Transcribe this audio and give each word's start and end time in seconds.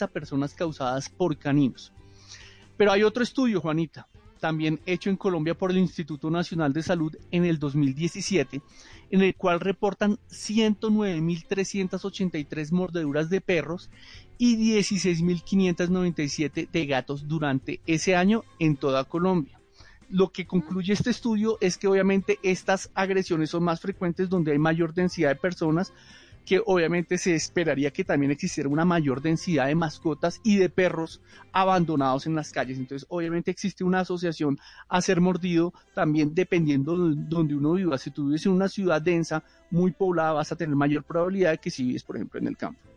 a 0.00 0.06
personas 0.06 0.54
causadas 0.54 1.10
por 1.10 1.36
caninos. 1.36 1.92
Pero 2.78 2.90
hay 2.90 3.02
otro 3.02 3.22
estudio, 3.22 3.60
Juanita, 3.60 4.08
también 4.40 4.80
hecho 4.86 5.10
en 5.10 5.18
Colombia 5.18 5.54
por 5.54 5.70
el 5.70 5.76
Instituto 5.76 6.30
Nacional 6.30 6.72
de 6.72 6.82
Salud 6.82 7.14
en 7.30 7.44
el 7.44 7.58
2017, 7.58 8.62
en 9.10 9.20
el 9.20 9.34
cual 9.34 9.60
reportan 9.60 10.18
109.383 10.30 12.72
mordeduras 12.72 13.28
de 13.28 13.42
perros 13.42 13.90
y 14.38 14.56
16.597 14.74 16.70
de 16.70 16.86
gatos 16.86 17.28
durante 17.28 17.82
ese 17.86 18.16
año 18.16 18.42
en 18.58 18.76
toda 18.76 19.04
Colombia. 19.04 19.60
Lo 20.08 20.32
que 20.32 20.46
concluye 20.46 20.94
este 20.94 21.10
estudio 21.10 21.58
es 21.60 21.76
que 21.76 21.88
obviamente 21.88 22.38
estas 22.42 22.90
agresiones 22.94 23.50
son 23.50 23.64
más 23.64 23.82
frecuentes 23.82 24.30
donde 24.30 24.52
hay 24.52 24.58
mayor 24.58 24.94
densidad 24.94 25.28
de 25.28 25.36
personas, 25.36 25.92
que 26.44 26.62
obviamente 26.64 27.18
se 27.18 27.34
esperaría 27.34 27.90
que 27.90 28.04
también 28.04 28.30
existiera 28.30 28.68
una 28.68 28.84
mayor 28.84 29.22
densidad 29.22 29.66
de 29.66 29.74
mascotas 29.74 30.40
y 30.44 30.56
de 30.56 30.68
perros 30.68 31.20
abandonados 31.52 32.26
en 32.26 32.34
las 32.34 32.52
calles. 32.52 32.78
Entonces, 32.78 33.06
obviamente 33.08 33.50
existe 33.50 33.84
una 33.84 34.00
asociación 34.00 34.58
a 34.88 35.00
ser 35.00 35.20
mordido 35.20 35.72
también 35.94 36.34
dependiendo 36.34 37.08
de 37.08 37.14
donde 37.16 37.54
uno 37.54 37.72
viva. 37.72 37.98
Si 37.98 38.10
tú 38.10 38.26
vives 38.26 38.44
en 38.46 38.52
una 38.52 38.68
ciudad 38.68 39.00
densa, 39.00 39.42
muy 39.70 39.92
poblada, 39.92 40.32
vas 40.32 40.52
a 40.52 40.56
tener 40.56 40.76
mayor 40.76 41.04
probabilidad 41.04 41.52
de 41.52 41.58
que 41.58 41.70
si 41.70 41.84
vives, 41.84 42.04
por 42.04 42.16
ejemplo, 42.16 42.38
en 42.40 42.48
el 42.48 42.56
campo. 42.56 42.93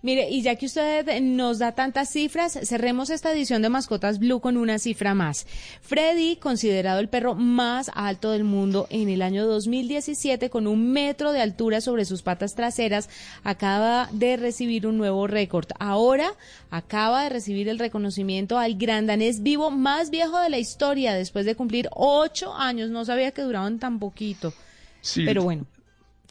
Mire, 0.00 0.30
y 0.30 0.42
ya 0.42 0.54
que 0.54 0.66
usted 0.66 1.20
nos 1.20 1.58
da 1.58 1.72
tantas 1.72 2.10
cifras, 2.10 2.58
cerremos 2.62 3.10
esta 3.10 3.32
edición 3.32 3.62
de 3.62 3.68
Mascotas 3.68 4.20
Blue 4.20 4.40
con 4.40 4.56
una 4.56 4.78
cifra 4.78 5.12
más. 5.12 5.44
Freddy, 5.80 6.36
considerado 6.36 7.00
el 7.00 7.08
perro 7.08 7.34
más 7.34 7.90
alto 7.94 8.30
del 8.30 8.44
mundo 8.44 8.86
en 8.90 9.08
el 9.08 9.22
año 9.22 9.44
2017, 9.46 10.50
con 10.50 10.68
un 10.68 10.92
metro 10.92 11.32
de 11.32 11.40
altura 11.40 11.80
sobre 11.80 12.04
sus 12.04 12.22
patas 12.22 12.54
traseras, 12.54 13.08
acaba 13.42 14.08
de 14.12 14.36
recibir 14.36 14.86
un 14.86 14.98
nuevo 14.98 15.26
récord. 15.26 15.66
Ahora 15.80 16.32
acaba 16.70 17.24
de 17.24 17.30
recibir 17.30 17.68
el 17.68 17.80
reconocimiento 17.80 18.56
al 18.56 18.76
gran 18.76 19.06
danés 19.06 19.42
vivo 19.42 19.72
más 19.72 20.10
viejo 20.10 20.38
de 20.38 20.50
la 20.50 20.58
historia, 20.58 21.14
después 21.14 21.44
de 21.44 21.56
cumplir 21.56 21.88
ocho 21.92 22.54
años. 22.54 22.90
No 22.90 23.04
sabía 23.04 23.32
que 23.32 23.42
duraban 23.42 23.80
tan 23.80 23.98
poquito. 23.98 24.52
Sí. 25.00 25.24
Pero 25.24 25.42
bueno, 25.42 25.66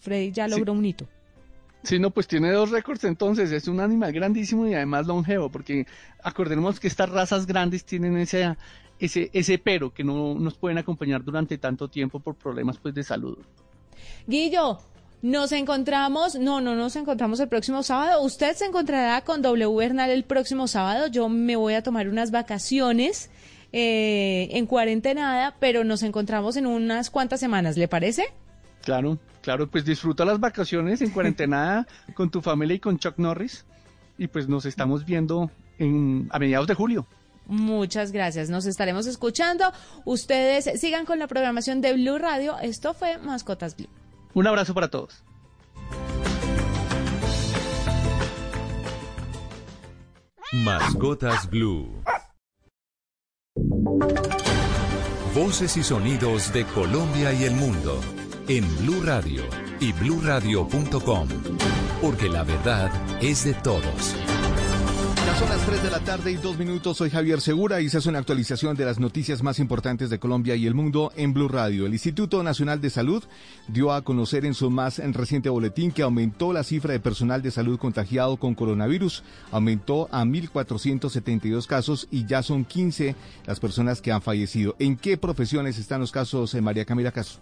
Freddy 0.01 0.31
ya 0.31 0.47
logró 0.47 0.71
un 0.71 0.85
hito. 0.85 1.05
Sí, 1.87 1.99
no, 1.99 2.11
pues 2.11 2.27
tiene 2.27 2.51
dos 2.51 2.69
récords 2.71 3.05
entonces, 3.05 3.49
es 3.53 3.69
un 3.69 3.79
animal 3.79 4.11
grandísimo 4.11 4.67
y 4.67 4.73
además 4.73 5.07
longevo, 5.07 5.49
porque 5.49 5.87
acordemos 6.21 6.81
que 6.81 6.89
estas 6.89 7.09
razas 7.09 7.47
grandes 7.47 7.85
tienen 7.85 8.17
ese, 8.17 8.57
ese, 8.99 9.29
ese 9.31 9.57
pero 9.57 9.93
que 9.93 10.03
no 10.03 10.33
nos 10.33 10.55
pueden 10.55 10.79
acompañar 10.79 11.23
durante 11.23 11.57
tanto 11.57 11.87
tiempo 11.87 12.19
por 12.19 12.35
problemas 12.35 12.77
pues 12.77 12.93
de 12.93 13.05
salud. 13.05 13.37
Guillo, 14.27 14.79
nos 15.21 15.53
encontramos, 15.53 16.35
no, 16.35 16.59
no 16.59 16.75
nos 16.75 16.97
encontramos 16.97 17.39
el 17.39 17.47
próximo 17.47 17.81
sábado. 17.83 18.21
Usted 18.21 18.53
se 18.57 18.65
encontrará 18.65 19.21
con 19.21 19.41
W 19.41 19.73
Bernal 19.73 20.09
el 20.09 20.25
próximo 20.25 20.67
sábado. 20.67 21.07
Yo 21.07 21.29
me 21.29 21.55
voy 21.55 21.75
a 21.75 21.83
tomar 21.83 22.09
unas 22.09 22.31
vacaciones 22.31 23.29
eh, 23.71 24.49
en 24.51 24.65
cuarentena, 24.65 25.55
pero 25.61 25.85
nos 25.85 26.03
encontramos 26.03 26.57
en 26.57 26.67
unas 26.67 27.09
cuantas 27.09 27.39
semanas, 27.39 27.77
¿le 27.77 27.87
parece? 27.87 28.25
Claro, 28.83 29.17
claro, 29.47 29.71
pues 29.71 29.85
disfruta 29.85 30.25
las 30.25 30.41
vacaciones 30.41 31.01
en 31.01 31.09
cuarentena 31.09 31.87
con 32.15 32.29
tu 32.29 32.41
familia 32.41 32.75
y 32.75 32.79
con 32.79 32.99
Chuck 32.99 33.17
Norris. 33.17 33.63
Y 34.17 34.27
pues 34.27 34.49
nos 34.49 34.65
estamos 34.65 35.05
viendo 35.05 35.49
en, 35.79 36.27
a 36.31 36.39
mediados 36.39 36.67
de 36.67 36.73
julio. 36.73 37.07
Muchas 37.45 38.11
gracias. 38.11 38.49
Nos 38.49 38.65
estaremos 38.65 39.07
escuchando. 39.07 39.71
Ustedes 40.03 40.69
sigan 40.81 41.05
con 41.05 41.17
la 41.17 41.27
programación 41.27 41.79
de 41.79 41.93
Blue 41.93 42.17
Radio. 42.17 42.59
Esto 42.59 42.93
fue 42.93 43.19
Mascotas 43.19 43.77
Blue. 43.77 43.87
Un 44.33 44.47
abrazo 44.47 44.73
para 44.73 44.89
todos. 44.89 45.23
Mascotas 50.51 51.49
Blue. 51.49 52.03
Voces 55.33 55.77
y 55.77 55.83
sonidos 55.83 56.51
de 56.51 56.65
Colombia 56.65 57.31
y 57.31 57.45
el 57.45 57.53
mundo 57.53 58.01
en 58.47 58.63
Blue 58.77 59.01
Radio 59.03 59.43
y 59.81 59.91
bluradio.com, 59.91 61.27
porque 62.01 62.29
la 62.29 62.43
verdad 62.43 62.89
es 63.21 63.43
de 63.43 63.53
todos. 63.55 64.15
Ya 65.25 65.35
son 65.35 65.49
las 65.49 65.65
3 65.65 65.83
de 65.83 65.91
la 65.91 65.99
tarde 65.99 66.31
y 66.31 66.35
2 66.35 66.57
minutos. 66.57 66.95
Soy 66.95 67.09
Javier 67.09 67.41
Segura 67.41 67.81
y 67.81 67.89
se 67.89 67.97
hace 67.97 68.07
una 68.07 68.19
actualización 68.19 68.77
de 68.77 68.85
las 68.85 68.99
noticias 68.99 69.43
más 69.43 69.59
importantes 69.59 70.09
de 70.09 70.19
Colombia 70.19 70.55
y 70.55 70.65
el 70.65 70.75
mundo 70.75 71.11
en 71.17 71.33
Blue 71.33 71.49
Radio. 71.49 71.85
El 71.85 71.91
Instituto 71.91 72.41
Nacional 72.41 72.79
de 72.79 72.89
Salud 72.89 73.21
dio 73.67 73.91
a 73.91 74.03
conocer 74.03 74.45
en 74.45 74.53
su 74.53 74.69
más 74.69 74.99
reciente 74.99 75.49
boletín 75.49 75.91
que 75.91 76.03
aumentó 76.03 76.53
la 76.53 76.63
cifra 76.63 76.93
de 76.93 77.01
personal 77.01 77.41
de 77.41 77.51
salud 77.51 77.77
contagiado 77.77 78.37
con 78.37 78.55
coronavirus. 78.55 79.23
Aumentó 79.51 80.07
a 80.09 80.23
1.472 80.23 81.67
casos 81.67 82.07
y 82.09 82.25
ya 82.25 82.41
son 82.41 82.63
15 82.63 83.13
las 83.45 83.59
personas 83.59 84.01
que 84.01 84.13
han 84.13 84.21
fallecido. 84.21 84.77
¿En 84.79 84.95
qué 84.95 85.17
profesiones 85.17 85.77
están 85.77 85.99
los 85.99 86.13
casos, 86.13 86.53
eh, 86.53 86.61
María 86.61 86.85
Camila 86.85 87.11
Caso? 87.11 87.39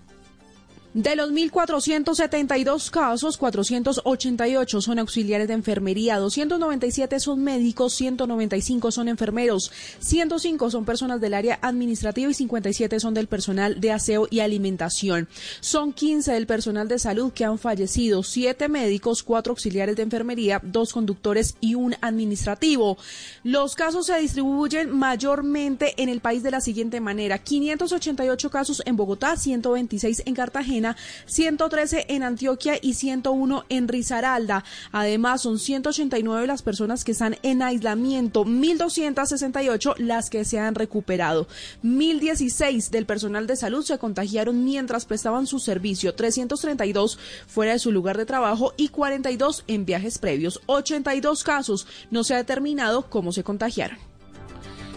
De 0.96 1.18
los 1.18 1.30
1.472 1.30 2.90
casos, 2.90 3.36
488 3.36 4.80
son 4.80 4.98
auxiliares 5.00 5.50
de 5.50 5.54
enfermería, 5.54 6.20
297 6.20 7.20
son 7.20 7.44
médicos, 7.44 7.96
195 7.96 8.92
son 8.92 9.10
enfermeros, 9.10 9.74
105 10.00 10.72
son 10.72 10.86
personas 10.86 11.20
del 11.20 11.34
área 11.34 11.60
administrativa 11.62 12.32
y 12.32 12.34
57 12.34 13.02
son 13.02 13.14
del 13.14 13.28
personal 13.28 13.82
de 13.82 13.92
aseo 13.92 14.30
y 14.32 14.40
alimentación. 14.40 15.28
Son 15.60 15.92
15 15.92 16.32
del 16.32 16.48
personal 16.48 16.88
de 16.88 16.98
salud 16.98 17.34
que 17.34 17.44
han 17.44 17.60
fallecido, 17.60 18.24
7 18.24 18.70
médicos, 18.70 19.22
4 19.22 19.52
auxiliares 19.52 19.98
de 19.98 20.04
enfermería, 20.04 20.62
2 20.64 20.94
conductores 20.94 21.58
y 21.60 21.76
un 21.76 21.96
administrativo. 22.00 22.98
Los 23.44 23.76
casos 23.76 24.06
se 24.06 24.18
distribuyen 24.18 24.92
mayormente 24.92 26.02
en 26.02 26.08
el 26.08 26.22
país 26.22 26.42
de 26.42 26.52
la 26.52 26.62
siguiente 26.62 27.02
manera. 27.02 27.38
588 27.40 28.50
casos 28.50 28.82
en 28.86 28.96
Bogotá, 28.96 29.36
126 29.36 30.24
en 30.26 30.34
Cartagena, 30.36 30.85
113 31.26 32.06
en 32.10 32.24
Antioquia 32.24 32.78
y 32.82 32.94
101 32.94 33.66
en 33.70 33.88
Risaralda. 33.88 34.64
Además, 34.92 35.42
son 35.42 35.60
189 35.60 36.48
las 36.48 36.62
personas 36.62 37.04
que 37.04 37.14
están 37.14 37.38
en 37.44 37.62
aislamiento, 37.62 38.46
1.268 38.46 39.96
las 39.98 40.30
que 40.30 40.46
se 40.46 40.60
han 40.60 40.76
recuperado. 40.76 41.48
1.016 41.84 42.90
del 42.90 43.06
personal 43.06 43.48
de 43.48 43.56
salud 43.56 43.84
se 43.84 43.98
contagiaron 43.98 44.64
mientras 44.64 45.06
prestaban 45.06 45.48
su 45.48 45.60
servicio, 45.60 46.14
332 46.14 47.18
fuera 47.48 47.74
de 47.74 47.80
su 47.80 47.92
lugar 47.92 48.18
de 48.18 48.26
trabajo 48.26 48.74
y 48.78 48.90
42 48.90 49.64
en 49.68 49.86
viajes 49.86 50.18
previos. 50.18 50.62
82 50.66 51.44
casos 51.44 51.88
no 52.12 52.24
se 52.24 52.34
ha 52.34 52.38
determinado 52.38 53.10
cómo 53.10 53.32
se 53.32 53.44
contagiaron. 53.44 54.15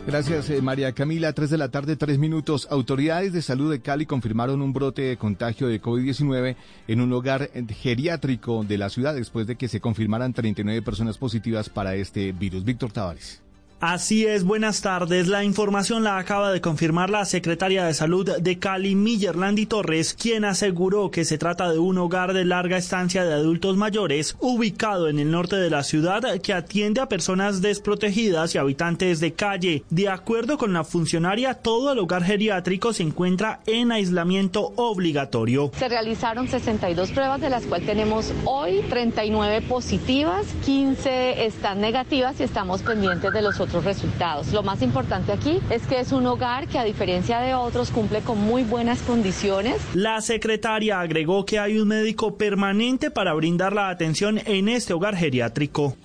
Gracias, 0.09 0.49
eh, 0.49 0.63
María 0.63 0.93
Camila. 0.93 1.35
Tres 1.35 1.51
de 1.51 1.59
la 1.59 1.69
tarde, 1.69 1.95
tres 1.95 2.17
minutos. 2.19 2.67
Autoridades 2.71 3.35
de 3.35 3.43
salud 3.43 3.71
de 3.71 3.83
Cali 3.83 4.07
confirmaron 4.07 4.63
un 4.63 4.73
brote 4.73 5.03
de 5.03 5.19
contagio 5.19 5.69
de 5.69 5.83
COVID-19 5.83 6.57
en 6.87 7.03
un 7.03 7.13
hogar 7.13 7.51
geriátrico 7.69 8.65
de 8.65 8.79
la 8.79 8.89
ciudad 8.89 9.15
después 9.15 9.47
de 9.47 9.57
que 9.57 9.69
se 9.69 9.83
confirmaran 9.83 10.33
39 10.33 10.81
personas 10.81 11.19
positivas 11.19 11.69
para 11.69 11.95
este 11.95 12.33
virus. 12.33 12.65
Víctor 12.65 12.91
Tavares. 12.91 13.43
Así 13.81 14.27
es, 14.27 14.43
buenas 14.43 14.81
tardes. 14.81 15.28
La 15.28 15.44
información 15.44 16.03
la 16.03 16.19
acaba 16.19 16.50
de 16.50 16.61
confirmar 16.61 17.11
la 17.11 17.25
secretaria 17.25 17.84
de 17.84 17.94
Salud 17.94 18.28
de 18.28 18.59
Cali, 18.59 18.97
Millerlandi 18.97 19.66
Torres, 19.66 20.15
quien 20.15 20.44
aseguró 20.44 21.12
que 21.12 21.25
se 21.25 21.39
trata 21.39 21.71
de 21.71 21.78
un 21.78 21.97
hogar 21.99 22.33
de 22.33 22.44
larga 22.44 22.77
estancia 22.77 23.25
de 23.25 23.34
adultos 23.34 23.77
mayores 23.77 24.34
ubicado 24.41 25.09
en 25.09 25.21
el 25.21 25.31
norte 25.31 25.55
de 25.55 25.71
la 25.71 25.84
ciudad 25.84 26.41
que 26.41 26.53
atiende 26.53 27.00
a 27.00 27.09
personas 27.09 27.62
desprotegidas 27.62 28.53
y 28.53 28.59
habitantes 28.59 29.21
de 29.21 29.34
calle. 29.34 29.84
De 29.91 30.09
acuerdo 30.09 30.59
con 30.59 30.72
la 30.72 30.83
funcionaria, 30.83 31.55
todo 31.55 31.93
el 31.93 32.00
hogar 32.00 32.25
geriátrico 32.25 32.93
se 32.93 33.05
encuentra 33.05 33.61
en 33.67 33.93
aislamiento 33.93 34.72
obligatorio. 34.75 35.71
Se 35.78 35.88
realizaron 35.88 36.49
62 36.49 37.12
pruebas, 37.12 37.41
de 37.41 37.49
las 37.49 37.65
cuales 37.65 37.87
tenemos 37.87 38.33
hoy 38.44 38.81
39 38.91 39.62
positivas, 39.62 40.47
15 40.65 41.47
están 41.47 41.81
negativas 41.81 42.41
y 42.41 42.43
estamos 42.43 42.83
pendientes 42.83 43.32
de 43.32 43.41
los 43.41 43.61
otros 43.61 43.68
resultados. 43.73 44.53
Lo 44.53 44.62
más 44.62 44.82
importante 44.82 45.32
aquí 45.32 45.61
es 45.70 45.87
que 45.87 46.00
es 46.00 46.12
un 46.12 46.26
hogar 46.26 46.69
que 46.69 46.79
a 46.79 46.85
diferencia 46.85 47.41
de 47.41 47.55
otros 47.55 47.91
cumple 47.91 48.20
con 48.20 48.41
muy 48.41 48.65
buenas 48.65 49.00
condiciones. 49.03 49.76
La 49.94 50.20
secretaria 50.20 51.00
agregó 51.00 51.44
que 51.44 51.59
hay 51.59 51.79
un 51.79 51.88
médico 51.88 52.37
permanente 52.37 53.11
para 53.11 53.35
brindar 53.35 53.73
la 53.73 53.91
atención 53.91 54.41
en 54.44 54.69
este 54.69 54.93
hogar 54.93 55.17
geriátrico. 55.17 55.97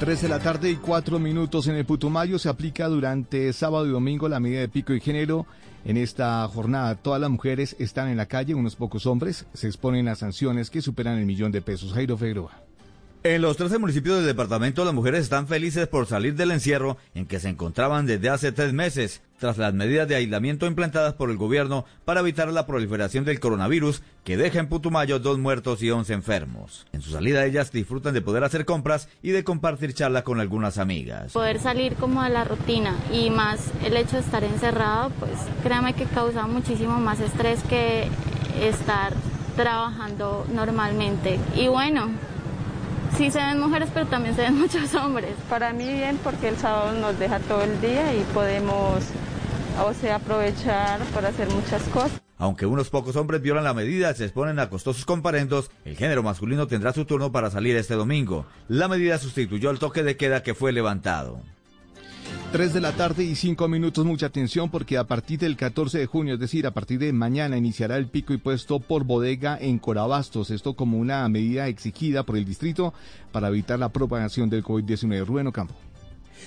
3 0.00 0.22
de 0.22 0.28
la 0.28 0.38
tarde 0.38 0.70
y 0.70 0.76
4 0.76 1.18
minutos 1.18 1.66
en 1.66 1.76
el 1.76 1.84
Putumayo 1.84 2.38
se 2.38 2.48
aplica 2.48 2.88
durante 2.88 3.52
sábado 3.52 3.86
y 3.86 3.90
domingo 3.90 4.28
la 4.28 4.40
medida 4.40 4.60
de 4.60 4.68
pico 4.68 4.94
y 4.94 5.00
género. 5.00 5.46
En 5.84 5.96
esta 5.96 6.46
jornada 6.48 6.94
todas 6.94 7.20
las 7.20 7.30
mujeres 7.30 7.76
están 7.78 8.08
en 8.08 8.16
la 8.16 8.26
calle, 8.26 8.54
unos 8.54 8.76
pocos 8.76 9.06
hombres 9.06 9.46
se 9.52 9.66
exponen 9.66 10.08
a 10.08 10.14
sanciones 10.14 10.70
que 10.70 10.82
superan 10.82 11.18
el 11.18 11.26
millón 11.26 11.52
de 11.52 11.62
pesos. 11.62 11.92
Jairo 11.92 12.16
Figueroa. 12.16 12.69
En 13.22 13.42
los 13.42 13.58
13 13.58 13.76
municipios 13.76 14.16
del 14.16 14.24
departamento, 14.24 14.82
las 14.82 14.94
mujeres 14.94 15.20
están 15.20 15.46
felices 15.46 15.86
por 15.86 16.06
salir 16.06 16.36
del 16.36 16.52
encierro 16.52 16.96
en 17.14 17.26
que 17.26 17.38
se 17.38 17.50
encontraban 17.50 18.06
desde 18.06 18.30
hace 18.30 18.50
tres 18.50 18.72
meses, 18.72 19.20
tras 19.38 19.58
las 19.58 19.74
medidas 19.74 20.08
de 20.08 20.14
aislamiento 20.14 20.64
implantadas 20.64 21.12
por 21.12 21.30
el 21.30 21.36
gobierno 21.36 21.84
para 22.06 22.20
evitar 22.20 22.50
la 22.50 22.66
proliferación 22.66 23.26
del 23.26 23.38
coronavirus, 23.38 24.02
que 24.24 24.38
deja 24.38 24.58
en 24.58 24.68
Putumayo 24.68 25.18
dos 25.18 25.38
muertos 25.38 25.82
y 25.82 25.90
once 25.90 26.14
enfermos. 26.14 26.86
En 26.94 27.02
su 27.02 27.10
salida, 27.10 27.44
ellas 27.44 27.70
disfrutan 27.72 28.14
de 28.14 28.22
poder 28.22 28.42
hacer 28.42 28.64
compras 28.64 29.06
y 29.22 29.32
de 29.32 29.44
compartir 29.44 29.92
charlas 29.92 30.22
con 30.22 30.40
algunas 30.40 30.78
amigas. 30.78 31.34
Poder 31.34 31.60
salir 31.60 31.96
como 31.96 32.22
de 32.22 32.30
la 32.30 32.44
rutina 32.44 32.96
y 33.12 33.28
más 33.28 33.60
el 33.84 33.98
hecho 33.98 34.16
de 34.16 34.22
estar 34.22 34.44
encerrado, 34.44 35.10
pues 35.20 35.32
créame 35.62 35.92
que 35.92 36.06
causa 36.06 36.46
muchísimo 36.46 36.98
más 37.00 37.20
estrés 37.20 37.62
que 37.64 38.08
estar 38.62 39.12
trabajando 39.56 40.46
normalmente. 40.54 41.38
Y 41.54 41.68
bueno, 41.68 42.08
Sí, 43.16 43.30
se 43.30 43.38
ven 43.38 43.60
mujeres, 43.60 43.88
pero 43.92 44.06
también 44.06 44.34
se 44.34 44.42
ven 44.42 44.58
muchos 44.58 44.94
hombres. 44.94 45.34
Para 45.48 45.72
mí 45.72 45.92
bien 45.92 46.18
porque 46.22 46.48
el 46.48 46.56
sábado 46.56 46.92
nos 46.92 47.18
deja 47.18 47.38
todo 47.40 47.62
el 47.62 47.80
día 47.80 48.14
y 48.14 48.22
podemos, 48.34 49.04
o 49.84 49.92
sea, 49.94 50.16
aprovechar 50.16 51.00
para 51.14 51.28
hacer 51.28 51.48
muchas 51.50 51.82
cosas. 51.84 52.20
Aunque 52.38 52.64
unos 52.64 52.88
pocos 52.88 53.16
hombres 53.16 53.42
violan 53.42 53.64
la 53.64 53.74
medida 53.74 54.10
y 54.10 54.14
se 54.14 54.24
exponen 54.24 54.58
a 54.58 54.70
costosos 54.70 55.04
comparendos, 55.04 55.70
el 55.84 55.94
género 55.94 56.22
masculino 56.22 56.66
tendrá 56.66 56.94
su 56.94 57.04
turno 57.04 57.30
para 57.32 57.50
salir 57.50 57.76
este 57.76 57.94
domingo. 57.94 58.46
La 58.66 58.88
medida 58.88 59.18
sustituyó 59.18 59.70
el 59.70 59.78
toque 59.78 60.02
de 60.02 60.16
queda 60.16 60.42
que 60.42 60.54
fue 60.54 60.72
levantado. 60.72 61.42
3 62.52 62.74
de 62.74 62.80
la 62.80 62.92
tarde 62.92 63.22
y 63.22 63.36
5 63.36 63.68
minutos, 63.68 64.04
mucha 64.04 64.26
atención 64.26 64.70
porque 64.70 64.98
a 64.98 65.04
partir 65.04 65.38
del 65.38 65.56
14 65.56 65.98
de 65.98 66.06
junio, 66.06 66.34
es 66.34 66.40
decir, 66.40 66.66
a 66.66 66.72
partir 66.72 66.98
de 66.98 67.12
mañana, 67.12 67.56
iniciará 67.56 67.96
el 67.96 68.08
pico 68.08 68.32
y 68.32 68.38
puesto 68.38 68.80
por 68.80 69.04
bodega 69.04 69.56
en 69.60 69.78
Corabastos. 69.78 70.50
Esto 70.50 70.74
como 70.74 70.98
una 70.98 71.28
medida 71.28 71.68
exigida 71.68 72.24
por 72.24 72.36
el 72.36 72.44
distrito 72.44 72.92
para 73.30 73.48
evitar 73.48 73.78
la 73.78 73.90
propagación 73.90 74.50
del 74.50 74.64
COVID-19. 74.64 75.24
Rubén 75.24 75.46
Ocampo. 75.46 75.74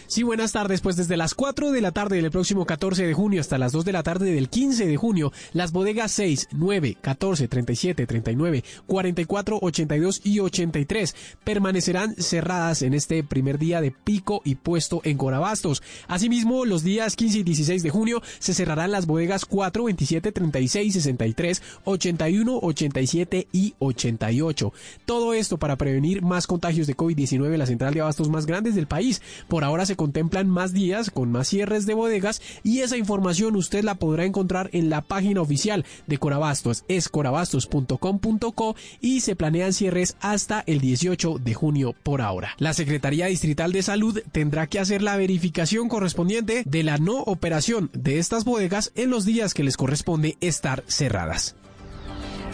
Sí, 0.07 0.23
buenas 0.23 0.51
tardes. 0.51 0.81
Pues 0.81 0.95
desde 0.95 1.17
las 1.17 1.33
4 1.33 1.71
de 1.71 1.81
la 1.81 1.91
tarde 1.91 2.21
del 2.21 2.31
próximo 2.31 2.65
14 2.65 3.05
de 3.05 3.13
junio 3.13 3.41
hasta 3.41 3.57
las 3.57 3.71
2 3.71 3.85
de 3.85 3.91
la 3.91 4.03
tarde 4.03 4.31
del 4.31 4.49
15 4.49 4.85
de 4.85 4.97
junio, 4.97 5.31
las 5.53 5.71
bodegas 5.71 6.11
6, 6.11 6.49
9, 6.51 6.97
14, 7.01 7.47
37, 7.47 8.05
39, 8.05 8.63
44, 8.87 9.59
82 9.61 10.21
y 10.23 10.39
83 10.39 11.15
permanecerán 11.43 12.15
cerradas 12.15 12.81
en 12.81 12.93
este 12.93 13.23
primer 13.23 13.57
día 13.57 13.81
de 13.81 13.91
pico 13.91 14.41
y 14.43 14.55
puesto 14.55 15.01
en 15.03 15.17
Corabastos. 15.17 15.81
Asimismo, 16.07 16.65
los 16.65 16.83
días 16.83 17.15
15 17.15 17.39
y 17.39 17.43
16 17.43 17.83
de 17.83 17.89
junio 17.89 18.21
se 18.39 18.53
cerrarán 18.53 18.91
las 18.91 19.05
bodegas 19.05 19.45
4, 19.45 19.83
27, 19.85 20.31
36, 20.31 20.93
63, 20.93 21.61
81, 21.85 22.59
87 22.61 23.47
y 23.51 23.73
88. 23.79 24.73
Todo 25.05 25.33
esto 25.33 25.57
para 25.57 25.77
prevenir 25.77 26.21
más 26.21 26.47
contagios 26.47 26.87
de 26.87 26.95
COVID-19 26.95 27.53
en 27.53 27.59
la 27.59 27.65
central 27.65 27.93
de 27.93 28.01
abastos 28.01 28.29
más 28.29 28.45
grandes 28.45 28.75
del 28.75 28.87
país. 28.87 29.21
Por 29.47 29.63
ahora 29.63 29.82
se 29.85 29.95
contemplan 29.95 30.49
más 30.49 30.73
días 30.73 31.09
con 31.09 31.31
más 31.31 31.47
cierres 31.47 31.85
de 31.85 31.93
bodegas 31.93 32.41
y 32.63 32.79
esa 32.79 32.97
información 32.97 33.55
usted 33.55 33.83
la 33.83 33.95
podrá 33.95 34.25
encontrar 34.25 34.69
en 34.73 34.89
la 34.89 35.01
página 35.01 35.41
oficial 35.41 35.85
de 36.07 36.17
Corabastos, 36.17 36.83
es 36.87 37.09
corabastos.com.co 37.09 38.75
y 39.01 39.21
se 39.21 39.35
planean 39.35 39.73
cierres 39.73 40.15
hasta 40.19 40.63
el 40.67 40.79
18 40.79 41.39
de 41.39 41.53
junio 41.53 41.95
por 42.03 42.21
ahora. 42.21 42.55
La 42.57 42.73
Secretaría 42.73 43.27
Distrital 43.27 43.71
de 43.71 43.83
Salud 43.83 44.19
tendrá 44.31 44.67
que 44.67 44.79
hacer 44.79 45.01
la 45.01 45.17
verificación 45.17 45.89
correspondiente 45.89 46.63
de 46.65 46.83
la 46.83 46.97
no 46.97 47.19
operación 47.21 47.89
de 47.93 48.19
estas 48.19 48.45
bodegas 48.45 48.91
en 48.95 49.09
los 49.09 49.25
días 49.25 49.53
que 49.53 49.63
les 49.63 49.77
corresponde 49.77 50.37
estar 50.41 50.83
cerradas. 50.87 51.55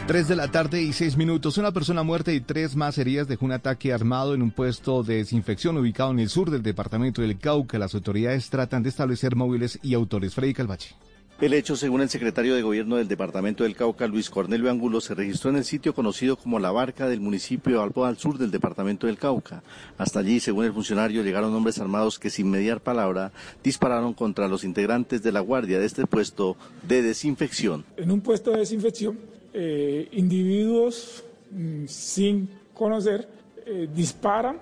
3 0.09 0.27
de 0.27 0.35
la 0.35 0.49
tarde 0.49 0.81
y 0.81 0.91
6 0.91 1.17
minutos. 1.17 1.59
Una 1.59 1.71
persona 1.71 2.01
muerta 2.01 2.31
y 2.31 2.41
tres 2.41 2.75
más 2.75 2.97
heridas 2.97 3.27
dejó 3.27 3.45
un 3.45 3.51
ataque 3.51 3.93
armado 3.93 4.33
en 4.33 4.41
un 4.41 4.49
puesto 4.49 5.03
de 5.03 5.17
desinfección 5.17 5.77
ubicado 5.77 6.09
en 6.09 6.17
el 6.17 6.29
sur 6.29 6.49
del 6.49 6.63
departamento 6.63 7.21
del 7.21 7.37
Cauca. 7.37 7.77
Las 7.77 7.93
autoridades 7.93 8.49
tratan 8.49 8.81
de 8.81 8.89
establecer 8.89 9.35
móviles 9.35 9.77
y 9.83 9.93
autores. 9.93 10.33
Freddy 10.33 10.55
Calvache. 10.55 10.95
El 11.39 11.53
hecho, 11.53 11.75
según 11.75 12.01
el 12.01 12.09
secretario 12.09 12.55
de 12.55 12.63
Gobierno 12.63 12.95
del 12.95 13.07
Departamento 13.07 13.63
del 13.63 13.75
Cauca, 13.75 14.07
Luis 14.07 14.31
Cornelio 14.31 14.71
Angulo, 14.71 14.99
se 14.99 15.13
registró 15.13 15.51
en 15.51 15.57
el 15.57 15.63
sitio 15.63 15.93
conocido 15.93 16.37
como 16.37 16.57
La 16.57 16.71
Barca 16.71 17.07
del 17.07 17.21
municipio 17.21 17.79
Albo 17.79 18.05
al 18.05 18.17
sur 18.17 18.39
del 18.39 18.49
Departamento 18.49 19.05
del 19.05 19.19
Cauca. 19.19 19.61
Hasta 19.99 20.21
allí, 20.21 20.39
según 20.39 20.65
el 20.65 20.73
funcionario, 20.73 21.21
llegaron 21.21 21.53
hombres 21.53 21.77
armados 21.77 22.17
que 22.17 22.31
sin 22.31 22.49
mediar 22.49 22.81
palabra 22.81 23.31
dispararon 23.63 24.15
contra 24.15 24.47
los 24.47 24.63
integrantes 24.63 25.21
de 25.21 25.31
la 25.31 25.41
guardia 25.41 25.77
de 25.77 25.85
este 25.85 26.07
puesto 26.07 26.57
de 26.87 27.03
desinfección. 27.03 27.85
En 27.95 28.09
un 28.09 28.21
puesto 28.21 28.49
de 28.49 28.57
desinfección 28.57 29.38
eh, 29.53 30.07
individuos 30.11 31.23
mm, 31.51 31.85
sin 31.85 32.49
conocer 32.73 33.27
eh, 33.65 33.87
disparan 33.93 34.57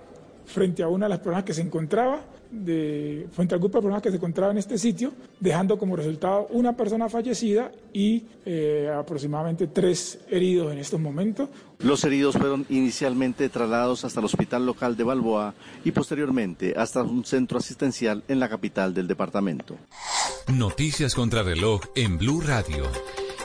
frente 0.45 0.81
a 0.81 0.88
una 0.88 1.06
de 1.06 1.10
las 1.10 1.19
personas 1.19 1.44
que 1.44 1.54
se 1.54 1.62
encontraba, 1.62 2.22
de, 2.50 3.28
frente 3.31 3.54
al 3.54 3.60
grupo 3.60 3.78
de 3.78 3.81
personas 3.84 4.01
que 4.01 4.10
se 4.10 4.16
encontraba 4.16 4.51
en 4.51 4.57
este 4.57 4.78
sitio, 4.78 5.12
dejando 5.39 5.78
como 5.78 5.95
resultado 5.95 6.48
una 6.51 6.75
persona 6.75 7.10
fallecida 7.10 7.72
y 7.92 8.24
eh, 8.45 8.89
aproximadamente 8.94 9.68
tres 9.68 10.19
heridos 10.30 10.72
en 10.72 10.80
estos 10.80 11.00
momentos. 11.00 11.50
Los 11.80 12.04
heridos 12.06 12.38
fueron 12.38 12.66
inicialmente 12.69 13.50
trasladados 13.50 14.06
hasta 14.06 14.19
el 14.22 14.25
hospital 14.25 14.66
local 14.66 14.95
de 14.95 15.04
Balboa 15.04 15.54
y 15.84 15.92
posteriormente 15.92 16.74
hasta 16.78 17.04
un 17.04 17.25
centro 17.25 17.60
asistencial 17.60 18.24
en 18.28 18.39
la 18.39 18.50
capital 18.50 18.94
del 18.94 19.07
departamento. 19.07 19.75
Noticias 20.48 21.13
contra 21.13 21.44
reloj 21.44 21.81
en 21.95 22.18
Blue 22.18 22.42
Radio. 22.42 22.86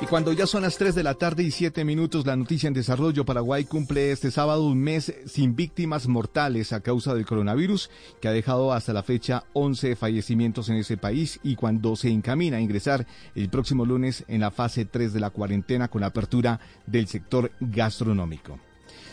Y 0.02 0.06
cuando 0.06 0.32
ya 0.32 0.48
son 0.48 0.62
las 0.62 0.78
3 0.78 0.96
de 0.96 1.04
la 1.04 1.14
tarde 1.14 1.44
y 1.44 1.52
7 1.52 1.84
minutos, 1.84 2.26
la 2.26 2.34
noticia 2.34 2.66
en 2.66 2.74
desarrollo, 2.74 3.24
Paraguay 3.24 3.64
cumple 3.64 4.10
este 4.10 4.32
sábado 4.32 4.66
un 4.66 4.80
mes 4.80 5.14
sin 5.26 5.54
víctimas 5.54 6.08
mortales 6.08 6.72
a 6.72 6.80
causa 6.80 7.14
del 7.14 7.24
coronavirus, 7.24 7.88
que 8.20 8.26
ha 8.26 8.32
dejado 8.32 8.72
hasta 8.72 8.92
la 8.92 9.04
fecha 9.04 9.44
11 9.52 9.94
fallecimientos 9.94 10.68
en 10.70 10.78
ese 10.78 10.96
país 10.96 11.38
y 11.44 11.54
cuando 11.54 11.94
se 11.94 12.10
encamina 12.10 12.56
a 12.56 12.60
ingresar 12.60 13.06
el 13.36 13.48
próximo 13.48 13.86
lunes 13.86 14.24
en 14.26 14.40
la 14.40 14.50
fase 14.50 14.86
3 14.86 15.12
de 15.12 15.20
la 15.20 15.30
cuarentena 15.30 15.86
con 15.86 16.00
la 16.00 16.08
apertura 16.08 16.58
del 16.84 17.06
sector 17.06 17.52
gastronómico. 17.60 18.58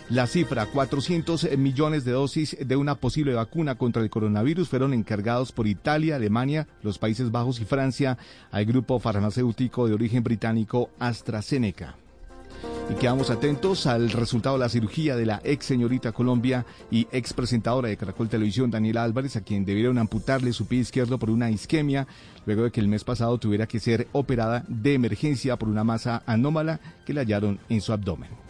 La 0.09 0.25
cifra, 0.25 0.65
400 0.65 1.55
millones 1.55 2.03
de 2.03 2.13
dosis 2.13 2.57
de 2.59 2.75
una 2.75 2.95
posible 2.95 3.35
vacuna 3.35 3.75
contra 3.75 4.01
el 4.01 4.09
coronavirus 4.09 4.67
fueron 4.67 4.95
encargados 4.95 5.51
por 5.51 5.67
Italia, 5.67 6.15
Alemania, 6.15 6.67
los 6.81 6.97
Países 6.97 7.29
Bajos 7.29 7.59
y 7.61 7.65
Francia 7.65 8.17
al 8.49 8.65
grupo 8.65 8.99
farmacéutico 8.99 9.87
de 9.87 9.93
origen 9.93 10.23
británico 10.23 10.89
AstraZeneca. 10.97 11.95
Y 12.89 12.95
quedamos 12.95 13.29
atentos 13.29 13.85
al 13.85 14.09
resultado 14.09 14.55
de 14.55 14.61
la 14.61 14.69
cirugía 14.69 15.15
de 15.15 15.27
la 15.27 15.41
ex 15.43 15.67
señorita 15.67 16.11
Colombia 16.11 16.65
y 16.89 17.07
ex 17.11 17.33
presentadora 17.33 17.89
de 17.89 17.97
Caracol 17.97 18.29
Televisión, 18.29 18.71
Daniela 18.71 19.03
Álvarez, 19.03 19.35
a 19.35 19.41
quien 19.41 19.63
debieron 19.63 19.99
amputarle 19.99 20.53
su 20.53 20.65
pie 20.65 20.79
izquierdo 20.79 21.19
por 21.19 21.29
una 21.29 21.51
isquemia, 21.51 22.07
luego 22.47 22.63
de 22.63 22.71
que 22.71 22.79
el 22.79 22.87
mes 22.87 23.03
pasado 23.03 23.37
tuviera 23.37 23.67
que 23.67 23.79
ser 23.79 24.07
operada 24.13 24.65
de 24.67 24.95
emergencia 24.95 25.55
por 25.55 25.69
una 25.69 25.83
masa 25.83 26.23
anómala 26.25 26.79
que 27.05 27.13
le 27.13 27.19
hallaron 27.19 27.59
en 27.69 27.79
su 27.79 27.93
abdomen. 27.93 28.48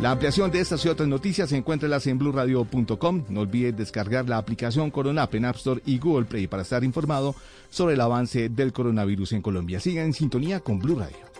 La 0.00 0.12
ampliación 0.12 0.50
de 0.50 0.60
estas 0.60 0.82
y 0.86 0.88
otras 0.88 1.06
noticias 1.06 1.50
se 1.50 1.58
encuentra 1.58 1.86
en 2.06 2.18
blueradio.com. 2.18 3.24
No 3.28 3.40
olvide 3.40 3.72
descargar 3.72 4.26
la 4.26 4.38
aplicación 4.38 4.90
Corona 4.90 5.28
en 5.30 5.44
App 5.44 5.56
Store 5.56 5.82
y 5.84 5.98
Google 5.98 6.24
Play 6.24 6.46
para 6.46 6.62
estar 6.62 6.82
informado 6.84 7.34
sobre 7.68 7.94
el 7.94 8.00
avance 8.00 8.48
del 8.48 8.72
coronavirus 8.72 9.32
en 9.32 9.42
Colombia. 9.42 9.78
Siga 9.78 10.02
en 10.02 10.14
sintonía 10.14 10.60
con 10.60 10.78
Blue 10.78 10.98
Radio. 10.98 11.39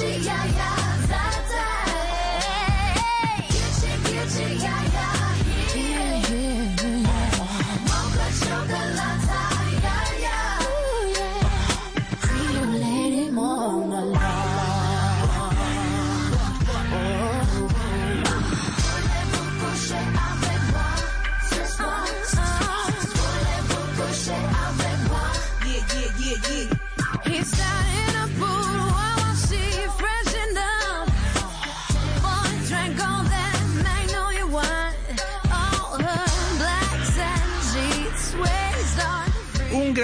Yeah, 0.00 0.14
yeah, 0.14 1.08
za 1.08 1.47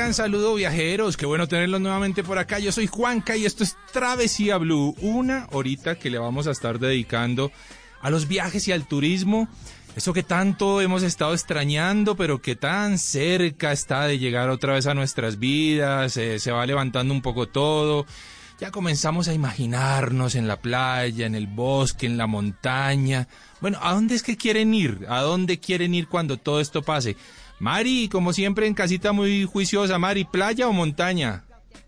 gran 0.05 0.13
saludo 0.13 0.55
viajeros, 0.55 1.17
qué 1.17 1.25
bueno 1.25 1.49
tenerlos 1.49 1.81
nuevamente 1.81 2.23
por 2.23 2.37
acá. 2.37 2.59
Yo 2.59 2.73
soy 2.73 2.87
Juanca 2.87 3.39
y 3.39 3.47
esto 3.47 3.65
es 3.65 3.75
Travesía 3.91 4.59
Blue, 4.59 4.95
una 5.01 5.49
horita 5.51 5.95
que 5.95 6.11
le 6.11 6.19
vamos 6.19 6.47
a 6.47 6.51
estar 6.51 6.79
dedicando 6.79 7.51
a 8.03 8.11
los 8.11 8.29
viajes 8.29 8.69
y 8.69 8.73
al 8.73 8.87
turismo. 8.87 9.49
Eso 9.97 10.13
que 10.13 10.23
tanto 10.23 10.83
hemos 10.83 11.03
estado 11.03 11.33
extrañando, 11.33 12.17
pero 12.17 12.43
que 12.43 12.55
tan 12.55 12.99
cerca 12.99 13.73
está 13.73 14.05
de 14.05 14.19
llegar 14.19 14.51
otra 14.51 14.75
vez 14.75 14.87
a 14.87 14.93
nuestras 14.93 15.39
vidas, 15.39 16.19
eh, 16.19 16.39
se 16.39 16.53
va 16.53 16.67
levantando 16.67 17.15
un 17.15 17.23
poco 17.23 17.49
todo. 17.49 18.05
Ya 18.61 18.71
comenzamos 18.71 19.29
a 19.29 19.33
imaginarnos 19.33 20.35
en 20.35 20.47
la 20.47 20.61
playa, 20.61 21.25
en 21.25 21.35
el 21.35 21.47
bosque, 21.47 22.05
en 22.05 22.19
la 22.19 22.27
montaña. 22.27 23.27
Bueno, 23.63 23.79
¿a 23.81 23.95
dónde 23.95 24.17
es 24.17 24.23
que 24.23 24.37
quieren 24.37 24.75
ir? 24.75 25.07
¿A 25.09 25.23
dónde 25.23 25.61
quieren 25.61 25.95
ir 25.95 26.09
cuando 26.09 26.37
todo 26.37 26.61
esto 26.61 26.83
pase? 26.83 27.17
Mari, 27.59 28.09
como 28.09 28.33
siempre 28.33 28.67
en 28.67 28.75
casita 28.75 29.13
muy 29.13 29.45
juiciosa, 29.45 29.99
Mari, 29.99 30.25
¿playa 30.25 30.69
o 30.69 30.73
montaña? 30.73 31.45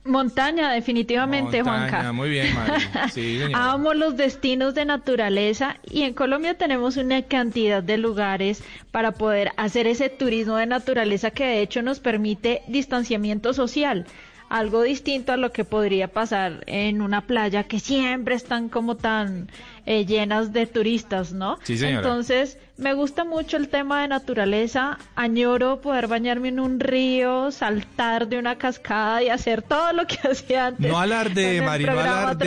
Montaña, 0.06 0.72
definitivamente, 0.72 1.62
Montaña, 1.62 1.90
Juanca. 1.90 2.12
Muy 2.12 2.30
bien, 2.30 2.54
Mari. 2.54 3.10
Sí. 3.12 3.40
Amo 3.54 3.92
los 3.94 4.16
destinos 4.16 4.74
de 4.74 4.84
naturaleza 4.84 5.76
y 5.90 6.02
en 6.02 6.14
Colombia 6.14 6.54
tenemos 6.54 6.96
una 6.96 7.22
cantidad 7.22 7.82
de 7.82 7.98
lugares 7.98 8.62
para 8.90 9.12
poder 9.12 9.50
hacer 9.56 9.86
ese 9.86 10.08
turismo 10.08 10.56
de 10.56 10.66
naturaleza 10.66 11.30
que 11.30 11.44
de 11.44 11.60
hecho 11.60 11.82
nos 11.82 12.00
permite 12.00 12.62
distanciamiento 12.68 13.52
social. 13.52 14.06
Algo 14.48 14.82
distinto 14.82 15.32
a 15.32 15.36
lo 15.36 15.50
que 15.50 15.64
podría 15.64 16.06
pasar 16.06 16.62
en 16.68 17.02
una 17.02 17.26
playa 17.26 17.64
que 17.64 17.80
siempre 17.80 18.36
están 18.36 18.68
como 18.68 18.96
tan 18.96 19.50
eh, 19.86 20.06
llenas 20.06 20.52
de 20.52 20.66
turistas, 20.66 21.32
¿no? 21.32 21.58
Sí, 21.64 21.76
señora. 21.76 21.98
Entonces, 21.98 22.56
me 22.78 22.92
gusta 22.92 23.24
mucho 23.24 23.56
el 23.56 23.68
tema 23.68 24.02
de 24.02 24.08
naturaleza. 24.08 24.98
Añoro 25.14 25.80
poder 25.80 26.08
bañarme 26.08 26.48
en 26.48 26.60
un 26.60 26.78
río, 26.78 27.50
saltar 27.50 28.28
de 28.28 28.38
una 28.38 28.56
cascada 28.56 29.22
y 29.22 29.30
hacer 29.30 29.62
todo 29.62 29.92
lo 29.94 30.06
que 30.06 30.16
hacía 30.28 30.66
antes. 30.66 30.86
No 30.90 30.98
alarde, 30.98 31.62
Mari, 31.62 31.84
no 31.86 31.92
alarde 31.92 32.44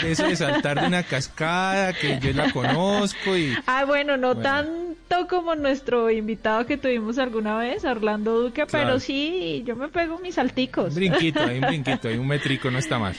de 0.00 0.12
eso 0.12 0.24
de 0.26 0.36
saltar 0.36 0.80
de 0.80 0.86
una 0.86 1.02
cascada, 1.02 1.92
que 1.92 2.18
yo 2.18 2.32
la 2.32 2.50
conozco 2.50 3.36
y... 3.36 3.54
Ah, 3.66 3.84
bueno, 3.84 4.16
no 4.16 4.34
Bueno. 4.34 4.42
tanto 4.42 5.26
como 5.28 5.54
nuestro 5.54 6.10
invitado 6.10 6.64
que 6.64 6.76
tuvimos 6.78 7.18
alguna 7.18 7.58
vez, 7.58 7.84
Orlando 7.84 8.40
Duque, 8.40 8.64
Claro. 8.66 8.86
pero 8.88 9.00
sí, 9.00 9.62
yo 9.66 9.76
me 9.76 9.88
pego 9.88 10.18
mis 10.18 10.36
salticos. 10.36 10.90
Un 10.90 10.94
brinquito, 10.94 11.40
hay 11.40 11.58
un 11.58 11.60
brinquito, 11.66 12.08
hay 12.08 12.16
un 12.16 12.26
metrico, 12.26 12.70
no 12.70 12.78
está 12.78 12.98
mal. 12.98 13.14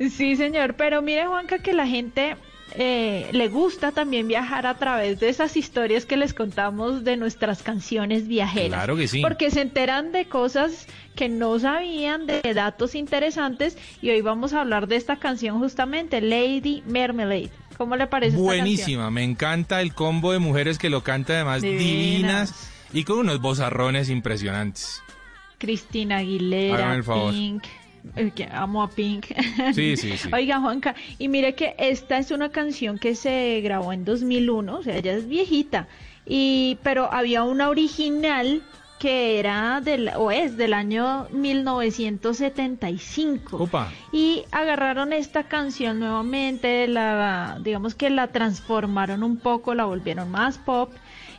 Sí, 0.00 0.34
señor, 0.36 0.74
pero 0.74 1.00
mire, 1.00 1.26
Juanca, 1.26 1.58
que 1.58 1.72
la 1.72 1.86
gente 1.86 2.36
eh, 2.78 3.28
le 3.32 3.48
gusta 3.48 3.92
también 3.92 4.28
viajar 4.28 4.66
a 4.66 4.76
través 4.76 5.18
de 5.18 5.30
esas 5.30 5.56
historias 5.56 6.04
que 6.04 6.16
les 6.16 6.34
contamos 6.34 7.04
de 7.04 7.16
nuestras 7.16 7.62
canciones 7.62 8.28
viajeras. 8.28 8.68
Claro 8.68 8.96
que 8.96 9.08
sí. 9.08 9.22
Porque 9.22 9.50
se 9.50 9.62
enteran 9.62 10.12
de 10.12 10.26
cosas 10.26 10.86
que 11.14 11.28
no 11.30 11.58
sabían, 11.58 12.26
de 12.26 12.42
datos 12.54 12.94
interesantes, 12.94 13.78
y 14.02 14.10
hoy 14.10 14.20
vamos 14.20 14.52
a 14.52 14.60
hablar 14.60 14.88
de 14.88 14.96
esta 14.96 15.16
canción 15.16 15.58
justamente, 15.58 16.20
Lady 16.20 16.82
Marmalade. 16.86 17.50
¿Cómo 17.78 17.96
le 17.96 18.06
parece 18.06 18.36
esta 18.36 18.42
Buenísima, 18.42 19.10
me 19.10 19.24
encanta 19.24 19.80
el 19.80 19.94
combo 19.94 20.32
de 20.32 20.38
mujeres 20.38 20.78
que 20.78 20.90
lo 20.90 21.02
canta 21.02 21.34
además 21.34 21.62
Divinas. 21.62 21.80
divinas 21.80 22.70
y 22.92 23.04
con 23.04 23.18
unos 23.18 23.40
vozarrones 23.40 24.10
impresionantes. 24.10 25.02
Cristina 25.58 26.18
Aguilera. 26.18 27.02
Pink. 27.30 27.64
Que 28.34 28.48
amo 28.50 28.82
a 28.82 28.90
Pink. 28.90 29.26
Sí, 29.74 29.96
sí, 29.96 30.16
sí. 30.16 30.28
Oiga, 30.32 30.60
Juanca, 30.60 30.94
y 31.18 31.28
mire 31.28 31.54
que 31.54 31.74
esta 31.78 32.18
es 32.18 32.30
una 32.30 32.50
canción 32.50 32.98
que 32.98 33.14
se 33.14 33.60
grabó 33.62 33.92
en 33.92 34.04
2001, 34.04 34.78
o 34.78 34.82
sea, 34.82 34.96
ella 34.96 35.14
es 35.14 35.28
viejita, 35.28 35.88
y 36.24 36.78
pero 36.82 37.12
había 37.12 37.44
una 37.44 37.68
original 37.68 38.62
que 38.98 39.38
era 39.38 39.82
del 39.82 40.10
o 40.16 40.30
es 40.30 40.56
del 40.56 40.72
año 40.72 41.28
1975 41.30 43.58
Opa. 43.58 43.92
y 44.10 44.44
agarraron 44.50 45.12
esta 45.12 45.42
canción 45.44 46.00
nuevamente, 46.00 46.88
la 46.88 47.58
digamos 47.62 47.94
que 47.94 48.08
la 48.10 48.28
transformaron 48.28 49.22
un 49.22 49.36
poco, 49.36 49.74
la 49.74 49.84
volvieron 49.84 50.30
más 50.30 50.56
pop 50.58 50.90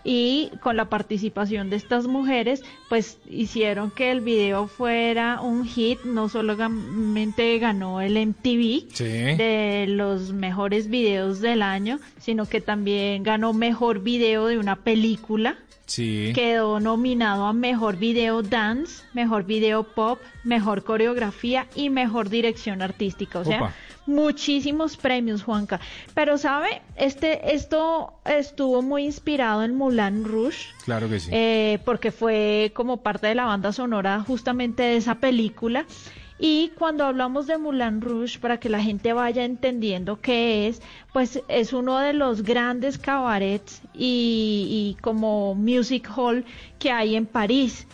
y 0.10 0.52
con 0.62 0.78
la 0.78 0.86
participación 0.86 1.70
de 1.70 1.76
estas 1.76 2.08
mujeres, 2.08 2.64
pues 2.88 3.18
hicieron 3.30 3.92
que 3.92 4.10
el 4.10 4.22
video 4.22 4.68
fuera 4.68 5.42
un 5.42 5.66
hit, 5.66 6.00
no 6.06 6.30
solamente 6.30 7.60
ganó 7.60 8.00
el 8.00 8.16
MTV 8.16 8.88
Sí. 8.94 9.04
de 9.04 9.86
los 9.90 10.32
mejores 10.32 10.88
videos 10.88 11.42
del 11.42 11.62
año, 11.62 12.00
sino 12.20 12.46
que 12.46 12.62
también 12.62 13.22
ganó 13.24 13.52
mejor 13.52 14.00
video 14.00 14.48
de 14.48 14.58
una 14.58 14.78
película. 14.78 15.58
Sí. 15.88 16.32
Quedó 16.36 16.80
nominado 16.82 17.46
a 17.46 17.54
Mejor 17.54 17.96
Video 17.98 18.44
Dance, 18.44 19.04
Mejor 19.14 19.46
Video 19.46 19.84
Pop, 19.84 20.20
Mejor 20.44 20.84
Coreografía 20.84 21.68
y 21.76 21.90
Mejor 21.90 22.30
Dirección 22.30 22.82
Artística. 22.82 23.40
O 23.40 23.46
sea, 23.46 23.58
Opa. 23.58 23.74
Muchísimos 24.08 24.98
premios, 24.98 25.44
Juanca. 25.44 25.80
Pero, 26.14 26.38
¿sabe? 26.38 26.82
Este, 26.96 27.54
esto 27.54 28.14
estuvo 28.26 28.82
muy 28.82 29.04
inspirado 29.06 29.64
en 29.64 29.76
Moulin 29.76 30.24
Rouge. 30.24 30.68
Claro 30.86 31.10
que 31.10 31.20
sí. 31.20 31.30
eh, 31.34 31.80
porque 31.86 32.12
fue 32.12 32.72
como 32.74 32.98
parte 32.98 33.28
de 33.28 33.36
la 33.36 33.46
banda 33.46 33.72
sonora 33.72 34.24
justamente 34.26 34.84
de 34.84 34.98
esa 34.98 35.16
película. 35.16 35.86
Y 36.40 36.70
cuando 36.78 37.04
hablamos 37.04 37.48
de 37.48 37.58
Moulin 37.58 38.00
Rouge, 38.00 38.38
para 38.38 38.60
que 38.60 38.70
la 38.70 38.80
gente 38.80 39.12
vaya 39.12 39.44
entendiendo 39.44 40.22
qué 40.22 40.68
es, 40.68 40.84
pues 41.12 41.42
es 41.48 41.74
uno 41.74 41.98
de 41.98 42.14
los 42.14 42.44
grandes 42.44 43.00
cabarets 43.00 43.82
y, 43.96 44.96
y 44.96 45.02
como 45.02 45.56
music 45.56 46.08
hall 46.16 46.46
que 46.78 46.92
hay 46.92 47.16
en 47.16 47.26
París. 47.26 47.88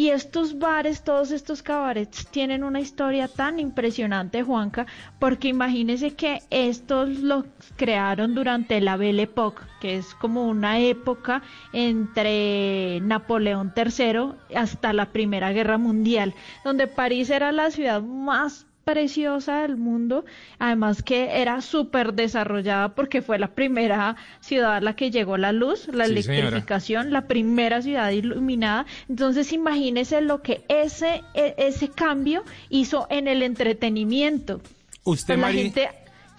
Y 0.00 0.08
estos 0.08 0.58
bares, 0.58 1.04
todos 1.04 1.30
estos 1.30 1.62
cabarets 1.62 2.26
tienen 2.28 2.64
una 2.64 2.80
historia 2.80 3.28
tan 3.28 3.58
impresionante, 3.58 4.42
Juanca, 4.42 4.86
porque 5.18 5.48
imagínese 5.48 6.14
que 6.14 6.40
estos 6.48 7.18
los 7.18 7.44
crearon 7.76 8.34
durante 8.34 8.80
la 8.80 8.96
Belle 8.96 9.24
Époque, 9.24 9.60
que 9.78 9.98
es 9.98 10.14
como 10.14 10.48
una 10.48 10.78
época 10.80 11.42
entre 11.74 12.98
Napoleón 13.02 13.74
III 13.76 14.56
hasta 14.56 14.94
la 14.94 15.04
Primera 15.12 15.52
Guerra 15.52 15.76
Mundial, 15.76 16.34
donde 16.64 16.86
París 16.86 17.28
era 17.28 17.52
la 17.52 17.70
ciudad 17.70 18.00
más 18.00 18.64
preciosa 18.90 19.62
del 19.62 19.76
mundo, 19.76 20.24
además 20.58 21.02
que 21.02 21.40
era 21.40 21.60
súper 21.60 22.12
desarrollada 22.14 22.94
porque 22.94 23.22
fue 23.22 23.38
la 23.38 23.48
primera 23.54 24.16
ciudad 24.40 24.74
a 24.76 24.80
la 24.80 24.96
que 24.96 25.10
llegó 25.10 25.36
la 25.36 25.52
luz, 25.52 25.86
la 25.92 26.06
Sí, 26.06 26.22
señora. 26.22 26.40
electrificación, 26.40 27.12
la 27.12 27.26
primera 27.28 27.82
ciudad 27.82 28.10
iluminada. 28.10 28.86
Entonces 29.08 29.52
imagínese 29.52 30.20
lo 30.22 30.42
que 30.42 30.64
ese, 30.68 31.22
e- 31.34 31.54
ese 31.58 31.88
cambio 31.88 32.42
hizo 32.68 33.06
en 33.10 33.28
el 33.28 33.42
entretenimiento. 33.42 34.60
Usted, 35.04 35.34
Pues 35.34 35.38
la 35.38 35.46
Mari, 35.46 35.62
gente 35.62 35.88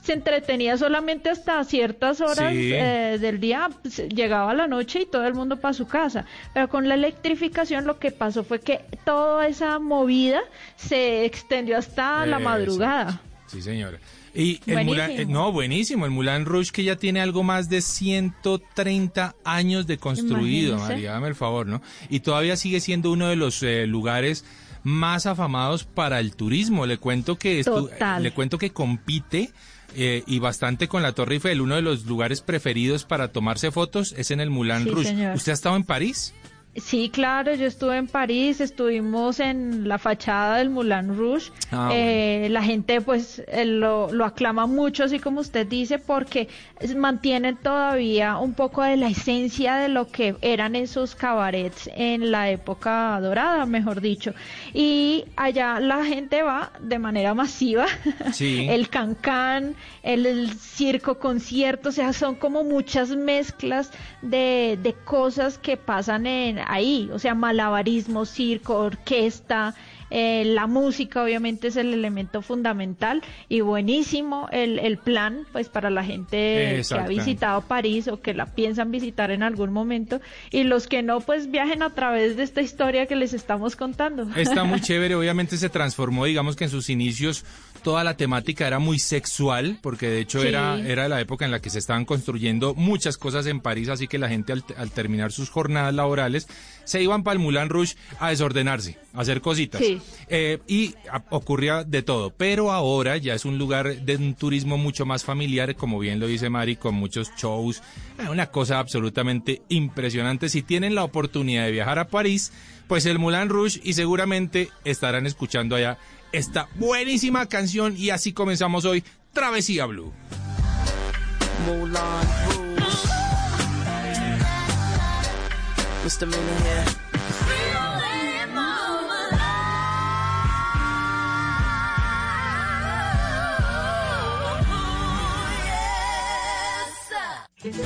se 0.02 0.14
entretenía 0.14 0.78
solamente 0.78 1.30
hasta 1.30 1.64
ciertas 1.64 2.22
horas 2.22 2.52
Sí. 2.54 2.72
eh, 2.74 3.18
del 3.20 3.40
día, 3.40 3.70
pues, 3.82 4.00
llegaba 4.10 4.54
la 4.54 4.68
noche 4.68 5.02
y 5.02 5.06
todo 5.06 5.26
el 5.28 5.34
mundo 5.36 5.58
para 5.60 5.74
su 5.74 5.88
casa. 5.88 6.26
Pero 6.54 6.70
con 6.70 6.88
la 6.90 6.96
electrificación 6.96 7.86
lo 7.86 8.00
que 8.00 8.12
pasó 8.12 8.44
fue 8.44 8.60
que 8.60 8.82
toda 9.06 9.48
esa 9.48 9.78
movida 9.80 10.42
se 10.76 11.26
extendió 11.26 11.78
hasta 11.78 12.26
la 12.26 12.40
madrugada. 12.40 13.22
Sí, 13.48 13.62
señora. 13.62 14.00
Y 14.34 14.62
el. 14.66 14.86
Mulan, 14.86 15.12
eh, 15.12 15.26
no, 15.26 15.52
buenísimo, 15.52 16.06
el 16.06 16.12
Mulan 16.12 16.46
Rouge 16.46 16.72
que 16.72 16.84
ya 16.86 16.96
tiene 16.96 17.20
algo 17.20 17.44
más 17.44 17.68
de 17.70 17.82
130 17.82 19.36
años 19.44 19.88
de 19.88 19.98
construido. 19.98 20.78
María, 20.78 21.12
dame 21.14 21.28
el 21.28 21.36
favor, 21.36 21.68
¿no? 21.68 21.82
Y 22.10 22.22
todavía 22.22 22.56
sigue 22.56 22.80
siendo 22.80 23.12
uno 23.12 23.28
de 23.28 23.36
los 23.36 23.62
eh, 23.64 23.86
lugares 23.88 24.46
más 24.84 25.26
afamados 25.26 25.84
para 25.84 26.20
el 26.20 26.36
turismo. 26.36 26.86
Le 26.86 26.98
cuento 26.98 27.38
que 27.38 27.62
estu- 27.64 28.20
le 28.20 28.32
cuento 28.32 28.58
que 28.58 28.72
compite 28.72 29.52
eh, 29.96 30.24
y 30.28 30.40
bastante 30.40 30.88
con 30.88 31.02
la 31.04 31.12
Torre 31.14 31.36
Eiffel. 31.36 31.62
Uno 31.62 31.76
de 31.76 31.82
los 31.82 32.06
lugares 32.06 32.42
preferidos 32.42 33.06
para 33.06 33.32
tomarse 33.32 33.72
fotos 33.72 34.14
es 34.18 34.32
en 34.32 34.40
el 34.40 34.50
Moulin 34.50 34.84
Sí, 34.84 34.90
Rouge. 34.90 35.08
señor. 35.10 35.36
¿Usted 35.36 35.52
ha 35.52 35.56
estado 35.56 35.76
en 35.76 35.84
París? 35.84 36.34
Sí, 36.74 37.10
claro, 37.10 37.54
yo 37.54 37.68
estuve 37.68 37.98
en 37.98 38.08
París, 38.08 38.62
estuvimos 38.62 39.42
en 39.42 39.90
la 39.90 39.98
fachada 39.98 40.56
del 40.56 40.70
Moulin 40.70 41.18
Rouge. 41.18 41.52
Ah, 41.70 41.90
Eh, 41.92 42.48
La 42.50 42.64
gente 42.64 43.02
pues 43.02 43.44
eh, 43.50 43.66
lo, 43.66 44.10
lo 44.14 44.24
aclama 44.24 44.68
mucho, 44.68 45.04
así 45.04 45.20
como 45.20 45.42
usted 45.42 45.68
dice, 45.68 46.00
porque 46.00 46.48
mantienen 46.96 47.58
todavía 47.58 48.38
un 48.38 48.54
poco 48.54 48.84
de 48.84 48.96
la 48.96 49.10
esencia 49.10 49.76
de 49.76 49.90
lo 49.90 50.08
que 50.08 50.38
eran 50.42 50.78
esos 50.78 51.14
cabarets 51.14 51.90
en 51.94 52.32
la 52.32 52.50
época 52.50 53.20
dorada, 53.20 53.66
mejor 53.66 54.00
dicho. 54.00 54.34
Y 54.74 55.26
allá 55.36 55.78
la 55.82 56.06
gente 56.06 56.42
va 56.42 56.72
de 56.80 57.00
manera 57.00 57.34
masiva. 57.34 57.86
Sí. 58.32 58.66
el 58.70 58.88
cancán, 58.88 59.76
el, 60.04 60.26
el 60.26 60.52
circo 60.54 61.20
concierto, 61.20 61.90
o 61.90 61.92
sea, 61.92 62.14
son 62.14 62.36
como 62.36 62.64
muchas 62.64 63.10
mezclas 63.10 63.92
de, 64.22 64.80
de 64.82 64.94
cosas 64.94 65.58
que 65.58 65.76
pasan 65.76 66.26
en, 66.28 66.61
ahí, 66.68 67.10
o 67.14 67.20
sea, 67.20 67.36
malabarismo, 67.36 68.26
circo, 68.26 68.78
orquesta, 68.78 69.76
eh, 70.14 70.44
la 70.46 70.68
música 70.68 71.24
obviamente 71.24 71.70
es 71.70 71.78
el 71.78 71.94
elemento 71.94 72.42
fundamental 72.42 73.24
y 73.48 73.62
buenísimo 73.62 74.50
el, 74.52 74.78
el 74.80 74.98
plan 74.98 75.48
pues 75.54 75.70
para 75.70 75.90
la 75.90 76.04
gente 76.04 76.84
que 76.86 76.96
ha 76.96 77.08
visitado 77.08 77.62
París 77.62 78.10
o 78.10 78.20
que 78.22 78.34
la 78.34 78.46
piensan 78.46 78.92
visitar 78.92 79.32
en 79.32 79.42
algún 79.42 79.72
momento 79.72 80.20
y 80.52 80.64
los 80.64 80.88
que 80.88 81.02
no 81.02 81.22
pues 81.22 81.50
viajen 81.50 81.82
a 81.82 81.92
través 81.92 82.36
de 82.36 82.44
esta 82.44 82.62
historia 82.62 83.06
que 83.06 83.16
les 83.16 83.34
estamos 83.34 83.78
contando. 83.78 84.28
Está 84.36 84.66
muy 84.66 84.82
chévere, 84.82 85.16
obviamente 85.16 85.56
se 85.56 85.70
transformó, 85.70 86.26
digamos 86.26 86.58
que 86.58 86.66
en 86.66 86.72
sus 86.72 86.90
inicios 86.90 87.46
toda 87.84 88.04
la 88.04 88.18
temática 88.18 88.68
era 88.68 88.80
muy 88.80 89.00
sexual, 89.00 89.78
porque 89.82 90.10
de 90.10 90.22
hecho 90.22 90.44
era, 90.44 90.80
era 90.80 91.08
la 91.08 91.20
época 91.20 91.46
en 91.46 91.52
la 91.52 91.62
que 91.62 91.70
se 91.70 91.80
estaban 91.80 92.06
construyendo 92.06 92.74
muchas 92.76 93.18
cosas 93.18 93.46
en 93.48 93.60
París, 93.60 93.90
así 93.90 94.08
que 94.08 94.18
la 94.18 94.30
gente 94.30 94.54
al, 94.54 94.92
terminar 94.92 95.32
sus 95.32 95.50
jornadas 95.50 95.94
laborales 95.94 96.48
se 96.84 97.02
iban 97.02 97.24
para 97.24 97.34
el 97.34 97.40
Moulin 97.40 97.70
Rouge 97.70 97.96
a 98.20 98.30
desordenarse, 98.30 98.98
a 99.14 99.22
hacer 99.22 99.42
cositas. 99.42 99.82
Eh, 100.30 100.60
y 100.68 100.96
ocurría 101.30 101.84
de 101.84 102.02
todo, 102.02 102.32
pero 102.32 102.72
ahora 102.72 103.18
ya 103.18 103.34
es 103.34 103.46
un 103.46 103.58
lugar 103.58 104.02
de 104.02 104.16
un 104.16 104.36
turismo 104.36 104.78
mucho 104.78 105.06
más 105.06 105.24
familiar, 105.24 105.76
como 105.76 106.00
bien 106.00 106.20
lo 106.20 106.28
dice 106.28 106.50
Mari, 106.50 106.76
con 106.76 106.96
muchos 106.96 107.32
shows, 107.38 107.82
eh, 108.20 108.30
una 108.30 108.48
cosa 108.48 108.80
absolutamente 108.80 109.62
impresionante. 109.70 110.50
Si 110.50 110.62
tienen 110.62 110.96
la 110.96 111.04
oportunidad 111.04 111.66
de 111.66 111.72
viajar 111.72 112.00
a 112.00 112.08
París, 112.08 112.52
pues 112.88 113.06
el 113.06 113.20
Moulin 113.20 113.50
Rouge 113.50 113.80
y 113.84 113.94
seguramente 113.94 114.70
estarán 114.84 115.26
escuchando 115.26 115.76
allá 115.76 115.98
esta 116.32 116.68
buenísima 116.76 117.48
canción 117.48 117.96
y 117.98 118.10
así 118.10 118.34
comenzamos 118.34 118.86
hoy 118.86 119.04
Travesía 119.34 119.86
Blue. 119.86 120.12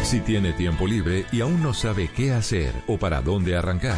Si 0.04 0.22
tiene 0.22 0.54
tiempo 0.54 0.88
libre 0.88 1.26
y 1.32 1.42
aún 1.42 1.62
no 1.62 1.74
sabe 1.74 2.10
qué 2.16 2.32
hacer 2.32 2.74
o 2.88 2.98
para 2.98 3.22
dónde 3.22 3.58
arrancar. 3.58 3.98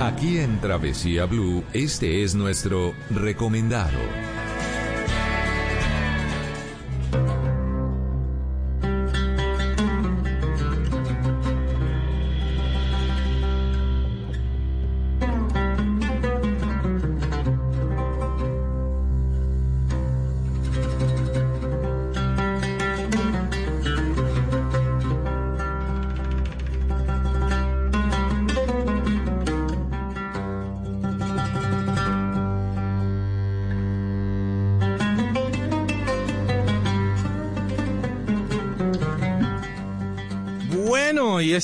Aquí 0.00 0.38
en 0.38 0.60
Travesía 0.60 1.24
Blue, 1.26 1.64
este 1.72 2.22
es 2.22 2.36
nuestro 2.36 2.94
recomendado. 3.10 3.98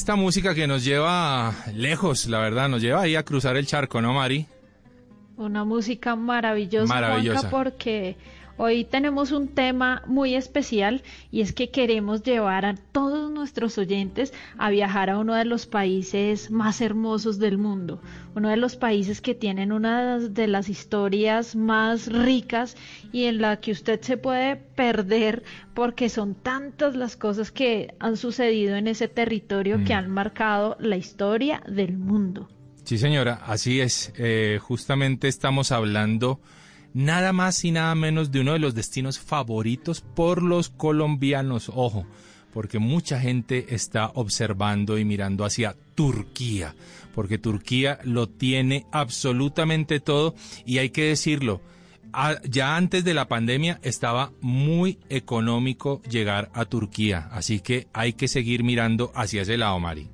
Esta 0.05 0.17
música 0.17 0.55
que 0.55 0.67
nos 0.67 0.85
lleva 0.85 1.55
lejos, 1.75 2.27
la 2.27 2.39
verdad, 2.39 2.69
nos 2.69 2.83
lleva 2.83 3.01
ahí 3.01 3.17
a 3.17 3.23
cruzar 3.23 3.57
el 3.57 3.67
charco, 3.67 4.03
¿no, 4.03 4.13
Mari? 4.13 4.45
Una 5.39 5.65
música 5.65 6.15
maravillosa, 6.15 6.93
maravillosa. 6.93 7.49
porque 7.49 8.19
hoy 8.59 8.85
tenemos 8.85 9.33
un 9.33 9.49
tema 9.49 10.03
muy 10.07 10.35
especial 10.35 11.03
y 11.31 11.41
es 11.41 11.55
que 11.55 11.71
queremos 11.71 12.23
llevar 12.23 12.67
a 12.67 12.75
todos 12.75 13.24
nuestros 13.45 13.77
oyentes 13.77 14.33
a 14.57 14.71
viajar 14.71 15.11
a 15.11 15.19
uno 15.19 15.35
de 15.35 15.45
los 15.45 15.67
países 15.67 16.51
más 16.51 16.81
hermosos 16.81 17.39
del 17.39 17.59
mundo, 17.59 18.01
uno 18.35 18.49
de 18.49 18.57
los 18.57 18.77
países 18.77 19.21
que 19.21 19.35
tienen 19.35 19.71
una 19.71 20.19
de 20.19 20.47
las 20.47 20.71
historias 20.71 21.55
más 21.55 22.07
ricas 22.07 22.75
y 23.13 23.25
en 23.25 23.43
la 23.43 23.61
que 23.61 23.73
usted 23.73 24.01
se 24.01 24.17
puede 24.17 24.57
perder 24.57 25.43
porque 25.75 26.09
son 26.09 26.35
tantas 26.35 26.97
las 26.97 27.17
cosas 27.17 27.53
que 27.53 27.95
han 27.99 28.17
sucedido 28.17 28.77
en 28.77 28.89
ese 28.89 29.09
territorio 29.09 29.85
que 29.85 29.93
mm. 29.93 29.99
han 29.99 30.11
marcado 30.11 30.79
la 30.81 30.97
historia 30.97 31.63
del 31.69 31.99
mundo. 31.99 32.49
Sí, 32.85 32.97
señora, 32.97 33.43
así 33.47 33.83
es. 33.83 34.11
Eh, 34.17 34.59
justamente 34.59 35.29
estamos 35.29 35.71
hablando 35.71 36.41
nada 36.95 37.35
más 37.35 37.63
y 37.63 37.73
nada 37.73 37.95
menos 37.95 38.33
de 38.33 38.41
uno 38.41 38.55
de 38.55 38.59
los 38.59 38.75
destinos 38.75 39.19
favoritos 39.19 40.01
por 40.01 40.43
los 40.43 40.71
colombianos. 40.71 41.71
Ojo, 41.75 42.07
porque 42.55 42.79
mucha 42.79 43.21
gente 43.21 43.75
está 43.75 44.13
observando 44.15 44.97
y 44.97 45.05
mirando 45.05 45.45
hacia 45.45 45.77
Turquía, 45.97 46.75
porque 47.15 47.37
Turquía 47.37 47.99
lo 48.05 48.29
tiene 48.29 48.87
absolutamente 48.93 49.99
todo 49.99 50.37
y 50.65 50.79
hay 50.79 50.91
que 50.91 51.03
decirlo, 51.03 51.61
ya 52.49 52.77
antes 52.77 53.05
de 53.05 53.13
la 53.13 53.27
pandemia 53.27 53.81
estaba 53.83 54.31
muy 54.41 55.01
económico 55.09 56.01
llegar 56.09 56.51
a 56.55 56.65
Turquía, 56.65 57.29
así 57.33 57.59
que 57.59 57.89
hay 57.93 58.13
que 58.13 58.29
seguir 58.29 58.63
mirando 58.63 59.11
hacia 59.17 59.43
ese 59.43 59.59
lado, 59.59 59.81
Mari. 59.81 60.14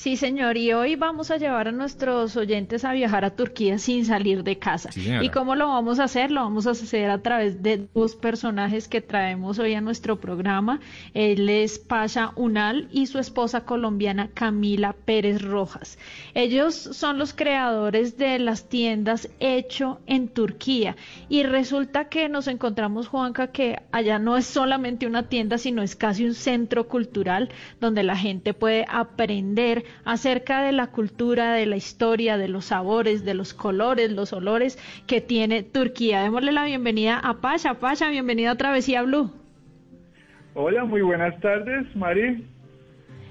Sí, 0.00 0.16
señor, 0.16 0.56
y 0.56 0.72
hoy 0.72 0.96
vamos 0.96 1.30
a 1.30 1.36
llevar 1.36 1.68
a 1.68 1.72
nuestros 1.72 2.34
oyentes 2.34 2.86
a 2.86 2.92
viajar 2.92 3.26
a 3.26 3.36
Turquía 3.36 3.76
sin 3.76 4.06
salir 4.06 4.42
de 4.44 4.58
casa. 4.58 4.88
¿Y 4.96 5.28
cómo 5.28 5.54
lo 5.56 5.68
vamos 5.68 6.00
a 6.00 6.04
hacer? 6.04 6.30
Lo 6.30 6.40
vamos 6.40 6.66
a 6.66 6.70
hacer 6.70 7.10
a 7.10 7.20
través 7.20 7.62
de 7.62 7.86
dos 7.92 8.16
personajes 8.16 8.88
que 8.88 9.02
traemos 9.02 9.58
hoy 9.58 9.74
a 9.74 9.82
nuestro 9.82 10.18
programa. 10.18 10.80
Él 11.12 11.50
es 11.50 11.78
Pasha 11.78 12.32
Unal 12.36 12.88
y 12.90 13.08
su 13.08 13.18
esposa 13.18 13.66
colombiana 13.66 14.30
Camila 14.32 14.94
Pérez 14.94 15.42
Rojas. 15.42 15.98
Ellos 16.32 16.74
son 16.74 17.18
los 17.18 17.34
creadores 17.34 18.16
de 18.16 18.38
las 18.38 18.70
tiendas 18.70 19.28
Hecho 19.38 20.00
en 20.06 20.28
Turquía. 20.28 20.96
Y 21.28 21.42
resulta 21.42 22.08
que 22.08 22.30
nos 22.30 22.48
encontramos, 22.48 23.06
Juanca, 23.06 23.48
que 23.48 23.82
allá 23.92 24.18
no 24.18 24.38
es 24.38 24.46
solamente 24.46 25.06
una 25.06 25.28
tienda, 25.28 25.58
sino 25.58 25.82
es 25.82 25.94
casi 25.94 26.24
un 26.24 26.32
centro 26.32 26.88
cultural 26.88 27.50
donde 27.82 28.02
la 28.02 28.16
gente 28.16 28.54
puede 28.54 28.86
aprender 28.88 29.89
acerca 30.04 30.62
de 30.62 30.72
la 30.72 30.88
cultura, 30.88 31.52
de 31.54 31.66
la 31.66 31.76
historia, 31.76 32.36
de 32.36 32.48
los 32.48 32.66
sabores, 32.66 33.24
de 33.24 33.34
los 33.34 33.54
colores, 33.54 34.12
los 34.12 34.32
olores 34.32 34.78
que 35.06 35.20
tiene 35.20 35.62
Turquía. 35.62 36.22
Démosle 36.22 36.52
la 36.52 36.64
bienvenida 36.64 37.18
a 37.18 37.40
Pasha. 37.40 37.74
Pasha, 37.74 38.08
bienvenida 38.08 38.52
a 38.52 38.56
Travesía 38.56 39.02
Blue. 39.02 39.30
Hola, 40.54 40.84
muy 40.84 41.02
buenas 41.02 41.38
tardes, 41.40 41.94
Mari. 41.94 42.44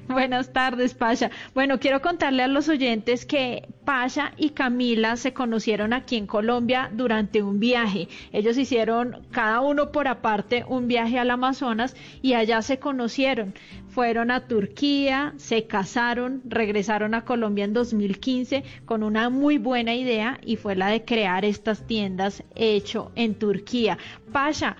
Buenas 0.09 0.51
tardes, 0.53 0.95
Pasha. 0.95 1.29
Bueno, 1.53 1.79
quiero 1.79 2.01
contarle 2.01 2.41
a 2.41 2.47
los 2.47 2.67
oyentes 2.67 3.27
que 3.27 3.67
Pasha 3.85 4.33
y 4.37 4.49
Camila 4.49 5.15
se 5.17 5.33
conocieron 5.33 5.93
aquí 5.93 6.15
en 6.15 6.25
Colombia 6.25 6.89
durante 6.91 7.43
un 7.43 7.59
viaje. 7.59 8.07
Ellos 8.31 8.57
hicieron 8.57 9.27
cada 9.29 9.61
uno 9.61 9.91
por 9.91 10.07
aparte 10.07 10.65
un 10.67 10.87
viaje 10.87 11.19
al 11.19 11.29
Amazonas 11.29 11.95
y 12.23 12.33
allá 12.33 12.63
se 12.63 12.79
conocieron. 12.79 13.53
Fueron 13.89 14.31
a 14.31 14.47
Turquía, 14.47 15.33
se 15.37 15.67
casaron, 15.67 16.41
regresaron 16.43 17.13
a 17.13 17.23
Colombia 17.23 17.65
en 17.65 17.73
2015 17.73 18.63
con 18.85 19.03
una 19.03 19.29
muy 19.29 19.59
buena 19.59 19.93
idea 19.93 20.39
y 20.43 20.55
fue 20.55 20.75
la 20.75 20.87
de 20.87 21.05
crear 21.05 21.45
estas 21.45 21.85
tiendas 21.85 22.43
hecho 22.55 23.11
en 23.13 23.35
Turquía. 23.35 23.99
Pasha, 24.31 24.75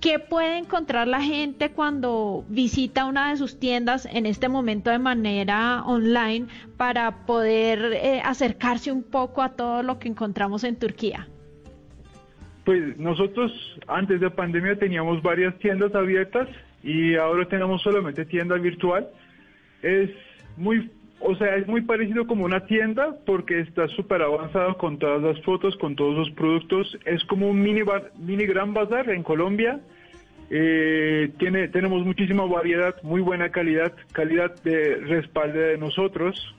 ¿Qué 0.00 0.18
puede 0.18 0.56
encontrar 0.56 1.06
la 1.06 1.20
gente 1.20 1.72
cuando 1.72 2.44
visita 2.48 3.04
una 3.04 3.30
de 3.30 3.36
sus 3.36 3.60
tiendas 3.60 4.06
en 4.10 4.24
este 4.24 4.48
momento 4.48 4.90
de 4.90 4.98
manera 4.98 5.82
online 5.84 6.46
para 6.78 7.26
poder 7.26 7.92
eh, 7.92 8.22
acercarse 8.24 8.90
un 8.90 9.02
poco 9.02 9.42
a 9.42 9.50
todo 9.50 9.82
lo 9.82 9.98
que 9.98 10.08
encontramos 10.08 10.64
en 10.64 10.76
Turquía? 10.76 11.28
Pues 12.64 12.96
nosotros 12.98 13.52
antes 13.88 14.20
de 14.20 14.30
pandemia 14.30 14.78
teníamos 14.78 15.22
varias 15.22 15.58
tiendas 15.58 15.94
abiertas 15.94 16.48
y 16.82 17.16
ahora 17.16 17.46
tenemos 17.46 17.82
solamente 17.82 18.24
tienda 18.24 18.56
virtual. 18.56 19.06
Es 19.82 20.08
muy, 20.56 20.90
o 21.20 21.36
sea, 21.36 21.56
es 21.56 21.66
muy 21.66 21.82
parecido 21.82 22.26
como 22.26 22.44
una 22.44 22.66
tienda 22.66 23.16
porque 23.26 23.60
está 23.60 23.86
súper 23.88 24.22
avanzado 24.22 24.76
con 24.78 24.98
todas 24.98 25.22
las 25.22 25.40
fotos, 25.44 25.76
con 25.76 25.94
todos 25.94 26.16
los 26.16 26.30
productos. 26.30 26.98
Es 27.04 27.22
como 27.24 27.48
un 27.48 27.60
mini, 27.60 27.82
mini 28.18 28.46
gran 28.46 28.72
bazar 28.72 29.10
en 29.10 29.22
Colombia. 29.22 29.80
Eh, 30.50 31.30
tiene, 31.38 31.68
tenemos 31.68 32.04
muchísima 32.04 32.44
variedad, 32.46 32.94
muy 33.02 33.20
buena 33.20 33.50
calidad, 33.50 33.92
calidad 34.12 34.54
de 34.62 34.96
respaldo 34.96 35.58
de 35.58 35.78
nosotros. 35.78 36.54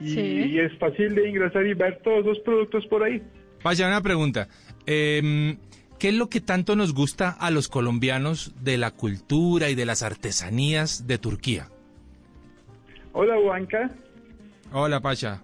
Y, 0.00 0.58
es 0.58 0.76
fácil 0.78 1.14
de 1.14 1.28
ingresar 1.28 1.64
y 1.66 1.74
ver 1.74 2.00
todos 2.02 2.26
los 2.26 2.38
productos 2.40 2.84
por 2.86 3.04
ahí. 3.04 3.22
Vaya, 3.62 3.86
una 3.86 4.02
pregunta. 4.02 4.48
Eh, 4.86 5.56
¿Qué 5.98 6.08
es 6.08 6.14
lo 6.14 6.28
que 6.28 6.40
tanto 6.40 6.76
nos 6.76 6.92
gusta 6.92 7.30
a 7.30 7.50
los 7.50 7.68
colombianos 7.68 8.52
de 8.62 8.76
la 8.76 8.90
cultura 8.90 9.70
y 9.70 9.74
de 9.74 9.86
las 9.86 10.02
artesanías 10.02 11.06
de 11.06 11.16
Turquía? 11.16 11.68
Hola, 13.16 13.36
Juanca. 13.40 13.90
Hola, 14.72 15.00
Pacha. 15.00 15.40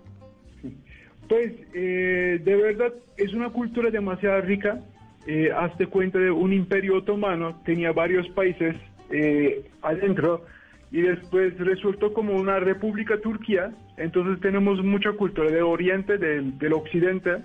Pues 1.28 1.52
eh, 1.72 2.40
de 2.44 2.56
verdad 2.56 2.92
es 3.16 3.32
una 3.32 3.50
cultura 3.50 3.90
demasiado 3.90 4.40
rica. 4.40 4.80
Eh, 5.28 5.52
hazte 5.56 5.86
cuenta 5.86 6.18
de 6.18 6.32
un 6.32 6.52
imperio 6.52 6.96
otomano, 6.96 7.60
tenía 7.64 7.92
varios 7.92 8.28
países 8.30 8.74
eh, 9.10 9.64
adentro 9.82 10.44
y 10.90 11.02
después 11.02 11.56
resultó 11.58 12.12
como 12.12 12.34
una 12.34 12.58
república 12.58 13.20
Turquía. 13.20 13.72
Entonces 13.96 14.40
tenemos 14.40 14.82
mucha 14.82 15.12
cultura 15.12 15.48
del 15.48 15.62
oriente, 15.62 16.18
del, 16.18 16.58
del 16.58 16.72
occidente, 16.72 17.36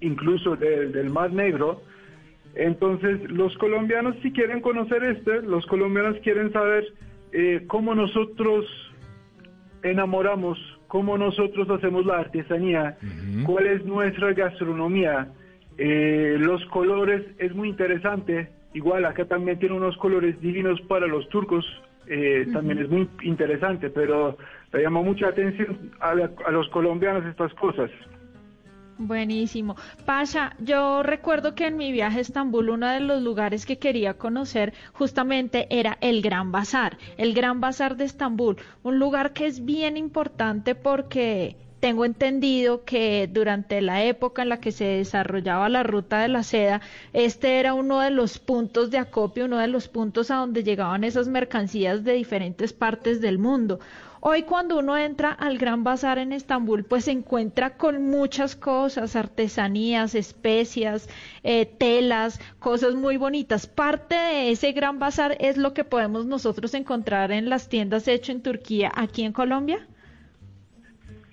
incluso 0.00 0.54
del, 0.54 0.92
del 0.92 1.10
Mar 1.10 1.32
Negro. 1.32 1.82
Entonces 2.54 3.28
los 3.28 3.58
colombianos 3.58 4.14
si 4.22 4.30
quieren 4.30 4.60
conocer 4.60 5.02
este, 5.02 5.42
los 5.42 5.66
colombianos 5.66 6.18
quieren 6.22 6.52
saber 6.52 6.84
eh, 7.32 7.64
cómo 7.66 7.96
nosotros 7.96 8.66
enamoramos, 9.82 10.58
cómo 10.88 11.16
nosotros 11.18 11.68
hacemos 11.70 12.04
la 12.06 12.18
artesanía, 12.18 12.96
cuál 13.44 13.66
es 13.66 13.84
nuestra 13.84 14.32
gastronomía. 14.32 15.28
Eh, 15.78 16.36
los 16.38 16.64
colores 16.66 17.22
es 17.38 17.54
muy 17.54 17.68
interesante. 17.68 18.50
Igual 18.74 19.04
acá 19.04 19.24
también 19.24 19.58
tiene 19.58 19.74
unos 19.74 19.96
colores 19.96 20.40
divinos 20.40 20.80
para 20.82 21.06
los 21.06 21.28
turcos. 21.28 21.64
eh, 22.06 22.46
También 22.52 22.78
es 22.78 22.88
muy 22.90 23.08
interesante, 23.22 23.88
pero 23.90 24.36
le 24.72 24.82
llamó 24.82 25.02
mucha 25.04 25.28
atención 25.28 25.92
a, 26.00 26.14
la- 26.14 26.30
a 26.46 26.50
los 26.50 26.68
colombianos 26.70 27.24
estas 27.24 27.52
cosas. 27.54 27.90
Buenísimo. 29.02 29.76
Pasha, 30.04 30.54
yo 30.58 31.02
recuerdo 31.02 31.54
que 31.54 31.66
en 31.68 31.78
mi 31.78 31.90
viaje 31.90 32.18
a 32.18 32.20
Estambul 32.20 32.68
uno 32.68 32.86
de 32.86 33.00
los 33.00 33.22
lugares 33.22 33.64
que 33.64 33.78
quería 33.78 34.18
conocer 34.18 34.74
justamente 34.92 35.66
era 35.70 35.96
el 36.02 36.20
Gran 36.20 36.52
Bazar, 36.52 36.98
el 37.16 37.32
Gran 37.32 37.62
Bazar 37.62 37.96
de 37.96 38.04
Estambul, 38.04 38.58
un 38.82 38.98
lugar 38.98 39.32
que 39.32 39.46
es 39.46 39.64
bien 39.64 39.96
importante 39.96 40.74
porque 40.74 41.56
tengo 41.80 42.04
entendido 42.04 42.84
que 42.84 43.26
durante 43.26 43.80
la 43.80 44.04
época 44.04 44.42
en 44.42 44.50
la 44.50 44.60
que 44.60 44.70
se 44.70 44.84
desarrollaba 44.84 45.70
la 45.70 45.82
ruta 45.82 46.20
de 46.20 46.28
la 46.28 46.42
seda, 46.42 46.82
este 47.14 47.58
era 47.58 47.72
uno 47.72 48.00
de 48.00 48.10
los 48.10 48.38
puntos 48.38 48.90
de 48.90 48.98
acopio, 48.98 49.46
uno 49.46 49.56
de 49.56 49.68
los 49.68 49.88
puntos 49.88 50.30
a 50.30 50.36
donde 50.36 50.62
llegaban 50.62 51.04
esas 51.04 51.26
mercancías 51.26 52.04
de 52.04 52.12
diferentes 52.12 52.74
partes 52.74 53.22
del 53.22 53.38
mundo. 53.38 53.80
Hoy 54.22 54.42
cuando 54.42 54.78
uno 54.78 54.98
entra 54.98 55.32
al 55.32 55.56
Gran 55.56 55.82
Bazar 55.82 56.18
en 56.18 56.34
Estambul, 56.34 56.84
pues 56.84 57.06
se 57.06 57.10
encuentra 57.10 57.78
con 57.78 58.02
muchas 58.02 58.54
cosas, 58.54 59.16
artesanías, 59.16 60.14
especias, 60.14 61.08
eh, 61.42 61.64
telas, 61.64 62.38
cosas 62.58 62.94
muy 62.96 63.16
bonitas. 63.16 63.66
Parte 63.66 64.14
de 64.14 64.50
ese 64.50 64.72
Gran 64.72 64.98
Bazar 64.98 65.38
es 65.40 65.56
lo 65.56 65.72
que 65.72 65.84
podemos 65.84 66.26
nosotros 66.26 66.74
encontrar 66.74 67.32
en 67.32 67.48
las 67.48 67.70
tiendas 67.70 68.08
hecho 68.08 68.32
en 68.32 68.42
Turquía, 68.42 68.92
aquí 68.94 69.22
en 69.22 69.32
Colombia. 69.32 69.86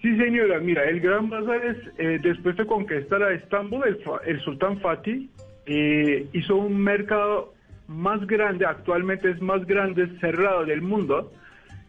Sí, 0.02 0.16
señora, 0.16 0.60
mira, 0.60 0.86
el 0.86 1.02
Gran 1.02 1.30
Bazar 1.30 1.66
es, 1.66 1.78
eh, 1.98 2.20
después 2.24 2.56
de 2.56 2.66
conquistar 2.66 3.22
a 3.22 3.34
Estambul, 3.34 3.84
el, 3.86 4.00
el 4.26 4.40
sultán 4.44 4.80
Fatih 4.80 5.30
eh, 5.66 6.26
hizo 6.32 6.56
un 6.56 6.78
mercado 6.78 7.54
más 7.88 8.26
grande, 8.28 8.66
actualmente 8.66 9.30
es 9.30 9.42
más 9.42 9.66
grande, 9.66 10.08
cerrado 10.22 10.64
del 10.64 10.82
mundo, 10.82 11.34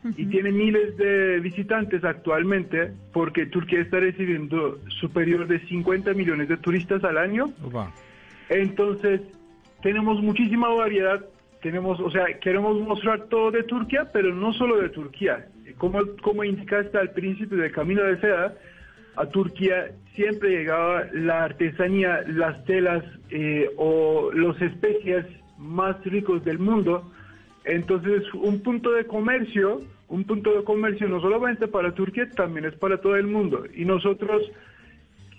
y 0.05 0.27
tiene 0.27 0.53
miles 0.53 0.97
de 0.97 1.41
visitantes 1.41 2.05
actualmente, 2.05 2.93
porque 3.13 3.47
Turquía 3.47 3.81
está 3.81 3.99
recibiendo 4.01 4.79
superior 5.01 5.47
de 5.47 5.59
50 5.67 6.15
millones 6.15 6.49
de 6.49 6.57
turistas 6.57 7.03
al 7.05 7.19
año. 7.19 7.47
Entonces, 8.49 9.21
tenemos 9.83 10.23
muchísima 10.23 10.69
variedad, 10.69 11.25
tenemos, 11.63 11.99
o 12.01 12.11
sea, 12.11 12.27
queremos 12.39 12.81
mostrar 12.81 13.25
todo 13.25 13.51
de 13.51 13.65
Turquía, 13.65 14.09
pero 14.13 14.35
no 14.35 14.53
solo 14.53 14.79
de 14.79 14.89
Turquía. 14.89 15.49
Como, 15.77 16.01
como 16.23 16.45
indicaste 16.45 16.97
al 16.97 17.11
principio 17.11 17.59
del 17.59 17.73
Camino 17.73 18.03
de 18.05 18.21
Seda, 18.21 18.55
a 19.17 19.27
Turquía 19.27 19.91
siempre 20.15 20.51
llegaba 20.51 21.07
la 21.13 21.45
artesanía, 21.45 22.23
las 22.27 22.65
telas 22.65 23.05
eh, 23.31 23.69
o 23.77 24.31
los 24.33 24.61
especias 24.63 25.27
más 25.59 26.03
ricos 26.05 26.45
del 26.45 26.59
mundo. 26.59 27.13
Entonces, 27.69 28.23
un 28.33 28.61
punto 28.63 28.93
de 28.93 29.05
comercio, 29.05 29.83
un 30.09 30.25
punto 30.25 30.55
de 30.57 30.65
comercio 30.65 31.07
no 31.07 31.21
solamente 31.21 31.69
para 31.69 31.95
Turquía, 31.95 32.27
también 32.31 32.65
es 32.65 32.75
para 32.75 32.99
todo 32.99 33.15
el 33.15 33.27
mundo. 33.27 33.65
Y 33.75 33.85
nosotros 33.85 34.43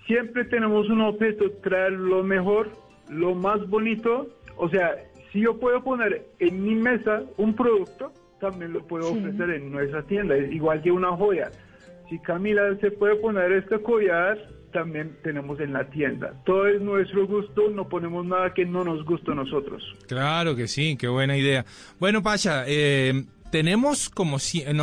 siempre 0.06 0.46
tenemos 0.46 0.88
un 0.90 1.02
objeto, 1.02 1.50
traer 1.64 1.94
lo 1.94 2.24
mejor, 2.24 2.70
lo 3.10 3.34
más 3.34 3.68
bonito. 3.68 4.30
O 4.58 4.70
sea, 4.70 4.96
si 5.32 5.42
yo 5.42 5.60
puedo 5.60 5.84
poner 5.84 6.24
en 6.38 6.64
mi 6.64 6.76
mesa 6.76 7.24
un 7.38 7.56
producto, 7.56 8.12
también 8.40 8.74
lo 8.74 8.82
puedo 8.82 9.12
ofrecer 9.12 9.50
en 9.50 9.72
nuestra 9.72 10.04
tienda, 10.04 10.38
igual 10.38 10.84
que 10.84 10.92
una 10.92 11.10
joya. 11.10 11.50
Si 12.10 12.20
Camila 12.20 12.76
se 12.80 12.92
puede 12.92 13.16
poner 13.16 13.52
este 13.54 13.80
collar, 13.80 14.38
también 14.72 15.18
tenemos 15.24 15.60
en 15.60 15.74
la 15.74 15.90
tienda. 15.90 16.34
Todo 16.46 16.68
es 16.68 16.82
nuestro 16.82 17.28
gusto, 17.28 17.70
no 17.70 17.88
ponemos 17.88 18.26
nada 18.26 18.54
que 18.54 18.66
no 18.66 18.84
nos 18.84 19.06
guste 19.06 19.32
a 19.32 19.36
nosotros. 19.36 19.84
Claro 20.08 20.56
que 20.56 20.68
sí, 20.68 20.98
qué 20.98 21.08
buena 21.08 21.38
idea. 21.38 21.66
Bueno, 22.00 22.22
Pacha, 22.24 22.64
eh, 22.68 23.26
tenemos 23.52 24.10
como 24.10 24.40
si, 24.40 24.64
a 24.64 24.74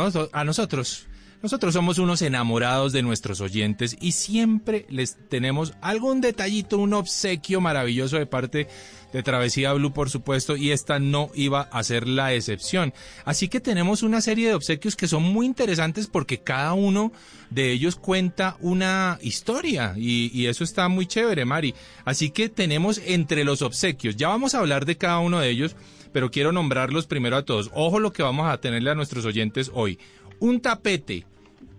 nosotros, 0.43 1.07
nosotros 1.41 1.73
somos 1.73 1.99
unos 1.99 2.21
enamorados 2.21 2.93
de 2.93 3.03
nuestros 3.03 3.41
oyentes 3.41 3.95
y 4.01 4.13
siempre 4.13 4.85
les 4.89 5.17
tenemos 5.29 5.73
algún 5.81 6.19
detallito, 6.19 6.77
un 6.77 6.93
obsequio 6.93 7.61
maravilloso 7.61 8.17
de 8.17 8.25
parte 8.25 8.67
de 9.13 9.23
Travesía 9.23 9.73
Blue, 9.73 9.93
por 9.93 10.09
supuesto, 10.09 10.57
y 10.57 10.71
esta 10.71 10.99
no 10.99 11.29
iba 11.33 11.61
a 11.61 11.83
ser 11.83 12.07
la 12.07 12.33
excepción. 12.33 12.93
Así 13.25 13.47
que 13.47 13.59
tenemos 13.59 14.03
una 14.03 14.21
serie 14.21 14.49
de 14.49 14.55
obsequios 14.55 14.95
que 14.95 15.07
son 15.07 15.23
muy 15.23 15.45
interesantes 15.45 16.07
porque 16.07 16.39
cada 16.39 16.73
uno 16.73 17.11
de 17.49 17.71
ellos 17.71 17.95
cuenta 17.95 18.57
una 18.59 19.17
historia 19.21 19.93
y, 19.97 20.45
eso 20.47 20.63
está 20.63 20.87
muy 20.87 21.05
chévere, 21.05 21.45
Mari. 21.45 21.73
Así 22.05 22.31
que 22.31 22.49
tenemos 22.49 23.01
entre 23.05 23.43
los 23.43 23.61
obsequios, 23.61 24.15
ya 24.15 24.27
vamos 24.27 24.55
a 24.55 24.59
hablar 24.59 24.85
de 24.85 24.97
cada 24.97 25.19
uno 25.19 25.39
de 25.39 25.49
ellos, 25.49 25.75
pero 26.11 26.31
quiero 26.31 26.51
nombrarlos 26.51 27.05
primero 27.05 27.37
a 27.37 27.45
todos. 27.45 27.69
Ojo 27.73 27.99
lo 27.99 28.13
que 28.13 28.23
vamos 28.23 28.47
a 28.47 28.57
tenerle 28.59 28.91
a 28.91 28.95
nuestros 28.95 29.25
oyentes 29.25 29.71
hoy. 29.73 29.99
Un 30.39 30.61
tapete, 30.61 31.25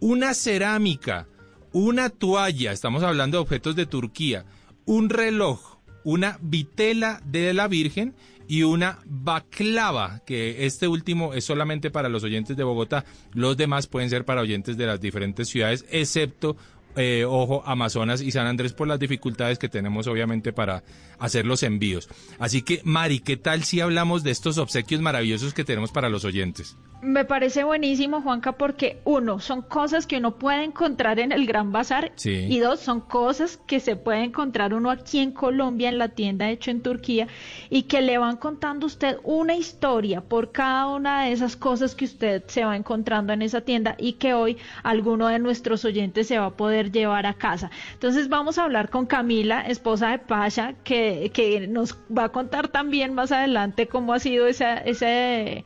una 0.00 0.34
cerámica, 0.34 1.28
una 1.72 2.10
toalla, 2.10 2.72
estamos 2.72 3.02
hablando 3.02 3.36
de 3.36 3.42
objetos 3.42 3.76
de 3.76 3.86
Turquía, 3.86 4.44
un 4.84 5.10
reloj, 5.10 5.78
una 6.04 6.38
vitela 6.40 7.20
de 7.24 7.52
la 7.54 7.68
Virgen 7.68 8.14
y 8.48 8.62
una 8.62 8.98
baklava, 9.04 10.22
que 10.26 10.66
este 10.66 10.88
último 10.88 11.34
es 11.34 11.44
solamente 11.44 11.90
para 11.90 12.08
los 12.08 12.24
oyentes 12.24 12.56
de 12.56 12.64
Bogotá. 12.64 13.04
Los 13.34 13.56
demás 13.56 13.86
pueden 13.86 14.10
ser 14.10 14.24
para 14.24 14.40
oyentes 14.40 14.76
de 14.76 14.86
las 14.86 15.00
diferentes 15.00 15.48
ciudades, 15.48 15.84
excepto, 15.90 16.56
eh, 16.96 17.24
ojo, 17.24 17.62
Amazonas 17.64 18.22
y 18.22 18.32
San 18.32 18.46
Andrés 18.46 18.72
por 18.72 18.88
las 18.88 18.98
dificultades 18.98 19.58
que 19.58 19.68
tenemos 19.68 20.08
obviamente 20.08 20.52
para 20.52 20.82
hacer 21.18 21.46
los 21.46 21.62
envíos. 21.62 22.08
Así 22.38 22.62
que, 22.62 22.80
Mari, 22.82 23.20
¿qué 23.20 23.36
tal 23.36 23.62
si 23.62 23.80
hablamos 23.80 24.24
de 24.24 24.32
estos 24.32 24.58
obsequios 24.58 25.00
maravillosos 25.00 25.54
que 25.54 25.64
tenemos 25.64 25.92
para 25.92 26.08
los 26.08 26.24
oyentes? 26.24 26.76
Me 27.00 27.24
parece 27.24 27.62
buenísimo, 27.62 28.22
Juanca, 28.22 28.52
porque 28.52 28.98
uno, 29.04 29.38
son 29.38 29.62
cosas 29.62 30.04
que 30.04 30.16
uno 30.16 30.34
puede 30.34 30.64
encontrar 30.64 31.20
en 31.20 31.30
el 31.30 31.46
Gran 31.46 31.70
Bazar 31.70 32.10
Sí. 32.16 32.46
y 32.48 32.58
dos, 32.58 32.80
son 32.80 33.00
cosas 33.00 33.56
que 33.68 33.78
se 33.78 33.94
puede 33.94 34.24
encontrar 34.24 34.74
uno 34.74 34.90
aquí 34.90 35.20
en 35.20 35.30
Colombia, 35.30 35.88
en 35.88 35.98
la 35.98 36.08
tienda 36.08 36.50
hecho 36.50 36.72
en 36.72 36.82
Turquía, 36.82 37.28
y 37.70 37.82
que 37.84 38.00
le 38.00 38.18
van 38.18 38.36
contando 38.36 38.86
usted 38.86 39.18
una 39.22 39.54
historia 39.54 40.22
por 40.22 40.50
cada 40.50 40.88
una 40.88 41.24
de 41.24 41.32
esas 41.32 41.54
cosas 41.54 41.94
que 41.94 42.04
usted 42.04 42.42
se 42.48 42.64
va 42.64 42.76
encontrando 42.76 43.32
en 43.32 43.42
esa 43.42 43.60
tienda 43.60 43.94
y 43.96 44.14
que 44.14 44.34
hoy 44.34 44.56
alguno 44.82 45.28
de 45.28 45.38
nuestros 45.38 45.84
oyentes 45.84 46.26
se 46.26 46.38
va 46.38 46.46
a 46.46 46.56
poder 46.56 46.90
llevar 46.90 47.26
a 47.26 47.34
casa. 47.34 47.70
Entonces 47.92 48.28
vamos 48.28 48.58
a 48.58 48.64
hablar 48.64 48.90
con 48.90 49.06
Camila, 49.06 49.60
esposa 49.60 50.10
de 50.10 50.18
Pasha, 50.18 50.74
que, 50.82 51.30
que 51.32 51.68
nos 51.68 51.96
va 52.10 52.24
a 52.24 52.28
contar 52.30 52.66
también 52.68 53.14
más 53.14 53.30
adelante 53.30 53.86
cómo 53.86 54.14
ha 54.14 54.18
sido 54.18 54.48
esa, 54.48 54.78
ese 54.78 55.64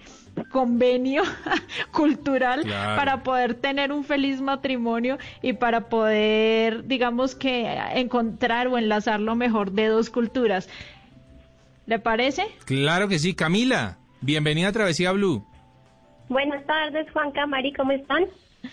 convenio 0.50 1.22
cultural 1.92 2.62
Claro. 2.62 2.96
para 2.96 3.22
poder 3.22 3.54
tener 3.54 3.92
un 3.92 4.04
feliz 4.04 4.40
matrimonio 4.40 5.18
y 5.42 5.52
para 5.54 5.88
poder, 5.88 6.84
digamos 6.86 7.34
que, 7.34 7.66
encontrar 7.94 8.68
o 8.68 8.78
enlazar 8.78 9.20
lo 9.20 9.34
mejor 9.34 9.72
de 9.72 9.86
dos 9.88 10.10
culturas. 10.10 10.68
¿Le 11.86 11.98
parece? 11.98 12.44
Claro 12.64 13.08
que 13.08 13.18
sí, 13.18 13.34
Camila. 13.34 13.98
Bienvenida 14.20 14.68
a 14.68 14.72
Travesía 14.72 15.12
Blue. 15.12 15.44
Buenas 16.28 16.64
tardes, 16.64 17.10
Juan 17.12 17.32
Camari, 17.32 17.72
¿cómo 17.72 17.92
están? 17.92 18.24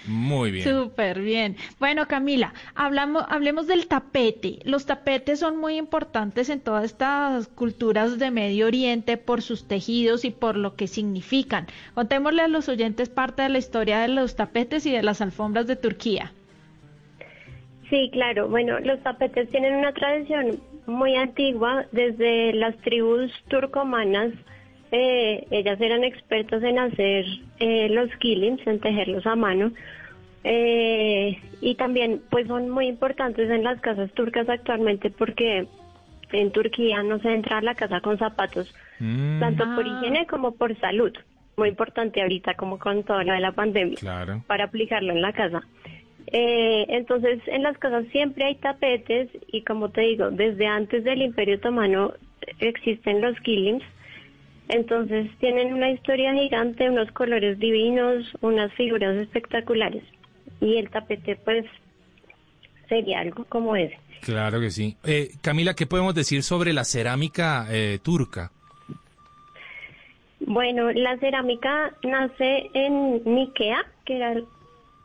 Muy 0.08 0.52
bien. 0.52 0.68
Súper 0.68 1.22
bien. 1.22 1.56
Bueno, 1.80 2.08
Camila, 2.08 2.54
hablamos, 2.76 3.24
hablemos 3.30 3.68
del 3.68 3.88
tapete. 3.88 4.60
Los 4.64 4.86
tapetes 4.86 5.40
son 5.40 5.58
muy 5.58 5.78
importantes 5.78 6.50
en 6.50 6.62
todas 6.62 6.86
estas 6.86 7.48
culturas 7.48 8.20
de 8.20 8.32
Medio 8.32 8.68
Oriente 8.68 9.18
por 9.18 9.42
sus 9.42 9.68
tejidos 9.68 10.26
y 10.26 10.32
por 10.32 10.56
lo 10.56 10.76
que 10.76 10.88
significan. 10.88 11.68
Contémosle 11.96 12.44
a 12.44 12.48
los 12.48 12.70
oyentes 12.70 13.10
parte 13.10 13.42
de 13.42 13.50
la 13.50 13.58
historia 13.58 14.00
de 14.00 14.10
los 14.10 14.36
tapetes 14.36 14.86
y 14.86 14.92
de 14.92 15.04
las 15.04 15.22
alfombras 15.22 15.68
de 15.68 15.76
Turquía. 15.76 16.32
Sí, 17.90 18.10
claro. 18.12 18.48
Bueno, 18.48 18.80
los 18.80 19.02
tapetes 19.02 19.50
tienen 19.50 19.76
una 19.76 19.94
tradición 19.94 20.62
muy 20.86 21.16
antigua 21.16 21.86
desde 21.92 22.54
las 22.54 22.78
tribus 22.78 23.32
turcomanas. 23.48 24.34
Eh, 24.92 25.46
ellas 25.52 25.80
eran 25.82 26.04
expertas 26.04 26.64
en 26.64 26.80
hacer 26.80 27.26
eh, 27.60 27.90
los 27.90 28.10
kilims, 28.18 28.66
en 28.68 28.80
tejerlos 28.80 29.26
a 29.26 29.36
mano, 29.36 29.72
Eh, 30.44 31.38
y 31.60 31.76
también 31.76 32.22
pues 32.30 32.48
son 32.48 32.70
muy 32.70 32.88
importantes 32.88 33.50
en 33.50 33.62
las 33.66 33.82
casas 33.82 34.10
turcas 34.14 34.48
actualmente 34.48 35.10
porque 35.10 35.68
en 36.32 36.52
Turquía 36.54 37.04
no 37.04 37.20
se 37.20 37.34
entra 37.34 37.58
a 37.58 37.62
la 37.62 37.76
casa 37.76 38.00
con 38.00 38.18
zapatos, 38.18 38.74
Mm. 39.02 39.40
tanto 39.42 39.66
por 39.76 39.84
Ah. 39.86 39.88
higiene 40.00 40.26
como 40.28 40.54
por 40.56 40.80
salud. 40.80 41.12
Muy 41.58 41.68
importante 41.68 42.22
ahorita 42.22 42.54
como 42.54 42.80
con 42.80 43.04
todo 43.04 43.22
lo 43.22 43.34
de 43.34 43.42
la 43.42 43.52
pandemia 43.52 43.98
Claro. 44.00 44.42
para 44.48 44.64
aplicarlo 44.64 45.12
en 45.12 45.22
la 45.22 45.34
casa. 45.34 45.62
Eh, 46.32 46.86
entonces, 46.88 47.40
en 47.48 47.64
las 47.64 47.78
casas 47.78 48.06
siempre 48.14 48.46
hay 48.46 48.56
tapetes 48.56 49.28
y 49.52 49.64
como 49.64 49.90
te 49.90 50.02
digo, 50.02 50.32
desde 50.32 50.68
antes 50.68 51.04
del 51.04 51.22
Imperio 51.22 51.56
Otomano 51.58 52.14
existen 52.60 53.20
los 53.22 53.38
kilims. 53.42 53.84
Entonces, 54.70 55.28
tienen 55.40 55.74
una 55.74 55.90
historia 55.90 56.34
gigante, 56.34 56.90
unos 56.90 57.12
colores 57.12 57.58
divinos, 57.60 58.32
unas 58.42 58.72
figuras 58.74 59.18
espectaculares. 59.18 60.04
Y 60.62 60.78
el 60.78 60.90
tapete, 60.90 61.36
pues, 61.44 61.66
sería 62.88 63.20
algo 63.20 63.46
como 63.46 63.76
ese. 63.76 63.98
Claro 64.22 64.60
que 64.60 64.70
sí. 64.70 64.96
Eh, 65.04 65.32
Camila, 65.42 65.74
¿qué 65.74 65.88
podemos 65.88 66.14
decir 66.14 66.44
sobre 66.44 66.72
la 66.72 66.84
cerámica 66.84 67.68
eh, 67.72 68.00
turca? 68.04 68.52
Bueno, 70.40 70.92
la 70.92 71.18
cerámica 71.18 71.94
nace 72.04 72.70
en 72.74 73.24
Nikea, 73.26 73.86
que 74.06 74.18
era 74.18 74.36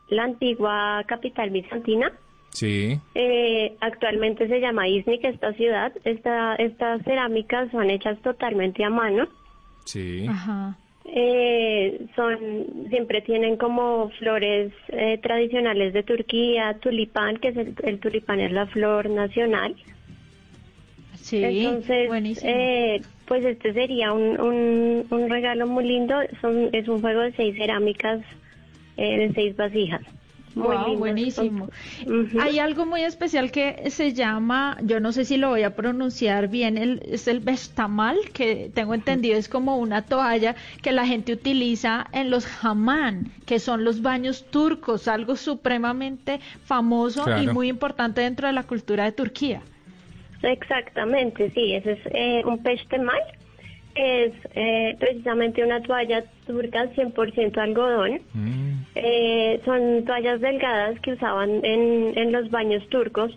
la 0.09 0.23
antigua 0.23 1.03
capital 1.07 1.49
bizantina. 1.49 2.11
Sí. 2.49 2.99
Eh, 3.15 3.75
actualmente 3.81 4.47
se 4.47 4.59
llama 4.59 4.87
Iznik 4.87 5.23
esta 5.23 5.53
ciudad. 5.53 5.91
Esta, 6.03 6.55
estas 6.55 7.03
cerámicas 7.03 7.71
son 7.71 7.89
hechas 7.89 8.19
totalmente 8.21 8.83
a 8.83 8.89
mano. 8.89 9.27
Sí. 9.85 10.25
Ajá. 10.27 10.77
Eh, 11.05 12.07
son 12.15 12.39
siempre 12.89 13.21
tienen 13.21 13.57
como 13.57 14.09
flores 14.19 14.73
eh, 14.89 15.19
tradicionales 15.21 15.93
de 15.93 16.03
Turquía, 16.03 16.77
tulipán, 16.81 17.37
que 17.37 17.49
es 17.49 17.57
el, 17.57 17.75
el 17.83 17.99
tulipán 17.99 18.39
es 18.39 18.51
la 18.51 18.65
flor 18.67 19.09
nacional. 19.09 19.75
Sí, 21.13 21.43
Entonces, 21.43 22.07
buenísimo. 22.07 22.51
eh, 22.53 23.01
pues 23.27 23.43
este 23.45 23.73
sería 23.73 24.13
un, 24.13 24.39
un, 24.39 25.05
un 25.09 25.29
regalo 25.29 25.65
muy 25.67 25.85
lindo. 25.85 26.15
Son, 26.41 26.69
es 26.73 26.87
un 26.87 27.01
juego 27.01 27.21
de 27.21 27.31
seis 27.33 27.55
cerámicas, 27.55 28.21
eh, 28.97 29.17
de 29.19 29.33
seis 29.33 29.55
vasijas. 29.55 30.01
Muy 30.55 30.67
Wow, 30.67 30.85
lindo. 30.85 30.99
buenísimo. 30.99 31.69
Hay 32.39 32.59
algo 32.59 32.85
muy 32.85 33.03
especial 33.03 33.51
que 33.51 33.89
se 33.89 34.13
llama, 34.13 34.77
yo 34.81 35.01
no 35.01 35.11
sé 35.11 35.25
si 35.25 35.35
lo 35.35 35.49
voy 35.49 35.63
a 35.63 35.75
pronunciar 35.75 36.47
bien, 36.47 36.77
el, 36.77 37.01
es 37.05 37.27
el 37.27 37.41
bestamal, 37.41 38.17
que 38.33 38.71
tengo 38.73 38.93
entendido 38.93 39.37
es 39.37 39.49
como 39.49 39.77
una 39.77 40.03
toalla 40.03 40.55
que 40.81 40.93
la 40.93 41.05
gente 41.05 41.33
utiliza 41.33 42.07
en 42.13 42.29
los 42.29 42.47
hamán, 42.63 43.31
que 43.45 43.59
son 43.59 43.83
los 43.83 44.01
baños 44.01 44.45
turcos, 44.49 45.09
algo 45.09 45.35
supremamente 45.35 46.39
famoso 46.63 47.25
y 47.37 47.47
muy 47.47 47.67
importante 47.67 48.21
dentro 48.21 48.47
de 48.47 48.53
la 48.53 48.63
cultura 48.63 49.03
de 49.03 49.11
Turquía. 49.11 49.61
Exactamente, 50.41 51.51
sí, 51.51 51.73
ese 51.73 51.93
es 51.93 51.99
eh, 52.05 52.43
un 52.45 52.61
peştemal. 52.63 53.19
Es 53.95 54.33
eh, 54.55 54.95
precisamente 54.99 55.63
una 55.63 55.81
toalla 55.81 56.23
turca 56.45 56.91
100% 56.93 57.57
algodón. 57.57 58.19
Eh, 58.95 59.61
son 59.63 60.03
toallas 60.05 60.41
delgadas 60.41 60.99
que 60.99 61.13
usaban 61.13 61.63
en, 61.63 62.17
en 62.17 62.31
los 62.33 62.51
baños 62.51 62.87
turcos, 62.89 63.31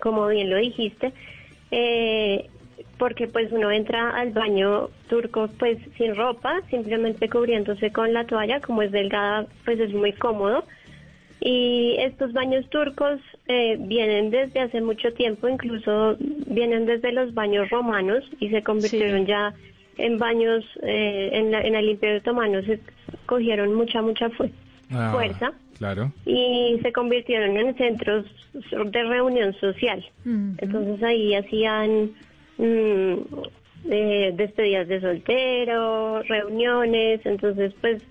como 0.00 0.28
bien 0.28 0.50
lo 0.50 0.56
dijiste, 0.56 1.12
eh, 1.72 2.48
porque 2.96 3.26
pues 3.26 3.50
uno 3.50 3.72
entra 3.72 4.10
al 4.10 4.30
baño 4.30 4.88
turco 5.08 5.48
pues 5.58 5.78
sin 5.98 6.14
ropa, 6.14 6.60
simplemente 6.70 7.28
cubriéndose 7.28 7.90
con 7.90 8.12
la 8.12 8.24
toalla, 8.24 8.60
como 8.60 8.82
es 8.82 8.92
delgada 8.92 9.46
pues 9.64 9.80
es 9.80 9.92
muy 9.92 10.12
cómodo. 10.12 10.64
Y 11.40 11.96
estos 11.98 12.32
baños 12.32 12.68
turcos 12.70 13.20
eh, 13.52 13.76
vienen 13.78 14.30
desde 14.30 14.60
hace 14.60 14.80
mucho 14.80 15.12
tiempo, 15.12 15.48
incluso 15.48 16.16
vienen 16.46 16.86
desde 16.86 17.12
los 17.12 17.34
baños 17.34 17.68
romanos 17.70 18.24
y 18.40 18.48
se 18.48 18.62
convirtieron 18.62 19.26
ya 19.26 19.52
en 19.98 20.18
baños, 20.18 20.64
eh, 20.82 21.30
en, 21.34 21.50
la- 21.52 21.60
en 21.62 21.74
el 21.74 21.88
Imperio 21.90 22.18
Otomano 22.18 22.62
se 22.62 22.80
cogieron 23.26 23.74
mucha, 23.74 24.00
mucha 24.02 24.28
fu- 24.30 24.50
Ah, 24.94 25.10
fuerza 25.12 25.52
Claro. 25.78 26.12
y 26.26 26.78
se 26.82 26.92
convirtieron 26.92 27.56
en 27.56 27.74
centros 27.76 28.26
de 28.52 29.02
reunión 29.04 29.54
social. 29.54 30.04
Entonces 30.58 31.02
ahí 31.02 31.34
hacían 31.34 32.10
mm, 32.58 33.14
eh, 33.90 34.32
despedidas 34.36 34.86
de 34.88 35.00
soltero, 35.00 36.22
reuniones, 36.24 37.20
entonces 37.24 37.72
pues 37.80 38.02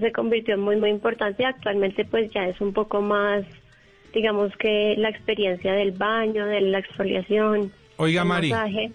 se 0.00 0.12
convirtió 0.12 0.54
en 0.54 0.60
muy 0.60 0.76
muy 0.76 0.90
importante. 0.90 1.44
Actualmente 1.44 2.04
pues 2.04 2.30
ya 2.32 2.48
es 2.48 2.58
un 2.60 2.72
poco 2.72 3.00
más, 3.02 3.44
digamos 4.14 4.52
que 4.58 4.94
la 4.98 5.08
experiencia 5.10 5.72
del 5.72 5.92
baño, 5.92 6.46
de 6.46 6.60
la 6.60 6.78
exfoliación. 6.78 7.70
Oiga, 7.96 8.22
el 8.22 8.28
Mari. 8.28 8.50
masaje. 8.50 8.92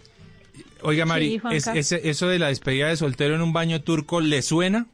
Oiga, 0.82 1.06
Mari, 1.06 1.30
Sí, 1.32 1.40
Juanca. 1.40 1.58
¿es- 1.58 1.92
ese- 1.92 2.10
¿eso 2.10 2.28
de 2.28 2.40
la 2.40 2.48
despedida 2.48 2.88
de 2.88 2.96
soltero 2.98 3.36
en 3.36 3.42
un 3.42 3.54
baño 3.54 3.82
turco 3.82 4.22
le 4.22 4.42
suena? 4.42 4.86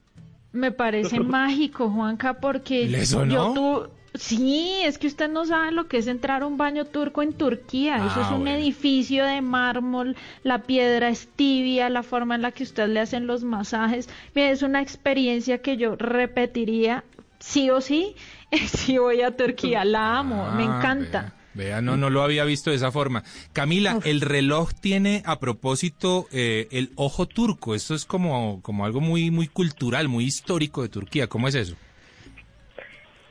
Me 0.51 0.71
parece 0.71 1.19
mágico, 1.19 1.89
Juanca, 1.89 2.35
porque 2.39 2.85
¿Le 2.87 3.05
sonó? 3.05 3.33
yo 3.33 3.53
tu... 3.53 3.99
Sí, 4.15 4.71
es 4.83 4.97
que 4.97 5.05
usted 5.05 5.29
no 5.29 5.45
sabe 5.45 5.71
lo 5.71 5.87
que 5.87 5.97
es 5.97 6.07
entrar 6.07 6.41
a 6.41 6.47
un 6.47 6.57
baño 6.57 6.85
turco 6.85 7.21
en 7.21 7.31
Turquía. 7.33 7.97
Eso 7.97 8.15
Ah, 8.17 8.23
es 8.25 8.31
un 8.31 8.41
bueno. 8.41 8.57
edificio 8.57 9.23
de 9.23 9.41
mármol, 9.41 10.15
la 10.43 10.63
piedra 10.63 11.09
es 11.09 11.27
tibia, 11.35 11.89
la 11.89 12.01
forma 12.01 12.33
en 12.33 12.41
la 12.41 12.51
que 12.51 12.63
usted 12.63 12.87
le 12.87 12.99
hacen 13.01 13.27
los 13.27 13.43
masajes. 13.43 14.09
Mire, 14.33 14.49
es 14.49 14.63
una 14.63 14.81
experiencia 14.81 15.59
que 15.59 15.77
yo 15.77 15.95
repetiría 15.95 17.03
sí 17.37 17.69
o 17.69 17.81
sí 17.81 18.15
si 18.67 18.97
voy 18.97 19.21
a 19.21 19.35
Turquía. 19.35 19.85
La 19.85 20.19
amo, 20.19 20.51
me 20.51 20.63
Ah, 20.63 20.77
encanta. 20.77 21.33
Vea, 21.55 21.81
no, 21.81 21.97
no 21.97 22.09
lo 22.09 22.21
había 22.21 22.45
visto 22.45 22.69
de 22.69 22.75
esa 22.77 22.91
forma. 22.91 23.23
Camila, 23.53 23.99
el 24.05 24.21
reloj 24.21 24.71
tiene 24.79 25.23
a 25.25 25.39
propósito 25.39 26.27
eh, 26.31 26.67
el 26.71 26.91
ojo 26.95 27.25
turco. 27.25 27.75
Esto 27.75 27.95
es 27.95 28.05
como, 28.05 28.61
como 28.61 28.85
algo 28.85 29.01
muy, 29.01 29.31
muy 29.31 29.47
cultural, 29.47 30.07
muy 30.07 30.25
histórico 30.25 30.83
de 30.83 30.89
Turquía. 30.89 31.27
¿Cómo 31.27 31.47
es 31.47 31.55
eso? 31.55 31.75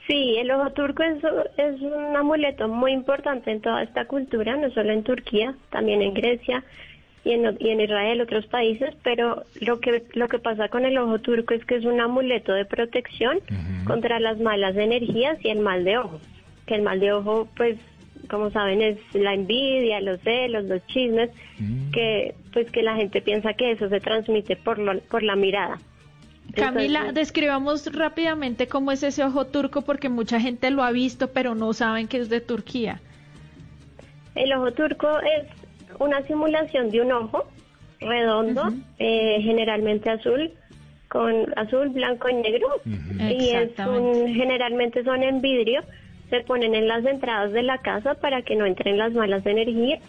Sí, 0.07 0.37
el 0.39 0.51
ojo 0.51 0.71
turco 0.73 1.03
es, 1.03 1.19
es 1.59 1.81
un 1.81 2.17
amuleto 2.17 2.67
muy 2.67 2.93
importante 2.93 3.51
en 3.51 3.61
toda 3.61 3.83
esta 3.83 4.07
cultura, 4.07 4.57
no 4.57 4.71
solo 4.71 4.91
en 4.93 5.05
Turquía, 5.05 5.55
también 5.71 6.01
en 6.03 6.15
Grecia 6.15 6.65
y 7.29 7.33
en, 7.33 7.57
y 7.61 7.69
en 7.71 7.81
Israel, 7.81 8.21
otros 8.21 8.47
países, 8.47 8.95
pero 9.03 9.45
lo 9.61 9.81
que, 9.81 10.03
lo 10.15 10.29
que 10.29 10.39
pasa 10.39 10.69
con 10.69 10.85
el 10.85 10.97
ojo 10.99 11.19
turco 11.19 11.53
es 11.55 11.65
que 11.65 11.77
es 11.77 11.85
un 11.85 12.01
amuleto 12.01 12.53
de 12.53 12.65
protección 12.65 13.41
contra 13.87 14.19
las 14.21 14.39
malas 14.41 14.77
energías 14.77 15.37
y 15.45 15.49
el 15.51 15.59
mal 15.61 15.85
de 15.85 15.99
ojo. 15.99 16.21
Que 16.67 16.75
el 16.77 16.83
mal 16.83 17.01
de 17.01 17.13
ojo, 17.13 17.49
pues, 17.57 17.77
como 18.31 18.51
saben, 18.51 18.83
es 18.83 18.99
la 19.15 19.35
envidia, 19.35 20.01
los 20.01 20.21
celos, 20.21 20.65
los 20.65 20.87
chismes, 20.87 21.31
que 21.93 22.35
pues 22.53 22.71
que 22.71 22.83
la 22.83 22.97
gente 22.97 23.21
piensa 23.23 23.55
que 23.55 23.73
eso 23.73 23.89
se 23.89 24.01
transmite 24.01 24.57
por, 24.57 24.79
lo- 24.79 25.01
por 25.01 25.23
la 25.23 25.37
mirada. 25.37 25.79
Camila, 26.55 27.01
Entonces- 27.01 27.15
describamos 27.15 27.93
rápidamente 27.95 28.67
cómo 28.69 28.91
es 28.93 29.03
ese 29.03 29.23
ojo 29.23 29.47
turco 29.47 29.83
porque 29.83 30.09
mucha 30.09 30.41
gente 30.41 30.71
lo 30.71 30.83
ha 30.83 30.93
visto 30.93 31.29
pero 31.33 31.55
no 31.55 31.73
saben 31.75 32.09
que 32.09 32.17
es 32.19 32.29
de 32.31 32.41
Turquía. 32.41 33.01
El 34.35 34.53
ojo 34.53 34.73
turco 34.73 35.09
es 35.21 35.47
una 35.99 36.23
simulación 36.27 36.91
de 36.91 37.01
un 37.01 37.13
ojo 37.13 37.47
redondo, 38.01 38.73
eh, 38.99 39.39
generalmente 39.43 40.11
azul, 40.11 40.53
con 41.09 41.47
azul, 41.57 41.89
blanco 41.89 42.29
y 42.29 42.35
negro. 42.35 42.69
Y 43.19 43.51
es 43.51 43.79
un, 43.79 44.35
generalmente 44.35 45.03
son 45.05 45.23
en 45.23 45.41
vidrio, 45.41 45.83
se 46.31 46.41
ponen 46.41 46.75
en 46.75 46.89
las 46.89 47.05
entradas 47.05 47.53
de 47.53 47.63
la 47.63 47.79
casa 47.79 48.15
para 48.15 48.43
que 48.43 48.57
no 48.57 48.67
entren 48.67 48.99
las 48.99 49.13
malas 49.13 49.45
energías. 49.47 50.01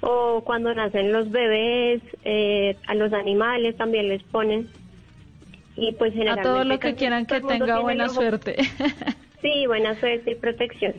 O 0.00 0.42
cuando 0.44 0.74
nacen 0.74 1.12
los 1.12 1.30
bebés, 1.30 2.02
eh, 2.24 2.76
a 2.86 2.94
los 2.94 3.12
animales 3.12 3.76
también 3.76 4.08
les 4.08 4.22
ponen. 4.22 4.68
Y 5.74 5.92
pues 5.92 6.12
A 6.12 6.16
generalmente 6.16 6.48
todo 6.48 6.64
lo 6.64 6.78
que 6.78 6.94
quieran 6.94 7.26
que 7.26 7.40
tenga 7.40 7.80
buena 7.80 8.08
suerte. 8.08 8.56
Sí, 9.42 9.66
buena 9.66 9.94
suerte 10.00 10.32
y 10.32 10.34
protección. 10.34 10.94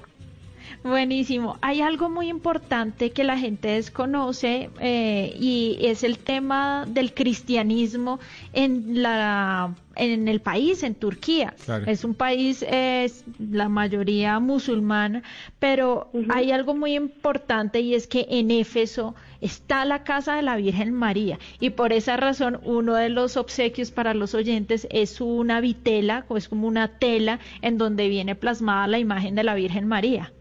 Buenísimo. 0.84 1.58
Hay 1.62 1.82
algo 1.82 2.10
muy 2.10 2.30
importante 2.30 3.12
que 3.12 3.23
la 3.23 3.38
gente 3.38 3.69
desconoce 3.69 4.69
eh, 4.80 5.36
y 5.39 5.77
es 5.82 6.03
el 6.03 6.19
tema 6.19 6.86
del 6.88 7.13
cristianismo 7.13 8.19
en 8.53 9.01
la 9.01 9.75
en 9.97 10.27
el 10.27 10.41
país, 10.41 10.84
en 10.84 10.95
Turquía. 10.95 11.53
Claro. 11.65 11.86
Es 11.88 12.03
un 12.03 12.13
país, 12.13 12.63
es 12.69 13.23
la 13.39 13.67
mayoría 13.67 14.39
musulmana, 14.39 15.23
pero 15.60 16.10
hay 16.30 16.51
algo 16.51 16.75
muy 16.75 16.95
importante 16.95 17.80
y 17.80 17.95
es 17.95 18.08
que 18.08 18.27
en 18.30 18.51
Éfeso 18.51 19.15
está 19.41 19.86
la 19.86 20.03
casa 20.03 20.36
de 20.36 20.41
la 20.41 20.56
Virgen 20.56 20.93
María 20.93 21.39
y 21.60 21.71
por 21.71 21.93
esa 21.93 22.17
razón 22.17 22.60
uno 22.63 22.95
de 22.95 23.10
los 23.10 23.38
obsequios 23.38 23.91
para 23.91 24.13
los 24.13 24.34
oyentes 24.34 24.88
es 24.91 25.21
una 25.21 25.62
vitela, 25.62 26.25
es 26.36 26.47
como 26.47 26.67
una 26.67 26.99
tela 26.99 27.39
en 27.62 27.77
donde 27.77 28.08
viene 28.08 28.36
plasmada 28.36 28.88
la 28.88 28.99
imagen 28.99 29.36
de 29.36 29.43
la 29.43 29.56
Virgen 29.56 29.88
María. 29.88 30.32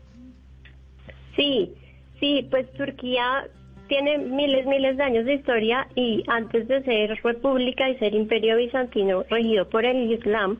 Sí, 1.37 1.73
sí, 2.19 2.47
pues 2.51 2.71
Turquía 2.73 3.47
tiene 3.89 4.19
miles, 4.19 4.67
miles 4.67 4.97
de 4.97 5.03
años 5.03 5.25
de 5.27 5.35
historia 5.35 5.87
y 5.95 6.25
antes 6.27 6.67
de 6.67 6.83
ser 6.83 7.21
república 7.23 7.89
y 7.89 7.97
ser 7.99 8.15
imperio 8.15 8.57
bizantino 8.57 9.23
regido 9.31 9.69
por 9.69 9.85
el 9.85 10.11
Islam, 10.11 10.59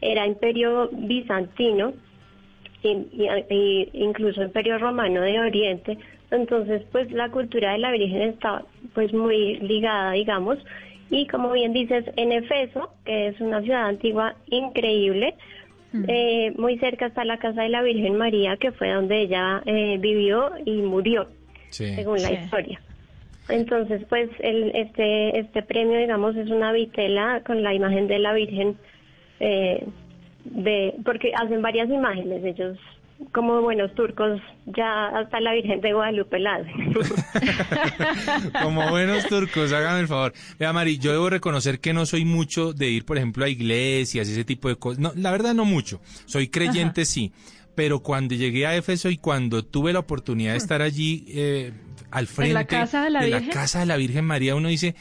era 0.00 0.26
imperio 0.26 0.88
bizantino, 0.92 1.94
y, 2.82 3.88
incluso 3.94 4.42
imperio 4.42 4.78
romano 4.78 5.22
de 5.22 5.40
Oriente, 5.40 5.98
entonces 6.30 6.82
pues 6.92 7.10
la 7.12 7.30
cultura 7.30 7.72
de 7.72 7.78
la 7.78 7.92
Virgen 7.92 8.22
está 8.22 8.62
pues 8.92 9.12
muy 9.12 9.56
ligada, 9.60 10.12
digamos, 10.12 10.58
y 11.10 11.26
como 11.26 11.52
bien 11.52 11.72
dices, 11.72 12.04
en 12.16 12.32
Efeso, 12.32 12.90
que 13.04 13.28
es 13.28 13.40
una 13.40 13.62
ciudad 13.62 13.86
antigua 13.86 14.34
increíble, 14.46 15.34
mm. 15.94 16.04
eh, 16.08 16.52
muy 16.56 16.78
cerca 16.78 17.06
está 17.06 17.24
la 17.24 17.38
casa 17.38 17.62
de 17.62 17.68
la 17.70 17.82
Virgen 17.82 18.16
María, 18.16 18.56
que 18.56 18.72
fue 18.72 18.92
donde 18.92 19.22
ella 19.22 19.62
eh, 19.64 19.96
vivió 19.98 20.50
y 20.64 20.82
murió, 20.82 21.28
según 21.70 22.20
la 22.20 22.32
historia. 22.32 22.80
Entonces, 23.48 24.02
pues 24.08 24.30
el, 24.40 24.70
este 24.74 25.38
este 25.38 25.62
premio, 25.62 25.98
digamos, 25.98 26.34
es 26.36 26.50
una 26.50 26.72
vitela 26.72 27.42
con 27.46 27.62
la 27.62 27.74
imagen 27.74 28.08
de 28.08 28.18
la 28.18 28.32
Virgen, 28.32 28.76
eh, 29.40 29.86
de 30.44 30.94
porque 31.04 31.32
hacen 31.34 31.62
varias 31.62 31.88
imágenes 31.90 32.44
ellos 32.44 32.78
como 33.32 33.60
buenos 33.62 33.94
turcos, 33.94 34.40
ya 34.66 35.08
hasta 35.08 35.40
la 35.40 35.52
Virgen 35.54 35.80
de 35.80 35.92
Guadalupe 35.92 36.38
la 36.38 36.64
Como 38.62 38.88
buenos 38.90 39.26
turcos, 39.26 39.72
hágame 39.72 40.00
el 40.00 40.08
favor. 40.08 40.32
Vea, 40.58 40.72
Mari, 40.72 40.98
yo 40.98 41.12
debo 41.12 41.30
reconocer 41.30 41.80
que 41.80 41.92
no 41.92 42.06
soy 42.06 42.24
mucho 42.24 42.72
de 42.72 42.90
ir, 42.90 43.04
por 43.04 43.16
ejemplo, 43.16 43.44
a 43.44 43.48
iglesias, 43.48 44.28
ese 44.28 44.44
tipo 44.44 44.68
de 44.68 44.76
cosas. 44.76 44.98
No, 44.98 45.12
la 45.16 45.30
verdad 45.30 45.54
no 45.54 45.64
mucho. 45.64 46.00
Soy 46.26 46.48
creyente, 46.48 47.04
sí. 47.04 47.32
Pero 47.74 48.00
cuando 48.00 48.34
llegué 48.34 48.66
a 48.66 48.76
Éfeso 48.76 49.10
y 49.10 49.16
cuando 49.16 49.64
tuve 49.64 49.92
la 49.92 49.98
oportunidad 50.00 50.52
de 50.52 50.58
estar 50.58 50.80
allí, 50.80 51.24
eh, 51.28 51.72
al 52.14 52.28
frente 52.28 52.50
¿En 52.50 52.54
la 52.54 52.64
casa 52.64 53.02
de 53.02 53.10
la 53.10 53.48
casa 53.48 53.80
de 53.80 53.86
la 53.86 53.96
Virgen 53.96 54.24
María, 54.24 54.54
uno 54.54 54.68
dice, 54.68 54.94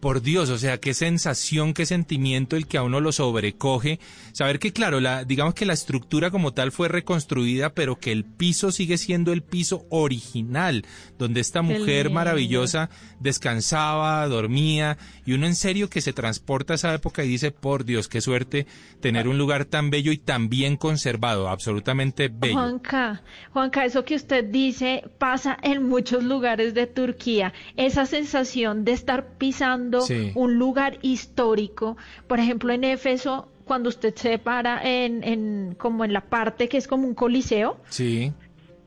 por 0.00 0.20
Dios, 0.20 0.50
o 0.50 0.58
sea, 0.58 0.78
qué 0.78 0.92
sensación, 0.92 1.72
qué 1.72 1.86
sentimiento 1.86 2.56
el 2.56 2.66
que 2.66 2.76
a 2.76 2.82
uno 2.82 3.00
lo 3.00 3.10
sobrecoge. 3.10 4.00
Saber 4.32 4.58
que, 4.58 4.74
claro, 4.74 5.00
la, 5.00 5.24
digamos 5.24 5.54
que 5.54 5.64
la 5.64 5.72
estructura 5.72 6.30
como 6.30 6.52
tal 6.52 6.70
fue 6.70 6.88
reconstruida, 6.88 7.70
pero 7.70 7.98
que 7.98 8.12
el 8.12 8.26
piso 8.26 8.70
sigue 8.70 8.98
siendo 8.98 9.32
el 9.32 9.42
piso 9.42 9.86
original, 9.88 10.84
donde 11.18 11.40
esta 11.40 11.62
mujer 11.62 12.10
maravillosa 12.10 12.90
descansaba, 13.18 14.28
dormía, 14.28 14.98
y 15.24 15.32
uno 15.32 15.46
en 15.46 15.54
serio 15.54 15.88
que 15.88 16.02
se 16.02 16.12
transporta 16.12 16.74
a 16.74 16.76
esa 16.76 16.92
época 16.92 17.24
y 17.24 17.28
dice, 17.28 17.50
por 17.50 17.86
Dios, 17.86 18.08
qué 18.08 18.20
suerte 18.20 18.66
tener 19.00 19.26
un 19.26 19.38
lugar 19.38 19.64
tan 19.64 19.88
bello 19.88 20.12
y 20.12 20.18
tan 20.18 20.50
bien 20.50 20.76
conservado, 20.76 21.48
absolutamente 21.48 22.28
bello. 22.28 22.52
Juanca, 22.52 23.22
Juanca, 23.54 23.86
eso 23.86 24.04
que 24.04 24.16
usted 24.16 24.44
dice 24.44 25.04
pasa 25.16 25.56
en 25.62 25.88
muchos 25.88 26.22
lugares 26.22 26.41
lugares 26.42 26.74
de 26.74 26.88
Turquía, 26.88 27.52
esa 27.76 28.04
sensación 28.04 28.84
de 28.84 28.90
estar 28.90 29.38
pisando 29.38 30.04
un 30.34 30.58
lugar 30.58 30.98
histórico, 31.00 31.96
por 32.26 32.40
ejemplo 32.40 32.72
en 32.72 32.82
Éfeso, 32.82 33.46
cuando 33.64 33.88
usted 33.88 34.12
se 34.16 34.38
para 34.38 34.82
en, 34.82 35.22
en 35.22 35.76
como 35.78 36.04
en 36.04 36.12
la 36.12 36.22
parte 36.22 36.68
que 36.68 36.78
es 36.78 36.88
como 36.88 37.06
un 37.06 37.14
coliseo, 37.14 37.76
sí. 37.88 38.32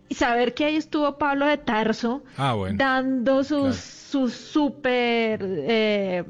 y 0.09 0.15
saber 0.15 0.53
que 0.53 0.65
ahí 0.65 0.75
estuvo 0.75 1.17
Pablo 1.17 1.45
de 1.45 1.57
Tarso 1.57 2.23
ah, 2.37 2.57
dando 2.73 3.45
sus 3.45 3.77
sus 3.77 4.33
súper 4.33 5.39
eh, 5.41 6.25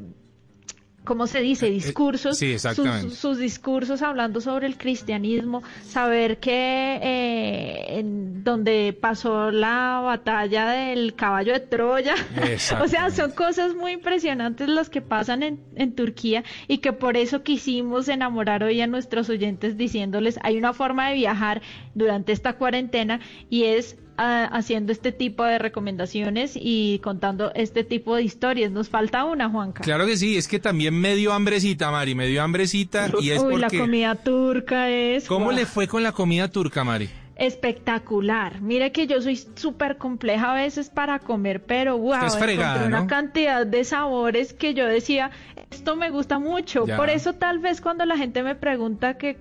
¿cómo 1.05 1.27
se 1.27 1.39
dice? 1.39 1.67
Eh, 1.67 1.71
discursos, 1.71 2.37
sus, 2.37 3.37
discursos 3.37 4.01
hablando 4.01 4.41
sobre 4.41 4.67
el 4.67 4.77
cristianismo, 4.77 5.63
saber 5.87 6.39
que 6.39 6.99
eh, 7.01 7.99
en 7.99 8.43
donde 8.43 8.97
pasó 8.99 9.51
la 9.51 10.01
batalla 10.03 10.69
del 10.69 11.15
caballo 11.15 11.53
de 11.53 11.61
Troya, 11.61 12.15
o 12.81 12.87
sea, 12.87 13.11
son 13.11 13.31
cosas 13.31 13.73
muy 13.75 13.93
impresionantes 13.93 14.67
las 14.67 14.89
que 14.89 15.01
pasan 15.01 15.43
en, 15.43 15.59
en 15.75 15.95
Turquía 15.95 16.43
y 16.67 16.79
que 16.79 16.91
por 16.91 17.15
eso 17.15 17.43
quisimos 17.43 18.09
enamorar 18.09 18.63
hoy 18.63 18.81
a 18.81 18.87
nuestros 18.87 19.29
oyentes 19.29 19.77
diciéndoles, 19.77 20.39
hay 20.43 20.57
una 20.57 20.73
forma 20.73 21.09
de 21.09 21.15
viajar 21.15 21.61
durante 21.93 22.31
esta 22.31 22.53
cuarentena 22.53 23.19
y 23.49 23.63
es 23.63 23.97
haciendo 24.17 24.91
este 24.91 25.11
tipo 25.11 25.43
de 25.43 25.59
recomendaciones 25.59 26.53
y 26.55 26.99
contando 26.99 27.51
este 27.53 27.83
tipo 27.83 28.15
de 28.15 28.23
historias. 28.23 28.71
Nos 28.71 28.89
falta 28.89 29.23
una, 29.25 29.49
Juanca. 29.49 29.83
Claro 29.83 30.05
que 30.05 30.17
sí, 30.17 30.37
es 30.37 30.47
que 30.47 30.59
también 30.59 30.99
me 30.99 31.15
dio 31.15 31.33
hambrecita, 31.33 31.91
Mari, 31.91 32.15
me 32.15 32.27
dio 32.27 32.41
hambrecita 32.43 33.09
y 33.21 33.31
es 33.31 33.41
Uy, 33.41 33.57
la 33.57 33.69
comida 33.69 34.15
turca 34.15 34.89
es... 34.89 35.27
¿Cómo 35.27 35.51
le 35.51 35.65
fue 35.65 35.87
con 35.87 36.03
la 36.03 36.11
comida 36.11 36.49
turca, 36.49 36.83
Mari? 36.83 37.09
espectacular. 37.37 38.61
Mire 38.61 38.91
que 38.91 39.07
yo 39.07 39.21
soy 39.21 39.35
súper 39.35 39.97
compleja 39.97 40.51
a 40.51 40.55
veces 40.55 40.89
para 40.89 41.19
comer, 41.19 41.63
pero 41.63 41.97
wow, 41.97 42.15
encontré 42.15 42.85
una 42.85 43.07
cantidad 43.07 43.65
de 43.65 43.83
sabores 43.83 44.53
que 44.53 44.73
yo 44.73 44.85
decía, 44.85 45.31
esto 45.69 45.95
me 45.95 46.09
gusta 46.09 46.39
mucho. 46.39 46.85
Por 46.85 47.09
eso 47.09 47.33
tal 47.33 47.59
vez 47.59 47.81
cuando 47.81 48.05
la 48.05 48.17
gente 48.17 48.41
me 48.41 48.55
pregunta 48.55 49.17
que 49.17 49.37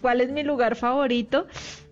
cuál 0.00 0.20
es 0.20 0.30
mi 0.30 0.42
lugar 0.42 0.76
favorito, 0.76 1.46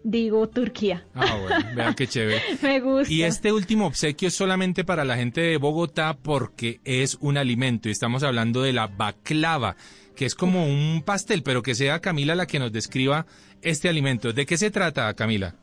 digo 0.05 0.49
Turquía. 0.49 1.03
Ah, 1.15 1.37
bueno, 1.41 1.67
vean 1.75 1.95
qué 1.95 2.07
chévere. 2.07 2.41
Me 2.63 2.79
gusta. 2.79 3.13
Y 3.13 3.23
este 3.23 3.53
último 3.53 3.87
obsequio 3.87 4.29
es 4.29 4.35
solamente 4.35 4.85
para 4.85 5.05
la 5.05 5.17
gente 5.17 5.41
de 5.41 5.57
Bogotá 5.57 6.17
porque 6.23 6.79
es 6.85 7.17
un 7.21 7.37
alimento 7.37 7.89
y 7.89 7.93
estamos 7.93 8.23
hablando 8.23 8.63
de 8.63 8.73
la 8.73 8.87
baklava, 8.87 9.75
que 10.15 10.27
es 10.27 10.37
como 10.37 10.65
un 10.65 11.03
pastel, 11.05 11.43
pero 11.43 11.63
que 11.63 11.75
sea 11.75 11.99
Camila 11.99 12.37
la 12.37 12.47
que 12.47 12.61
nos 12.61 12.71
describa 12.71 13.27
este 13.63 13.89
alimento. 13.89 14.33
¿De 14.33 14.47
qué 14.47 14.57
se 14.57 14.71
trata, 14.71 15.13
Camila? 15.15 15.55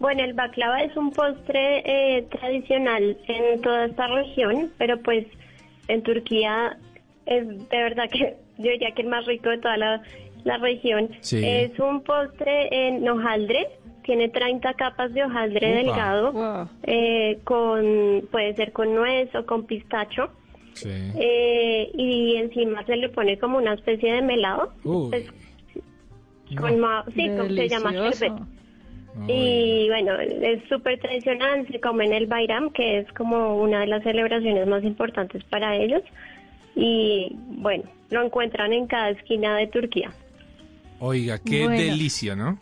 Bueno, 0.00 0.24
el 0.24 0.32
baklava 0.34 0.82
es 0.82 0.96
un 0.96 1.12
postre 1.12 1.82
eh, 1.84 2.26
tradicional 2.30 3.16
en 3.28 3.60
toda 3.60 3.86
esta 3.86 4.06
región, 4.08 4.70
pero 4.76 4.98
pues 5.00 5.26
en 5.88 6.02
Turquía 6.02 6.78
es 7.26 7.46
de 7.46 7.82
verdad 7.82 8.04
que 8.10 8.36
yo 8.58 8.70
diría 8.70 8.92
que 8.92 9.02
el 9.02 9.08
más 9.08 9.24
rico 9.26 9.50
de 9.50 9.58
toda 9.58 9.76
la 9.76 10.02
la 10.44 10.58
región. 10.58 11.10
Es 11.22 11.78
un 11.78 12.02
postre 12.02 12.88
en 12.88 13.08
hojaldre, 13.08 13.68
tiene 14.02 14.28
30 14.28 14.74
capas 14.74 15.12
de 15.14 15.24
hojaldre 15.24 15.74
delgado, 15.74 16.68
eh, 16.82 17.38
con 17.44 18.26
puede 18.30 18.54
ser 18.54 18.72
con 18.72 18.94
nuez 18.94 19.34
o 19.34 19.46
con 19.46 19.66
pistacho. 19.66 20.30
Eh, 20.84 21.90
y 21.94 22.36
encima 22.36 22.84
se 22.86 22.96
le 22.96 23.08
pone 23.08 23.38
como 23.38 23.58
una 23.58 23.74
especie 23.74 24.12
de 24.14 24.22
melado. 24.22 24.72
Pues, 24.82 25.26
con 26.56 26.72
sí, 27.14 27.30
se 27.54 27.68
llama 27.68 27.92
sherbet. 27.92 28.32
Y 29.26 29.88
bueno, 29.88 30.18
es 30.18 30.62
súper 30.68 30.98
tradicional, 31.00 31.66
se 31.70 31.80
come 31.80 32.06
en 32.06 32.12
el 32.12 32.26
Bayram, 32.26 32.70
que 32.70 32.98
es 32.98 33.12
como 33.12 33.60
una 33.60 33.80
de 33.80 33.86
las 33.86 34.02
celebraciones 34.02 34.66
más 34.66 34.84
importantes 34.84 35.42
para 35.44 35.76
ellos. 35.76 36.02
Y 36.74 37.36
bueno, 37.48 37.84
lo 38.10 38.24
encuentran 38.24 38.72
en 38.72 38.86
cada 38.86 39.10
esquina 39.10 39.56
de 39.56 39.66
Turquía. 39.66 40.12
Oiga, 41.00 41.38
qué 41.38 41.66
delicia, 41.68 42.36
¿no? 42.36 42.58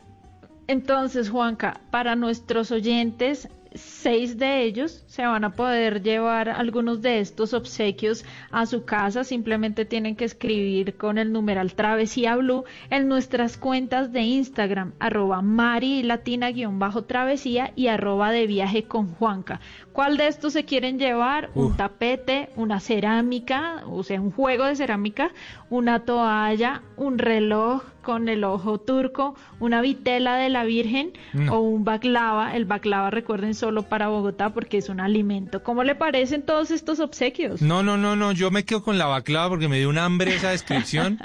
Entonces, 0.69 1.29
Juanca, 1.29 1.81
para 1.91 2.15
nuestros 2.15 2.71
oyentes, 2.71 3.49
seis 3.75 4.39
de 4.39 4.63
ellos 4.63 5.05
se 5.07 5.27
van 5.27 5.45
a 5.45 5.53
poder 5.53 6.03
llevar 6.03 6.49
algunos 6.49 7.03
de 7.03 7.21
estos 7.21 7.55
obsequios 7.55 8.25
a 8.51 8.67
su 8.67 8.85
casa. 8.85 9.25
Simplemente 9.25 9.85
tienen 9.85 10.17
que 10.17 10.25
escribir 10.25 10.97
con 10.97 11.19
el 11.19 11.33
numeral 11.33 11.75
Travesía 11.75 12.37
Blue 12.37 12.65
en 12.91 13.09
nuestras 13.09 13.57
cuentas 13.57 14.13
de 14.13 14.21
Instagram, 14.21 14.93
arroba 14.99 15.43
Mari 15.43 16.03
Latina 16.03 16.51
guion 16.51 16.79
bajo 16.79 17.05
Travesía 17.05 17.73
y 17.77 17.89
arroba 17.89 18.31
de 18.31 18.47
viaje 18.47 18.85
con 18.85 19.15
Juanca. 19.15 19.61
¿Cuál 19.93 20.17
de 20.17 20.29
estos 20.29 20.53
se 20.53 20.65
quieren 20.65 20.99
llevar? 20.99 21.51
Un 21.55 21.77
tapete, 21.77 22.51
una 22.57 22.79
cerámica, 22.79 23.83
o 23.87 24.03
sea, 24.03 24.21
un 24.21 24.31
juego 24.31 24.65
de 24.65 24.77
cerámica, 24.77 25.33
una 25.71 26.05
toalla, 26.05 26.83
un 26.97 27.19
reloj 27.19 27.83
con 28.09 28.31
el 28.31 28.43
ojo 28.43 28.79
turco, 28.79 29.35
una 29.61 29.83
vitela 29.83 30.39
de 30.39 30.49
la 30.49 30.65
Virgen 30.65 31.13
o 31.51 31.59
un 31.59 31.85
baklava. 31.85 32.57
El 32.57 32.65
baklava, 32.65 33.11
recuerden, 33.11 33.55
solo 33.55 33.83
para 33.83 34.09
Bogotá 34.09 34.55
porque 34.55 34.79
es 34.79 34.89
un 34.89 34.99
alimento. 34.99 35.63
¿Cómo 35.63 35.85
le 35.85 35.95
parecen 35.95 36.41
todos 36.41 36.71
estos 36.71 37.01
obsequios? 37.01 37.61
No, 37.61 37.83
no, 37.83 37.99
no, 37.99 38.17
no, 38.17 38.33
yo 38.33 38.51
me 38.51 38.65
quedo 38.65 38.83
con 38.83 38.97
la 38.97 39.05
baklava 39.05 39.51
porque 39.51 39.69
me 39.69 39.77
dio 39.77 39.91
un 39.91 39.99
hambre 39.99 40.35
esa 40.35 40.53
descripción. 40.53 41.19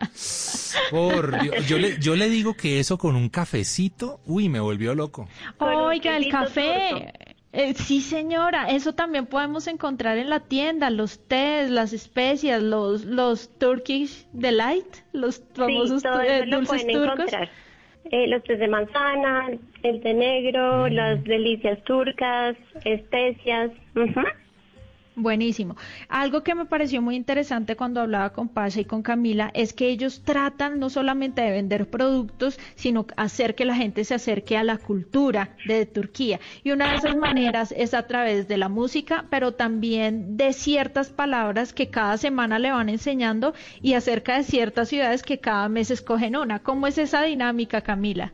Por 0.91 1.63
yo 1.67 1.78
le, 1.78 1.98
yo 2.02 2.17
le 2.17 2.28
digo 2.28 2.54
que 2.54 2.82
eso 2.82 2.98
con 2.98 3.15
un 3.15 3.30
cafecito, 3.30 4.19
uy, 4.26 4.50
me 4.50 4.60
volvió 4.60 4.93
loco. 4.93 5.30
Oiga, 5.60 6.17
el 6.17 6.28
café. 6.28 7.13
Eh, 7.55 7.75
sí, 7.75 8.01
señora, 8.01 8.65
eso 8.69 8.93
también 8.93 9.27
podemos 9.27 9.67
encontrar 9.67 10.17
en 10.17 10.27
la 10.27 10.39
tienda, 10.39 10.89
los 10.89 11.19
tés, 11.27 11.69
las 11.69 11.93
especias, 11.93 12.63
los 12.63 13.05
los 13.05 13.55
Turkish 13.59 14.25
Delight, 14.33 14.87
los 15.12 15.43
famosos 15.54 16.01
sí, 16.01 16.08
todo 16.08 16.21
eso 16.21 16.45
lo 16.45 16.63
pueden 16.63 16.89
Encontrar. 16.89 17.49
Eh, 18.06 18.27
los 18.27 18.43
tés 18.43 18.58
de 18.58 18.67
manzana, 18.67 19.51
el 19.83 20.01
té 20.01 20.13
negro, 20.15 20.87
mm. 20.87 20.93
las 20.93 21.23
delicias 21.23 21.81
turcas, 21.83 22.58
especias. 22.85 23.71
Buenísimo. 25.15 25.77
Algo 26.09 26.41
que 26.41 26.55
me 26.55 26.65
pareció 26.65 26.99
muy 26.99 27.15
interesante 27.15 27.75
cuando 27.75 28.01
hablaba 28.01 28.31
con 28.31 28.49
Pasha 28.49 28.81
y 28.81 28.85
con 28.85 29.03
Camila 29.03 29.51
es 29.53 29.71
que 29.71 29.89
ellos 29.89 30.23
tratan 30.23 30.79
no 30.79 30.89
solamente 30.89 31.43
de 31.43 31.51
vender 31.51 31.87
productos, 31.87 32.59
sino 32.73 33.05
hacer 33.15 33.53
que 33.53 33.65
la 33.65 33.75
gente 33.75 34.05
se 34.05 34.15
acerque 34.15 34.57
a 34.57 34.63
la 34.63 34.79
cultura 34.79 35.55
de 35.67 35.85
Turquía. 35.85 36.39
Y 36.63 36.71
una 36.71 36.89
de 36.89 36.97
esas 36.97 37.15
maneras 37.15 37.75
es 37.77 37.93
a 37.93 38.07
través 38.07 38.47
de 38.47 38.57
la 38.57 38.69
música, 38.69 39.25
pero 39.29 39.53
también 39.53 40.35
de 40.35 40.51
ciertas 40.51 41.11
palabras 41.11 41.73
que 41.73 41.89
cada 41.89 42.17
semana 42.17 42.57
le 42.57 42.71
van 42.71 42.89
enseñando 42.89 43.53
y 43.83 43.93
acerca 43.93 44.37
de 44.37 44.43
ciertas 44.43 44.89
ciudades 44.89 45.21
que 45.21 45.39
cada 45.39 45.69
mes 45.69 45.91
escogen 45.91 46.35
una. 46.35 46.57
¿Cómo 46.57 46.87
es 46.87 46.97
esa 46.97 47.21
dinámica, 47.21 47.81
Camila? 47.81 48.33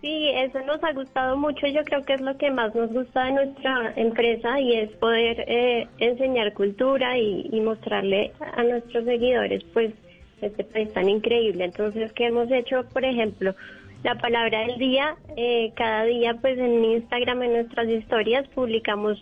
Sí, 0.00 0.30
eso 0.32 0.60
nos 0.60 0.82
ha 0.84 0.92
gustado 0.92 1.36
mucho. 1.36 1.66
Yo 1.66 1.82
creo 1.84 2.04
que 2.04 2.14
es 2.14 2.20
lo 2.20 2.36
que 2.36 2.52
más 2.52 2.72
nos 2.74 2.92
gusta 2.92 3.24
de 3.24 3.32
nuestra 3.32 3.92
empresa 3.96 4.60
y 4.60 4.74
es 4.76 4.90
poder 4.92 5.44
eh, 5.48 5.88
enseñar 5.98 6.52
cultura 6.52 7.18
y, 7.18 7.60
mostrarle 7.60 8.32
a 8.40 8.62
nuestros 8.62 9.04
seguidores, 9.04 9.64
pues, 9.72 9.92
este 10.40 10.62
país 10.62 10.92
tan 10.92 11.08
increíble. 11.08 11.64
Entonces, 11.64 12.12
¿qué 12.12 12.26
hemos 12.26 12.48
hecho? 12.52 12.84
Por 12.92 13.04
ejemplo, 13.04 13.56
la 14.04 14.14
palabra 14.14 14.60
del 14.60 14.78
día. 14.78 15.16
Eh, 15.36 15.72
cada 15.74 16.04
día, 16.04 16.34
pues, 16.40 16.58
en 16.58 16.84
Instagram, 16.84 17.42
en 17.42 17.52
nuestras 17.54 17.88
historias, 17.88 18.46
publicamos 18.48 19.20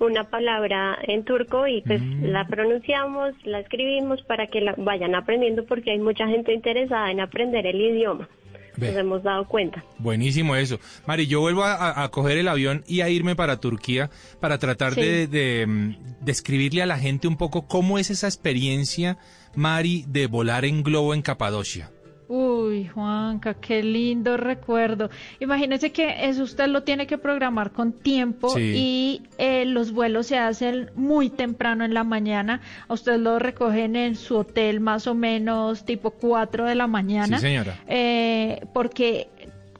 una 0.00 0.24
palabra 0.24 0.98
en 1.04 1.24
turco 1.24 1.66
y 1.66 1.80
pues 1.80 2.02
mm. 2.02 2.24
la 2.26 2.46
pronunciamos, 2.46 3.32
la 3.46 3.60
escribimos 3.60 4.22
para 4.24 4.46
que 4.46 4.60
la 4.60 4.74
vayan 4.76 5.14
aprendiendo 5.14 5.64
porque 5.64 5.92
hay 5.92 5.98
mucha 5.98 6.26
gente 6.26 6.52
interesada 6.52 7.10
en 7.10 7.20
aprender 7.20 7.66
el 7.66 7.80
idioma 7.80 8.28
nos 8.76 8.94
hemos 8.94 9.22
dado 9.22 9.46
cuenta. 9.46 9.84
Buenísimo 9.98 10.56
eso. 10.56 10.78
Mari, 11.06 11.26
yo 11.26 11.40
vuelvo 11.40 11.64
a, 11.64 12.08
coger 12.10 12.38
el 12.38 12.48
avión 12.48 12.84
y 12.86 13.00
a 13.00 13.08
irme 13.08 13.36
para 13.36 13.58
Turquía 13.58 14.10
para 14.40 14.58
tratar 14.58 14.94
de, 14.94 15.26
de 15.26 15.66
mm, 15.66 16.24
describirle 16.24 16.82
a 16.82 16.86
la 16.86 16.98
gente 16.98 17.28
un 17.28 17.36
poco 17.36 17.66
cómo 17.66 17.98
es 17.98 18.10
esa 18.10 18.26
experiencia, 18.26 19.18
Mari, 19.54 20.04
de 20.08 20.26
volar 20.26 20.64
en 20.64 20.82
globo 20.82 21.14
en 21.14 21.22
Capadocia. 21.22 21.90
Uy, 22.28 22.88
Juanca, 22.88 23.54
qué 23.54 23.82
lindo 23.82 24.36
recuerdo. 24.36 25.10
Imagínese 25.38 25.92
que 25.92 26.28
eso 26.28 26.42
usted 26.42 26.66
lo 26.66 26.82
tiene 26.82 27.06
que 27.06 27.18
programar 27.18 27.70
con 27.70 27.92
tiempo 27.92 28.58
y 28.58 29.22
eh, 29.38 29.64
los 29.64 29.92
vuelos 29.92 30.26
se 30.26 30.36
hacen 30.36 30.90
muy 30.96 31.30
temprano 31.30 31.84
en 31.84 31.94
la 31.94 32.02
mañana. 32.02 32.60
A 32.88 32.94
usted 32.94 33.18
lo 33.18 33.38
recogen 33.38 33.94
en 33.94 34.16
su 34.16 34.38
hotel 34.38 34.80
más 34.80 35.06
o 35.06 35.14
menos 35.14 35.84
tipo 35.84 36.10
4 36.10 36.66
de 36.66 36.74
la 36.74 36.88
mañana. 36.88 37.38
Sí, 37.38 37.42
señora. 37.42 37.76
Eh, 37.86 38.60
porque 38.72 39.28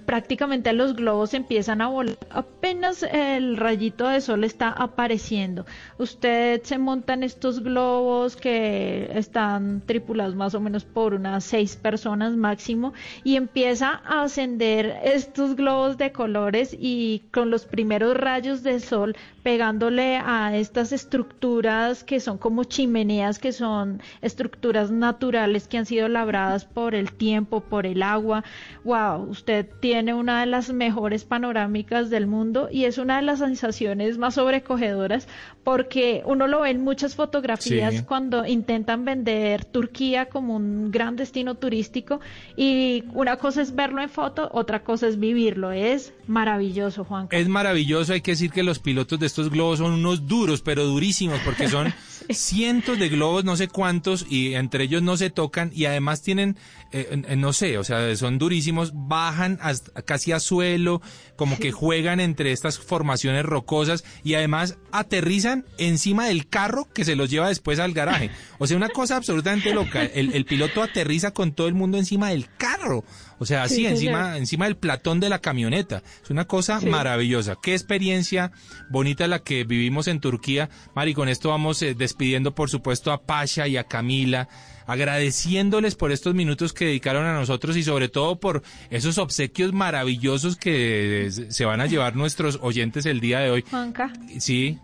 prácticamente 0.06 0.72
los 0.72 0.94
globos 0.94 1.34
empiezan 1.34 1.82
a 1.82 1.88
volar 1.88 2.16
apenas 2.30 3.02
el 3.02 3.56
rayito 3.56 4.08
de 4.08 4.20
sol 4.20 4.44
está 4.44 4.68
apareciendo. 4.70 5.66
Usted 5.98 6.62
se 6.62 6.78
monta 6.78 7.14
en 7.14 7.22
estos 7.22 7.62
globos 7.62 8.36
que 8.36 9.10
están 9.14 9.82
tripulados 9.84 10.34
más 10.34 10.54
o 10.54 10.60
menos 10.60 10.84
por 10.84 11.14
unas 11.14 11.44
seis 11.44 11.76
personas 11.76 12.36
máximo 12.36 12.92
y 13.24 13.36
empieza 13.36 14.00
a 14.04 14.22
ascender 14.22 14.96
estos 15.04 15.56
globos 15.56 15.98
de 15.98 16.12
colores 16.12 16.76
y 16.78 17.24
con 17.32 17.50
los 17.50 17.66
primeros 17.66 18.16
rayos 18.16 18.62
de 18.62 18.80
sol 18.80 19.16
pegándole 19.46 20.16
a 20.16 20.56
estas 20.56 20.90
estructuras 20.90 22.02
que 22.02 22.18
son 22.18 22.36
como 22.36 22.64
chimeneas, 22.64 23.38
que 23.38 23.52
son 23.52 24.02
estructuras 24.20 24.90
naturales 24.90 25.68
que 25.68 25.78
han 25.78 25.86
sido 25.86 26.08
labradas 26.08 26.64
por 26.64 26.96
el 26.96 27.12
tiempo, 27.12 27.60
por 27.60 27.86
el 27.86 28.02
agua. 28.02 28.42
Wow, 28.82 29.22
usted 29.30 29.68
tiene 29.78 30.14
una 30.14 30.40
de 30.40 30.46
las 30.46 30.72
mejores 30.72 31.24
panorámicas 31.24 32.10
del 32.10 32.26
mundo 32.26 32.68
y 32.72 32.86
es 32.86 32.98
una 32.98 33.18
de 33.18 33.22
las 33.22 33.38
sensaciones 33.38 34.18
más 34.18 34.34
sobrecogedoras 34.34 35.28
porque 35.62 36.24
uno 36.26 36.48
lo 36.48 36.62
ve 36.62 36.70
en 36.70 36.82
muchas 36.82 37.14
fotografías 37.14 38.02
cuando 38.02 38.46
intentan 38.46 39.04
vender 39.04 39.64
Turquía 39.64 40.26
como 40.26 40.56
un 40.56 40.90
gran 40.90 41.14
destino 41.14 41.54
turístico 41.54 42.20
y 42.56 43.04
una 43.14 43.36
cosa 43.36 43.62
es 43.62 43.76
verlo 43.76 44.02
en 44.02 44.08
foto, 44.08 44.48
otra 44.52 44.82
cosa 44.82 45.06
es 45.06 45.20
vivirlo. 45.20 45.70
Es 45.70 46.12
maravilloso, 46.26 47.04
Juan. 47.04 47.28
Es 47.30 47.46
maravilloso, 47.48 48.12
hay 48.12 48.22
que 48.22 48.32
decir 48.32 48.50
que 48.50 48.64
los 48.64 48.80
pilotos 48.80 49.20
de 49.20 49.35
estos 49.36 49.52
globos 49.52 49.80
son 49.80 49.92
unos 49.92 50.26
duros, 50.26 50.62
pero 50.62 50.86
durísimos, 50.86 51.38
porque 51.44 51.68
son 51.68 51.92
cientos 52.30 52.98
de 52.98 53.10
globos, 53.10 53.44
no 53.44 53.54
sé 53.54 53.68
cuántos, 53.68 54.24
y 54.30 54.54
entre 54.54 54.84
ellos 54.84 55.02
no 55.02 55.18
se 55.18 55.28
tocan, 55.28 55.70
y 55.74 55.84
además 55.84 56.22
tienen, 56.22 56.56
eh, 56.90 57.36
no 57.36 57.52
sé, 57.52 57.76
o 57.76 57.84
sea, 57.84 58.16
son 58.16 58.38
durísimos, 58.38 58.92
bajan 58.94 59.58
hasta, 59.60 60.00
casi 60.00 60.32
a 60.32 60.40
suelo, 60.40 61.02
como 61.36 61.58
que 61.58 61.70
juegan 61.70 62.18
entre 62.18 62.52
estas 62.52 62.78
formaciones 62.78 63.44
rocosas, 63.44 64.04
y 64.24 64.34
además 64.34 64.78
aterrizan 64.90 65.66
encima 65.76 66.28
del 66.28 66.48
carro 66.48 66.88
que 66.94 67.04
se 67.04 67.14
los 67.14 67.28
lleva 67.28 67.48
después 67.48 67.78
al 67.78 67.92
garaje. 67.92 68.30
O 68.58 68.66
sea, 68.66 68.78
una 68.78 68.88
cosa 68.88 69.16
absolutamente 69.16 69.74
loca. 69.74 70.02
El, 70.02 70.32
el 70.32 70.46
piloto 70.46 70.82
aterriza 70.82 71.32
con 71.32 71.52
todo 71.52 71.68
el 71.68 71.74
mundo 71.74 71.98
encima 71.98 72.30
del 72.30 72.48
carro. 72.56 73.04
O 73.38 73.46
sea, 73.46 73.64
así 73.64 73.86
encima, 73.86 74.38
encima 74.38 74.64
del 74.64 74.76
platón 74.76 75.20
de 75.20 75.28
la 75.28 75.40
camioneta. 75.40 76.02
Es 76.22 76.30
una 76.30 76.46
cosa 76.46 76.80
maravillosa. 76.80 77.56
Qué 77.62 77.72
experiencia 77.72 78.52
bonita 78.90 79.26
la 79.26 79.40
que 79.40 79.64
vivimos 79.64 80.08
en 80.08 80.20
Turquía. 80.20 80.70
Mari, 80.94 81.14
con 81.14 81.28
esto 81.28 81.50
vamos 81.50 81.82
eh, 81.82 81.94
despidiendo, 81.94 82.54
por 82.54 82.70
supuesto, 82.70 83.12
a 83.12 83.22
Pasha 83.22 83.66
y 83.68 83.76
a 83.76 83.84
Camila 83.84 84.48
agradeciéndoles 84.86 85.96
por 85.96 86.12
estos 86.12 86.34
minutos 86.34 86.72
que 86.72 86.86
dedicaron 86.86 87.26
a 87.26 87.34
nosotros 87.34 87.76
y 87.76 87.82
sobre 87.82 88.08
todo 88.08 88.38
por 88.38 88.62
esos 88.90 89.18
obsequios 89.18 89.72
maravillosos 89.72 90.56
que 90.56 91.28
se 91.30 91.64
van 91.64 91.80
a 91.80 91.86
llevar 91.86 92.14
nuestros 92.14 92.58
oyentes 92.62 93.04
el 93.06 93.20
día 93.20 93.40
de 93.40 93.50
hoy. 93.50 93.64
Juanca. 93.68 94.12
Sí. 94.38 94.78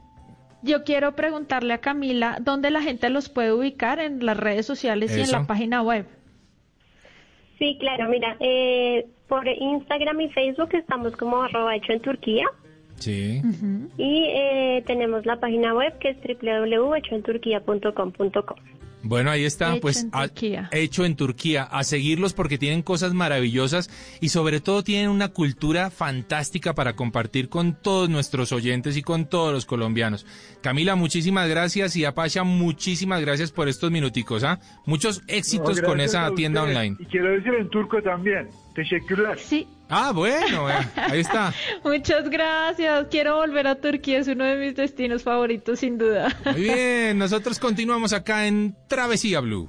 Yo 0.63 0.85
quiero 0.85 1.17
preguntarle 1.17 1.75
a 1.75 1.79
Camila 1.79 2.39
dónde 2.41 2.71
la 2.71 2.83
gente 2.83 3.11
los 3.11 3.29
puede 3.29 3.53
ubicar 3.53 3.99
en 3.99 4.25
las 4.25 4.37
redes 4.37 4.67
sociales 4.67 5.17
y 5.17 5.21
en 5.21 5.31
la 5.31 5.47
página 5.47 5.83
web. 5.83 6.07
Sí, 7.63 7.79
claro, 7.79 8.09
mira, 8.09 8.37
eh, 8.41 9.07
por 9.29 9.47
Instagram 9.47 10.21
y 10.21 10.29
Facebook 10.31 10.71
estamos 10.73 11.15
como 11.15 11.45
arroba 11.45 11.77
hecho 11.77 11.93
en 11.93 12.01
Turquía. 12.01 12.45
Sí. 12.97 13.41
Y 13.97 14.25
eh, 14.31 14.83
tenemos 14.85 15.25
la 15.27 15.39
página 15.39 15.73
web 15.73 15.97
que 16.01 16.09
es 16.09 16.17
www.hechoenturquía.com.co. 16.43 18.57
Bueno, 19.03 19.31
ahí 19.31 19.45
está, 19.45 19.77
pues 19.81 20.07
hecho 20.71 21.05
en 21.05 21.17
Turquía. 21.17 21.65
A 21.65 21.85
seguirlos 21.85 22.33
porque 22.33 22.59
tienen 22.59 22.83
cosas 22.83 23.15
maravillosas 23.15 23.91
y 24.21 24.29
sobre 24.29 24.61
todo 24.61 24.83
tienen 24.83 25.11
una 25.11 25.29
cultura 25.29 25.91
fantástica 25.91 26.75
para 26.75 26.95
compartir 26.95 27.49
con 27.49 27.75
todos 27.75 28.09
nuestros 28.09 28.53
oyentes 28.53 28.97
y 28.97 29.03
con 29.03 29.27
todos 29.29 29.53
los 29.53 29.67
colombianos. 29.67 30.27
Camila, 30.61 30.95
muchísimas 30.95 31.49
gracias 31.49 31.97
y 31.97 32.05
Apacha, 32.05 32.45
muchísimas 32.45 33.21
gracias 33.21 33.51
por 33.51 33.69
estos 33.69 33.91
minuticos. 33.91 34.45
¿ah? 34.45 34.61
Muchos 34.87 35.23
éxitos 35.27 35.81
con 35.81 36.01
esa 36.01 36.31
tienda 36.35 36.63
online. 36.63 36.97
Y 36.99 37.07
quiero 37.07 37.31
decir 37.31 37.55
en 37.55 37.69
turco 37.69 38.01
también. 38.03 38.49
Teşekkürler. 38.75 39.39
Sí. 39.39 39.67
Ah, 39.95 40.11
bueno, 40.11 40.71
eh, 40.71 40.89
ahí 40.97 41.21
está. 41.21 41.53
Muchas 41.85 42.31
gracias. 42.31 43.09
Quiero 43.11 43.37
volver 43.37 43.67
a 43.67 43.75
Turquía, 43.75 44.21
es 44.21 44.27
uno 44.27 44.45
de 44.45 44.57
mis 44.57 44.75
destinos 44.75 45.23
favoritos, 45.23 45.81
sin 45.81 45.99
duda. 45.99 46.35
Muy 46.47 46.63
bien, 46.63 47.19
nosotros 47.19 47.59
continuamos 47.59 48.15
acá 48.15 48.47
en 48.47 48.75
Travesía 48.89 49.41
Blue. 49.41 49.69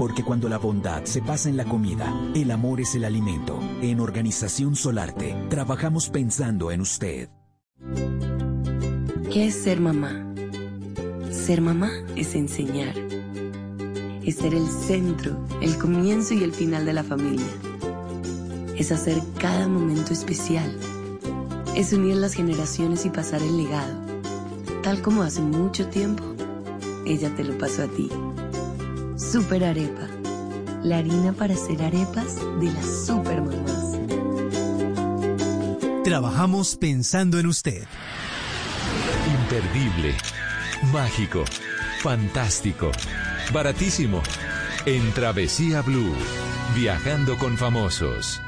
Porque 0.00 0.24
cuando 0.24 0.48
la 0.48 0.56
bondad 0.56 1.04
se 1.04 1.20
pasa 1.20 1.50
en 1.50 1.58
la 1.58 1.66
comida, 1.66 2.10
el 2.34 2.50
amor 2.52 2.80
es 2.80 2.94
el 2.94 3.04
alimento. 3.04 3.60
En 3.82 4.00
Organización 4.00 4.74
Solarte, 4.74 5.36
trabajamos 5.50 6.08
pensando 6.08 6.70
en 6.70 6.80
usted. 6.80 7.28
¿Qué 9.30 9.48
es 9.48 9.54
ser 9.54 9.78
mamá? 9.78 10.26
Ser 11.30 11.60
mamá 11.60 11.90
es 12.16 12.34
enseñar. 12.34 12.94
Es 14.24 14.36
ser 14.36 14.54
el 14.54 14.66
centro, 14.68 15.36
el 15.60 15.76
comienzo 15.76 16.32
y 16.32 16.44
el 16.44 16.54
final 16.54 16.86
de 16.86 16.94
la 16.94 17.04
familia. 17.04 17.52
Es 18.78 18.92
hacer 18.92 19.20
cada 19.38 19.68
momento 19.68 20.14
especial. 20.14 20.74
Es 21.76 21.92
unir 21.92 22.16
las 22.16 22.32
generaciones 22.32 23.04
y 23.04 23.10
pasar 23.10 23.42
el 23.42 23.54
legado 23.58 24.10
tal 24.82 25.02
como 25.02 25.22
hace 25.22 25.42
mucho 25.42 25.88
tiempo, 25.88 26.24
ella 27.04 27.34
te 27.36 27.44
lo 27.44 27.56
pasó 27.58 27.82
a 27.82 27.86
ti. 27.86 28.08
Super 29.20 29.62
Arepa, 29.62 30.08
la 30.82 30.96
harina 30.96 31.34
para 31.34 31.52
hacer 31.52 31.82
arepas 31.82 32.36
de 32.58 32.72
las 32.72 33.06
super 33.06 33.42
mamás. 33.42 33.98
Trabajamos 36.02 36.76
pensando 36.76 37.38
en 37.38 37.46
usted. 37.46 37.84
Imperdible, 39.42 40.14
mágico, 40.90 41.44
fantástico, 42.00 42.90
baratísimo. 43.52 44.22
En 44.86 45.12
Travesía 45.12 45.82
Blue, 45.82 46.14
viajando 46.74 47.36
con 47.36 47.58
famosos. 47.58 48.40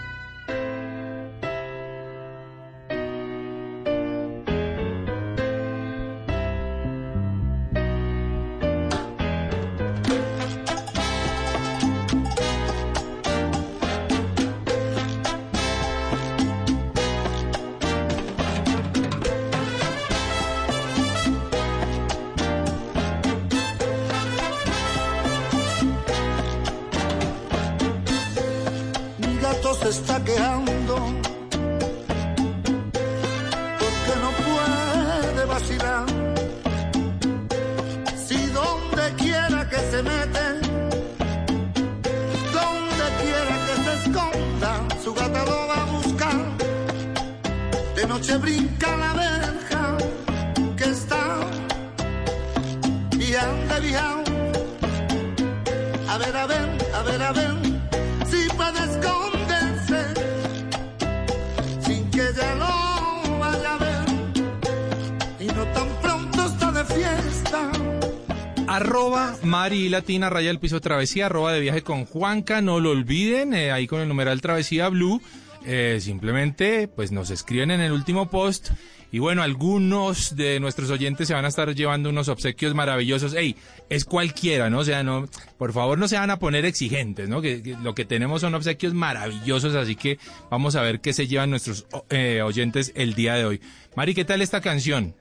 Latina, 69.93 70.29
raya 70.29 70.51
el 70.51 70.59
piso 70.59 70.81
travesía, 70.81 71.27
arroba 71.27 71.53
de 71.53 71.61
viaje 71.61 71.83
con 71.83 72.05
Juanca, 72.05 72.61
no 72.61 72.81
lo 72.81 72.91
olviden, 72.91 73.55
eh, 73.55 73.71
ahí 73.71 73.87
con 73.87 74.01
el 74.01 74.09
numeral 74.09 74.41
travesía 74.41 74.89
blue, 74.89 75.23
eh, 75.65 75.99
simplemente 76.01 76.89
pues 76.89 77.13
nos 77.13 77.31
escriben 77.31 77.71
en 77.71 77.81
el 77.81 77.93
último 77.93 78.29
post 78.29 78.71
y 79.13 79.19
bueno, 79.19 79.43
algunos 79.43 80.37
de 80.37 80.59
nuestros 80.59 80.89
oyentes 80.89 81.29
se 81.29 81.35
van 81.35 81.45
a 81.45 81.49
estar 81.49 81.75
llevando 81.75 82.09
unos 82.09 82.29
obsequios 82.29 82.75
maravillosos. 82.75 83.35
Ey, 83.35 83.57
es 83.91 84.07
cualquiera, 84.07 84.71
¿no? 84.71 84.79
O 84.79 84.85
sea, 84.85 85.03
no, 85.03 85.29
por 85.59 85.75
favor 85.75 85.99
no 85.99 86.09
se 86.09 86.17
van 86.17 86.31
a 86.31 86.39
poner 86.39 86.65
exigentes, 86.65 87.29
¿no? 87.29 87.43
Que, 87.43 87.77
lo 87.83 87.95
que 87.95 88.07
tenemos 88.07 88.41
son 88.41 88.55
obsequios 88.55 88.95
maravillosos, 88.95 89.75
así 89.75 89.97
que 89.97 90.19
vamos 90.51 90.77
a 90.77 90.83
ver 90.83 91.01
qué 91.01 91.13
se 91.13 91.27
llevan 91.27 91.51
nuestros 91.51 91.87
eh, 92.09 92.41
oyentes 92.41 92.91
el 92.95 93.13
día 93.13 93.35
de 93.35 93.45
hoy. 93.45 93.61
Mari, 93.97 94.15
¿qué 94.15 94.25
tal 94.25 94.41
esta 94.41 94.63
canción? 94.63 95.15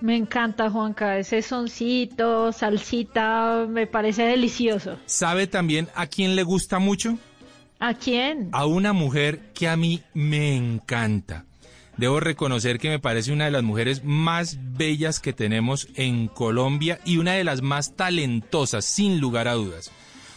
Me 0.00 0.16
encanta, 0.16 0.70
Juanca, 0.70 1.18
ese 1.18 1.42
soncito, 1.42 2.52
salsita, 2.52 3.66
me 3.68 3.86
parece 3.86 4.22
delicioso. 4.22 4.98
¿Sabe 5.06 5.46
también 5.46 5.88
a 5.94 6.06
quién 6.06 6.36
le 6.36 6.42
gusta 6.42 6.78
mucho? 6.78 7.18
¿A 7.78 7.94
quién? 7.94 8.50
a 8.52 8.66
una 8.66 8.92
mujer 8.92 9.40
que 9.54 9.66
a 9.68 9.76
mí 9.76 10.02
me 10.12 10.54
encanta. 10.56 11.46
Debo 11.96 12.20
reconocer 12.20 12.78
que 12.78 12.88
me 12.88 12.98
parece 12.98 13.32
una 13.32 13.46
de 13.46 13.50
las 13.50 13.62
mujeres 13.62 14.02
más 14.04 14.58
bellas 14.60 15.20
que 15.20 15.32
tenemos 15.32 15.88
en 15.94 16.28
Colombia 16.28 16.98
y 17.04 17.18
una 17.18 17.32
de 17.32 17.44
las 17.44 17.60
más 17.62 17.94
talentosas, 17.96 18.84
sin 18.84 19.20
lugar 19.20 19.48
a 19.48 19.54
dudas. 19.54 19.90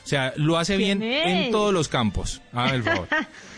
O 0.03 0.07
sea, 0.07 0.33
lo 0.35 0.57
hace 0.57 0.75
¿Quién 0.77 0.99
bien 0.99 1.11
es? 1.13 1.45
en 1.45 1.51
todos 1.51 1.73
los 1.73 1.87
campos. 1.87 2.41
Hágame 2.51 2.77
el 2.77 2.83
favor. 2.83 3.07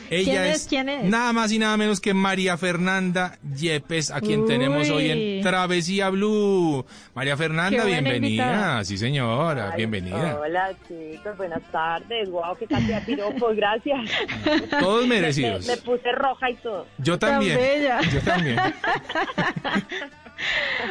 Ella 0.09 0.31
¿Quién 0.31 0.43
es? 0.45 0.55
es, 0.61 0.67
¿Quién 0.67 0.89
es? 0.89 1.03
nada 1.05 1.33
más 1.33 1.51
y 1.51 1.59
nada 1.59 1.77
menos 1.77 1.99
que 1.99 2.13
María 2.13 2.57
Fernanda 2.57 3.37
Yepes, 3.55 4.11
a 4.11 4.21
quien 4.21 4.45
tenemos 4.45 4.89
hoy 4.89 5.09
en. 5.09 5.41
Travesía 5.43 6.09
Blue. 6.09 6.85
María 7.13 7.37
Fernanda, 7.37 7.83
Qué 7.83 7.87
bienvenida. 7.87 8.27
invitada. 8.45 8.83
Sí, 8.85 8.97
señora, 8.97 9.69
Ay, 9.71 9.77
bienvenida. 9.77 10.39
Hola 10.39 10.71
chicos, 10.87 11.37
buenas 11.37 11.61
tardes. 11.71 12.29
Wow, 12.29 12.55
qué 12.59 12.65
cantidad 12.67 12.99
de 13.01 13.05
piropos, 13.15 13.55
gracias. 13.55 13.99
Todos 14.79 15.07
merecidos. 15.07 15.65
Me, 15.67 15.75
me 15.75 15.81
puse 15.81 16.11
roja 16.11 16.49
y 16.49 16.55
todo. 16.55 16.85
Yo 16.97 17.17
también. 17.19 17.57
bella. 17.57 18.01
Yo 18.11 18.21
también. 18.21 18.57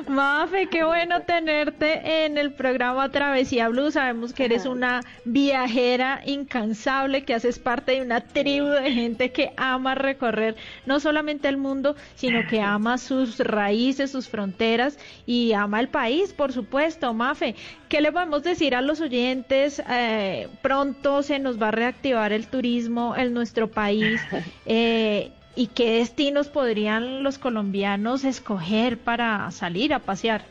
Mafe, 0.09 0.66
qué 0.66 0.84
bueno 0.84 1.22
tenerte 1.22 2.24
en 2.24 2.36
el 2.38 2.52
programa 2.52 3.11
Travesía 3.11 3.68
Blue. 3.68 3.90
Sabemos 3.90 4.32
que 4.32 4.44
eres 4.44 4.66
una 4.66 5.02
viajera 5.24 6.20
incansable, 6.24 7.24
que 7.24 7.34
haces 7.34 7.59
parte 7.59 7.92
de 7.92 8.02
una 8.02 8.20
tribu 8.20 8.66
de 8.66 8.92
gente 8.92 9.30
que 9.30 9.52
ama 9.57 9.94
recorrer 9.94 10.57
no 10.86 11.00
solamente 11.00 11.48
el 11.48 11.57
mundo, 11.57 11.96
sino 12.14 12.46
que 12.48 12.61
ama 12.62 12.98
sus 12.98 13.38
raíces, 13.38 14.11
sus 14.11 14.28
fronteras 14.28 14.98
y 15.26 15.52
ama 15.52 15.80
el 15.80 15.88
país, 15.88 16.32
por 16.32 16.52
supuesto. 16.52 17.14
Mafe, 17.14 17.55
¿qué 17.88 18.00
le 18.00 18.12
podemos 18.12 18.42
decir 18.42 18.74
a 18.74 18.82
los 18.82 19.00
oyentes? 19.00 19.82
Eh, 19.88 20.48
pronto 20.62 21.22
se 21.22 21.38
nos 21.38 21.61
va 21.61 21.68
a 21.68 21.72
reactivar 21.72 22.32
el 22.32 22.46
turismo 22.48 23.14
en 23.16 23.32
nuestro 23.32 23.70
país. 23.70 24.20
Eh, 24.66 25.30
¿Y 25.57 25.68
qué 25.68 25.98
destinos 25.98 26.48
podrían 26.48 27.22
los 27.22 27.38
colombianos 27.38 28.24
escoger 28.24 28.98
para 28.98 29.50
salir 29.50 29.94
a 29.94 30.00
pasear? 30.00 30.42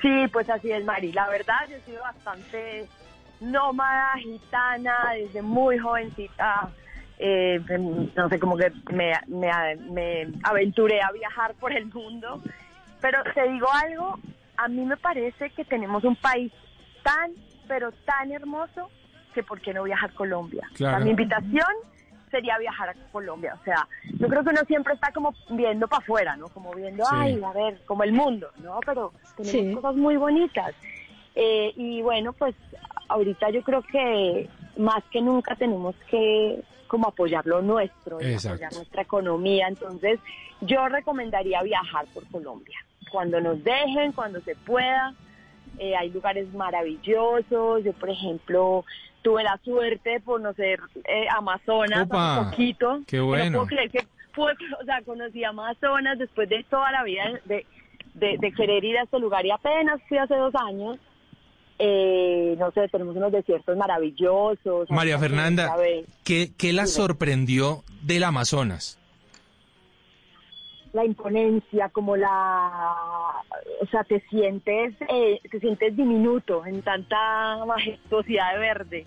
Sí, 0.00 0.26
pues 0.32 0.48
así 0.48 0.70
es, 0.70 0.84
Mari. 0.84 1.12
La 1.12 1.28
verdad, 1.28 1.58
yo 1.68 1.76
he 1.76 1.80
sido 1.80 2.02
bastante 2.02 2.86
nómada, 3.40 4.12
gitana, 4.18 4.94
desde 5.14 5.42
muy 5.42 5.78
jovencita. 5.78 6.68
Eh, 7.18 7.60
no 8.14 8.28
sé, 8.28 8.38
como 8.38 8.56
que 8.56 8.70
me, 8.92 9.12
me, 9.26 9.50
me 9.90 10.28
aventuré 10.44 11.02
a 11.02 11.10
viajar 11.10 11.54
por 11.54 11.72
el 11.72 11.86
mundo. 11.86 12.40
Pero 13.00 13.18
te 13.34 13.48
digo 13.48 13.66
algo, 13.72 14.18
a 14.56 14.68
mí 14.68 14.84
me 14.84 14.96
parece 14.96 15.50
que 15.50 15.64
tenemos 15.64 16.04
un 16.04 16.14
país 16.14 16.52
tan, 17.02 17.32
pero 17.66 17.90
tan 18.04 18.30
hermoso 18.30 18.90
que 19.34 19.42
¿por 19.42 19.60
qué 19.60 19.74
no 19.74 19.82
viajar 19.82 20.10
a 20.10 20.14
Colombia? 20.14 20.68
Claro. 20.74 20.96
O 20.96 20.98
sea, 20.98 21.04
mi 21.04 21.10
invitación 21.10 21.66
sería 22.28 22.58
viajar 22.58 22.90
a 22.90 22.94
Colombia. 23.12 23.56
O 23.60 23.64
sea, 23.64 23.88
yo 24.18 24.28
creo 24.28 24.42
que 24.44 24.50
uno 24.50 24.60
siempre 24.66 24.94
está 24.94 25.10
como 25.12 25.34
viendo 25.50 25.88
para 25.88 26.02
afuera, 26.02 26.36
¿no? 26.36 26.48
Como 26.48 26.72
viendo, 26.72 27.04
Sí. 27.04 27.10
ay, 27.14 27.42
a 27.42 27.52
ver, 27.52 27.80
como 27.86 28.04
el 28.04 28.12
mundo, 28.12 28.50
¿no? 28.58 28.80
Pero 28.84 29.12
tenemos 29.36 29.68
Sí. 29.68 29.74
cosas 29.74 29.96
muy 29.96 30.16
bonitas. 30.16 30.74
Eh, 31.34 31.72
y 31.76 32.02
bueno, 32.02 32.32
pues 32.32 32.54
ahorita 33.08 33.50
yo 33.50 33.62
creo 33.62 33.82
que 33.82 34.48
más 34.76 35.02
que 35.10 35.20
nunca 35.20 35.54
tenemos 35.56 35.94
que 36.10 36.62
como 36.88 37.08
apoyar 37.08 37.46
lo 37.46 37.60
nuestro, 37.60 38.18
y 38.22 38.34
apoyar 38.34 38.72
nuestra 38.72 39.02
economía. 39.02 39.68
Entonces, 39.68 40.18
yo 40.62 40.88
recomendaría 40.88 41.62
viajar 41.62 42.06
por 42.14 42.26
Colombia. 42.30 42.78
Cuando 43.12 43.40
nos 43.40 43.62
dejen, 43.62 44.12
cuando 44.12 44.40
se 44.40 44.54
pueda. 44.56 45.14
Eh, 45.78 45.94
hay 45.94 46.10
lugares 46.10 46.52
maravillosos. 46.54 47.84
Yo, 47.84 47.92
por 47.92 48.10
ejemplo, 48.10 48.84
tuve 49.22 49.42
la 49.42 49.58
suerte 49.64 50.10
de 50.10 50.20
conocer 50.20 50.80
eh, 51.04 51.26
Amazonas 51.36 52.06
Opa, 52.06 52.36
hace 52.40 52.50
poquito. 52.50 53.00
qué 53.06 53.16
no 53.18 53.26
bueno. 53.26 53.58
puedo 53.58 53.66
creer 53.66 53.90
que 53.90 54.06
pude- 54.34 54.54
o 54.80 54.84
sea, 54.84 55.02
conocí 55.02 55.44
Amazonas 55.44 56.18
después 56.18 56.48
de 56.48 56.64
toda 56.70 56.90
la 56.92 57.02
vida 57.04 57.24
de, 57.44 57.66
de, 58.14 58.36
de 58.38 58.52
querer 58.52 58.84
ir 58.84 58.96
a 58.98 59.02
este 59.02 59.18
lugar 59.18 59.44
y 59.44 59.50
apenas 59.50 60.00
fui 60.08 60.18
hace 60.18 60.34
dos 60.36 60.54
años. 60.54 60.98
Eh, 61.80 62.56
no 62.58 62.72
sé, 62.72 62.88
tenemos 62.88 63.14
unos 63.16 63.30
desiertos 63.30 63.76
maravillosos. 63.76 64.90
María 64.90 65.18
Fernanda. 65.18 65.76
¿qué, 66.24 66.50
qué 66.58 66.72
la 66.72 66.86
sorprendió 66.86 67.84
del 68.02 68.24
Amazonas? 68.24 68.97
La 70.92 71.04
imponencia, 71.04 71.88
como 71.90 72.16
la, 72.16 73.32
o 73.80 73.86
sea, 73.86 74.04
te 74.04 74.20
sientes, 74.28 74.94
eh, 75.08 75.40
te 75.50 75.60
sientes 75.60 75.96
diminuto 75.96 76.64
en 76.66 76.82
tanta 76.82 77.64
majestuosidad 77.66 78.54
de 78.54 78.58
verde. 78.58 79.06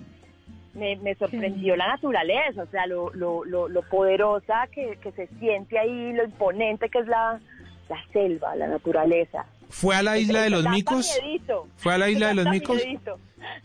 Me, 0.73 0.95
me 0.97 1.15
sorprendió 1.15 1.75
la 1.75 1.88
naturaleza, 1.88 2.63
o 2.63 2.67
sea, 2.67 2.88
lo, 2.88 3.11
lo, 3.13 3.43
lo, 3.43 3.67
lo 3.67 3.82
poderosa 3.84 4.67
que, 4.71 4.97
que 5.01 5.11
se 5.11 5.27
siente 5.39 5.77
ahí, 5.77 6.13
lo 6.13 6.23
imponente 6.23 6.89
que 6.89 6.99
es 6.99 7.07
la, 7.07 7.41
la 7.89 8.03
selva, 8.13 8.55
la 8.55 8.67
naturaleza. 8.67 9.45
¿Fue 9.72 9.95
a 9.95 10.03
la 10.03 10.17
isla 10.17 10.41
de 10.43 10.49
los 10.51 10.65
micos? 10.67 11.17
miedito. 11.24 11.67
¿Fue 11.78 11.93
a 11.93 11.97
la 11.97 12.09
isla 12.09 12.28
de 12.28 12.34
los 12.36 12.45
micos? 12.47 12.76
miedito. 12.78 13.17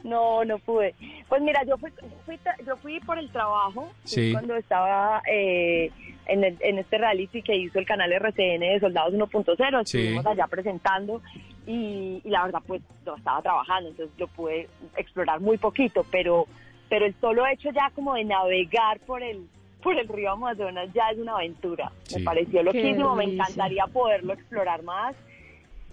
No, 0.05 0.45
no 0.45 0.59
pude. 0.59 0.95
Pues 1.29 1.43
mira, 1.43 1.63
yo 1.65 1.77
fui, 1.77 1.91
fui 2.25 2.37
tra- 2.37 2.57
yo 2.67 2.77
fui 2.77 2.99
por 3.01 3.19
el 3.19 3.31
trabajo 3.31 3.91
Sí. 4.05 4.33
cuando 4.33 4.57
estaba 4.57 5.21
eh, 5.31 5.91
en, 6.27 6.45
el- 6.45 6.57
en 6.61 6.79
este 6.79 6.97
reality 6.99 7.43
que 7.43 7.57
hizo 7.57 7.79
el 7.79 7.87
canal 7.87 8.13
RCN 8.13 8.61
de 8.61 8.81
Soldados 8.81 9.13
1.0. 9.13 9.85
Sí. 9.85 9.99
Estuvimos 9.99 10.27
allá 10.27 10.47
presentando 10.47 11.21
y, 11.67 12.23
y 12.25 12.31
la 12.31 12.45
verdad 12.45 12.61
pues 12.67 12.81
yo 13.05 13.17
estaba 13.17 13.43
trabajando, 13.43 13.91
entonces 13.91 14.17
yo 14.17 14.29
pude 14.29 14.69
explorar 14.97 15.41
muy 15.41 15.59
poquito, 15.59 16.07
pero 16.11 16.47
pero 16.89 17.05
el 17.05 17.15
solo 17.21 17.45
hecho 17.49 17.71
ya 17.73 17.91
como 17.97 18.15
de 18.15 18.25
navegar 18.25 19.01
por 19.01 19.23
el 19.23 19.47
por 19.83 19.99
el 19.99 20.09
río 20.09 20.33
Amazonas 20.33 20.89
ya 20.95 21.11
es 21.11 21.19
una 21.19 21.35
aventura. 21.35 21.91
Sí. 22.05 22.19
Me 22.21 22.25
pareció 22.25 22.63
loquísimo, 22.63 23.15
me 23.15 23.25
encantaría 23.25 23.87
poderlo 23.89 24.33
explorar 24.33 24.83
más. 24.85 25.15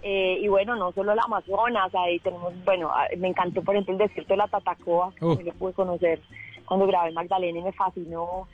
Eh, 0.06 0.38
y 0.42 0.48
bueno, 0.48 0.76
no 0.76 0.92
solo 0.92 1.12
el 1.12 1.18
Amazonas, 1.18 1.90
ahí 1.94 2.18
tenemos, 2.18 2.52
bueno, 2.66 2.90
ah, 2.92 3.06
me 3.16 3.28
encantó 3.28 3.62
por 3.62 3.74
ejemplo 3.74 3.94
el 3.94 3.98
desierto 4.06 4.34
de 4.34 4.36
la 4.36 4.48
Tatacoa, 4.48 5.12
que 5.18 5.42
lo 5.44 5.52
pude 5.54 5.72
conocer 5.72 6.20
cuando 6.66 6.86
grabé 6.86 7.10
Magdalena 7.12 7.58
y 7.60 7.62
me 7.62 7.72
fascinó. 7.72 8.46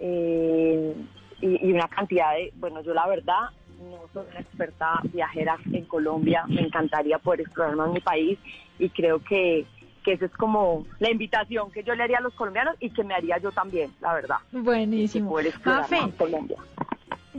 eh, 0.00 0.94
y, 1.40 1.68
y 1.68 1.72
una 1.72 1.86
cantidad 1.88 2.32
de, 2.34 2.52
bueno, 2.56 2.80
yo 2.82 2.92
la 2.94 3.06
verdad 3.06 3.50
no 3.78 3.98
soy 4.12 4.24
una 4.30 4.40
experta 4.40 5.00
viajera 5.12 5.58
en 5.70 5.84
Colombia, 5.84 6.44
me 6.48 6.62
encantaría 6.62 7.18
poder 7.18 7.42
explorar 7.42 7.76
más 7.76 7.90
mi 7.90 8.00
país 8.00 8.38
y 8.78 8.88
creo 8.88 9.22
que, 9.22 9.64
que 10.02 10.12
esa 10.14 10.24
es 10.24 10.32
como 10.32 10.86
la 10.98 11.10
invitación 11.10 11.70
que 11.70 11.82
yo 11.84 11.94
le 11.94 12.02
haría 12.02 12.18
a 12.18 12.22
los 12.22 12.34
colombianos 12.34 12.74
y 12.80 12.90
que 12.90 13.04
me 13.04 13.14
haría 13.14 13.38
yo 13.38 13.52
también, 13.52 13.92
la 14.00 14.14
verdad. 14.14 14.38
Buenísimo. 14.50 15.30
Poder 15.30 15.48
explorar 15.48 15.82
Mafe, 15.82 16.00
más 16.00 16.14
Colombia. 16.14 16.56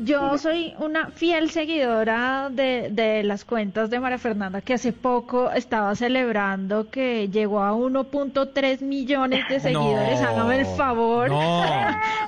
Yo 0.03 0.37
soy 0.37 0.73
una 0.79 1.07
fiel 1.11 1.49
seguidora 1.49 2.49
de, 2.51 2.89
de 2.91 3.23
las 3.23 3.45
cuentas 3.45 3.89
de 3.89 3.99
María 3.99 4.17
Fernanda 4.17 4.61
que 4.61 4.73
hace 4.73 4.93
poco 4.93 5.51
estaba 5.51 5.95
celebrando 5.95 6.89
que 6.89 7.29
llegó 7.29 7.63
a 7.63 7.73
1.3 7.73 8.81
millones 8.81 9.47
de 9.49 9.59
seguidores. 9.59 10.21
No, 10.21 10.27
Hágame 10.27 10.59
el 10.59 10.65
favor. 10.65 11.29
no. 11.29 11.63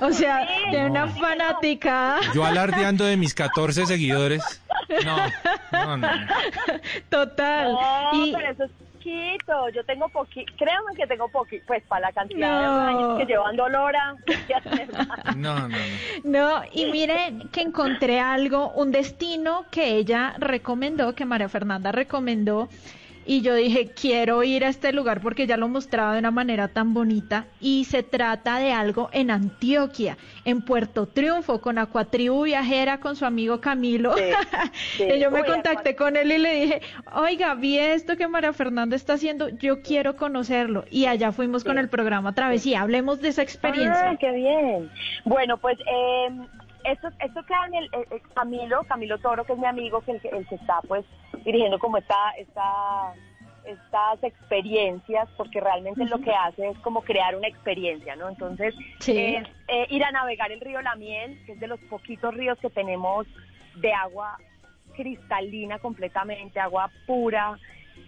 o 0.00 0.12
sea, 0.12 0.46
de 0.70 0.86
una 0.86 1.08
fanática. 1.08 2.16
Yo 2.34 2.44
alardeando 2.44 3.04
de 3.04 3.16
mis 3.16 3.34
14 3.34 3.86
seguidores. 3.86 4.42
No, 5.04 5.16
no, 5.72 5.96
no. 5.96 6.08
no. 6.08 6.08
Total. 7.08 7.72
No, 7.72 8.26
y 8.26 8.32
pero 8.32 8.50
eso 8.50 8.64
es 8.64 8.70
poquito. 9.10 9.68
Yo 9.74 9.84
tengo 9.84 10.08
poquito, 10.08 10.52
créanme 10.56 10.94
que 10.96 11.06
tengo 11.06 11.28
poquito, 11.28 11.64
pues 11.66 11.82
para 11.84 12.08
la 12.08 12.12
cantidad 12.12 12.62
No. 12.62 12.80
de 12.80 12.88
años 12.90 13.18
que 13.18 13.26
llevan 13.26 13.56
Dolora. 13.56 14.14
No, 15.36 15.68
no, 15.68 15.68
no. 15.68 15.76
No, 16.24 16.62
y 16.72 16.86
miren 16.90 17.48
que 17.50 17.62
encontré 17.62 18.20
algo, 18.20 18.70
un 18.72 18.90
destino 18.90 19.64
que 19.70 19.96
ella 19.96 20.34
recomendó, 20.38 21.14
que 21.14 21.24
María 21.24 21.48
Fernanda 21.48 21.92
recomendó, 21.92 22.68
y 23.30 23.42
yo 23.42 23.54
dije, 23.54 23.92
quiero 23.92 24.42
ir 24.42 24.64
a 24.64 24.68
este 24.68 24.92
lugar 24.92 25.20
porque 25.20 25.46
ya 25.46 25.56
lo 25.56 25.68
mostraba 25.68 26.14
de 26.14 26.18
una 26.18 26.32
manera 26.32 26.66
tan 26.66 26.92
bonita, 26.94 27.46
y 27.60 27.84
se 27.84 28.02
trata 28.02 28.58
de 28.58 28.72
algo 28.72 29.08
en 29.12 29.30
Antioquia, 29.30 30.16
en 30.44 30.62
Puerto 30.62 31.06
Triunfo, 31.06 31.60
con 31.60 31.78
Acuatribu 31.78 32.42
Viajera, 32.42 32.98
con 32.98 33.14
su 33.14 33.24
amigo 33.24 33.60
Camilo. 33.60 34.16
sí. 34.96 35.04
y 35.14 35.20
yo 35.20 35.30
me 35.30 35.42
Uy, 35.42 35.46
contacté 35.46 35.94
con 35.94 36.16
él 36.16 36.32
y 36.32 36.38
le 36.38 36.54
dije, 36.54 36.82
oiga, 37.14 37.54
vi 37.54 37.78
esto 37.78 38.16
que 38.16 38.26
María 38.26 38.52
Fernanda 38.52 38.96
está 38.96 39.12
haciendo, 39.12 39.48
yo 39.48 39.80
quiero 39.80 40.16
conocerlo. 40.16 40.84
Y 40.90 41.06
allá 41.06 41.30
fuimos 41.30 41.62
con 41.62 41.78
el 41.78 41.88
programa 41.88 42.34
Travesía, 42.34 42.80
hablemos 42.80 43.20
de 43.20 43.28
esa 43.28 43.42
experiencia. 43.42 44.10
Ah, 44.10 44.16
qué 44.18 44.32
bien. 44.32 44.90
Bueno, 45.24 45.56
pues 45.56 45.78
eh, 45.78 46.30
esto, 46.84 47.08
esto 47.20 47.42
queda 47.44 47.66
en 47.66 47.74
el, 47.74 47.84
eh, 47.86 48.06
eh, 48.10 48.20
Camilo, 48.34 48.84
Camilo 48.84 49.18
Toro, 49.18 49.44
que 49.44 49.52
es 49.52 49.58
mi 49.58 49.66
amigo, 49.66 50.00
que 50.02 50.12
el, 50.12 50.20
que 50.20 50.28
el 50.28 50.46
que 50.46 50.54
está 50.56 50.80
pues 50.86 51.04
dirigiendo 51.44 51.78
como 51.78 51.96
esta, 51.98 52.30
esta, 52.38 53.14
estas 53.64 54.22
experiencias, 54.22 55.28
porque 55.36 55.60
realmente 55.60 56.04
lo 56.06 56.20
que 56.20 56.32
hace 56.32 56.68
es 56.68 56.78
como 56.78 57.02
crear 57.02 57.36
una 57.36 57.48
experiencia, 57.48 58.16
¿no? 58.16 58.28
Entonces, 58.28 58.74
Sí. 59.00 59.16
eh, 59.68 59.86
ir 59.90 60.04
a 60.04 60.10
navegar 60.10 60.50
el 60.52 60.60
río 60.60 60.80
La 60.82 60.96
Miel, 60.96 61.38
que 61.46 61.52
es 61.52 61.60
de 61.60 61.66
los 61.68 61.80
poquitos 61.80 62.34
ríos 62.34 62.58
que 62.58 62.70
tenemos 62.70 63.26
de 63.76 63.92
agua 63.92 64.38
cristalina 64.96 65.78
completamente, 65.78 66.60
agua 66.60 66.90
pura, 67.06 67.58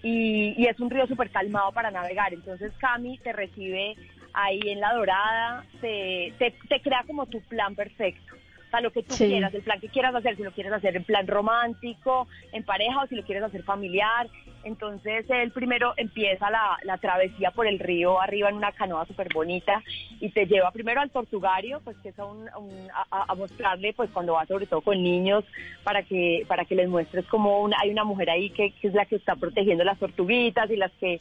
y, 0.03 0.55
y 0.57 0.67
es 0.67 0.81
un 0.81 0.91
río 0.91 1.07
súper 1.07 1.31
calmado 1.31 1.73
para 1.73 1.91
navegar. 1.91 2.35
Entonces 2.35 2.73
Cami 2.79 3.19
te 3.19 3.33
recibe 3.33 3.95
ahí 4.35 4.61
en 4.67 4.81
La 4.81 4.93
Dorada, 4.95 5.65
te, 5.81 6.33
te, 6.39 6.51
te 6.69 6.81
crea 6.81 7.05
como 7.07 7.27
tu 7.27 7.41
plan 7.43 7.75
perfecto. 7.75 8.35
Sea, 8.73 8.81
lo 8.81 8.91
que 8.91 9.03
tú 9.03 9.15
Sí. 9.15 9.27
quieras, 9.27 9.53
el 9.53 9.61
plan 9.61 9.79
que 9.81 9.89
quieras 9.91 10.15
hacer, 10.15 10.35
si 10.35 10.43
lo 10.43 10.51
quieres 10.51 10.73
hacer 10.73 10.97
en 10.97 11.05
plan 11.05 11.27
romántico, 11.27 12.27
en 12.53 12.63
pareja 12.65 13.03
o 13.03 13.07
si 13.07 13.15
lo 13.17 13.23
quieres 13.23 13.45
hacer 13.45 13.63
familiar. 13.65 14.29
Entonces 14.65 15.25
él 15.29 15.51
primero 15.51 15.95
empieza 15.97 16.51
la, 16.51 16.79
la 16.85 16.99
travesía 16.99 17.51
por 17.51 17.67
el 17.67 17.79
río 17.79 18.21
arriba 18.21 18.49
en 18.49 18.57
una 18.57 18.73
canoa 18.73 19.05
súper 19.07 19.29
bonita 19.35 19.83
y 20.21 20.31
te 20.31 20.47
lleva 20.47 20.71
primero 20.71 21.01
al 21.01 21.11
tortugario, 21.11 21.81
pues 21.85 21.97
que 21.99 22.11
es 22.11 22.19
a, 22.19 22.25
un- 22.25 22.49
a 22.49 22.59
un- 22.59 22.89
a- 23.11 23.25
a 23.33 23.35
mostrarle, 23.35 23.93
pues 23.93 24.11
cuando 24.11 24.35
va 24.35 24.47
sobre 24.47 24.67
todo 24.67 24.81
con 24.81 25.03
niños, 25.03 25.45
para 25.85 26.03
que 26.03 26.45
para 26.47 26.65
que 26.65 26.75
les 26.75 26.89
muestres 26.89 27.27
como 27.27 27.61
una, 27.61 27.77
hay 27.81 27.91
una 27.91 28.05
mujer 28.05 28.31
ahí 28.31 28.51
que, 28.51 28.71
que 28.73 28.89
es 28.89 28.95
la 28.95 29.05
que 29.07 29.17
está 29.17 29.35
protegiendo 29.37 29.85
las 29.85 29.99
tortuguitas 29.99 30.71
y 30.71 30.77
las 30.77 30.93
que 30.93 31.19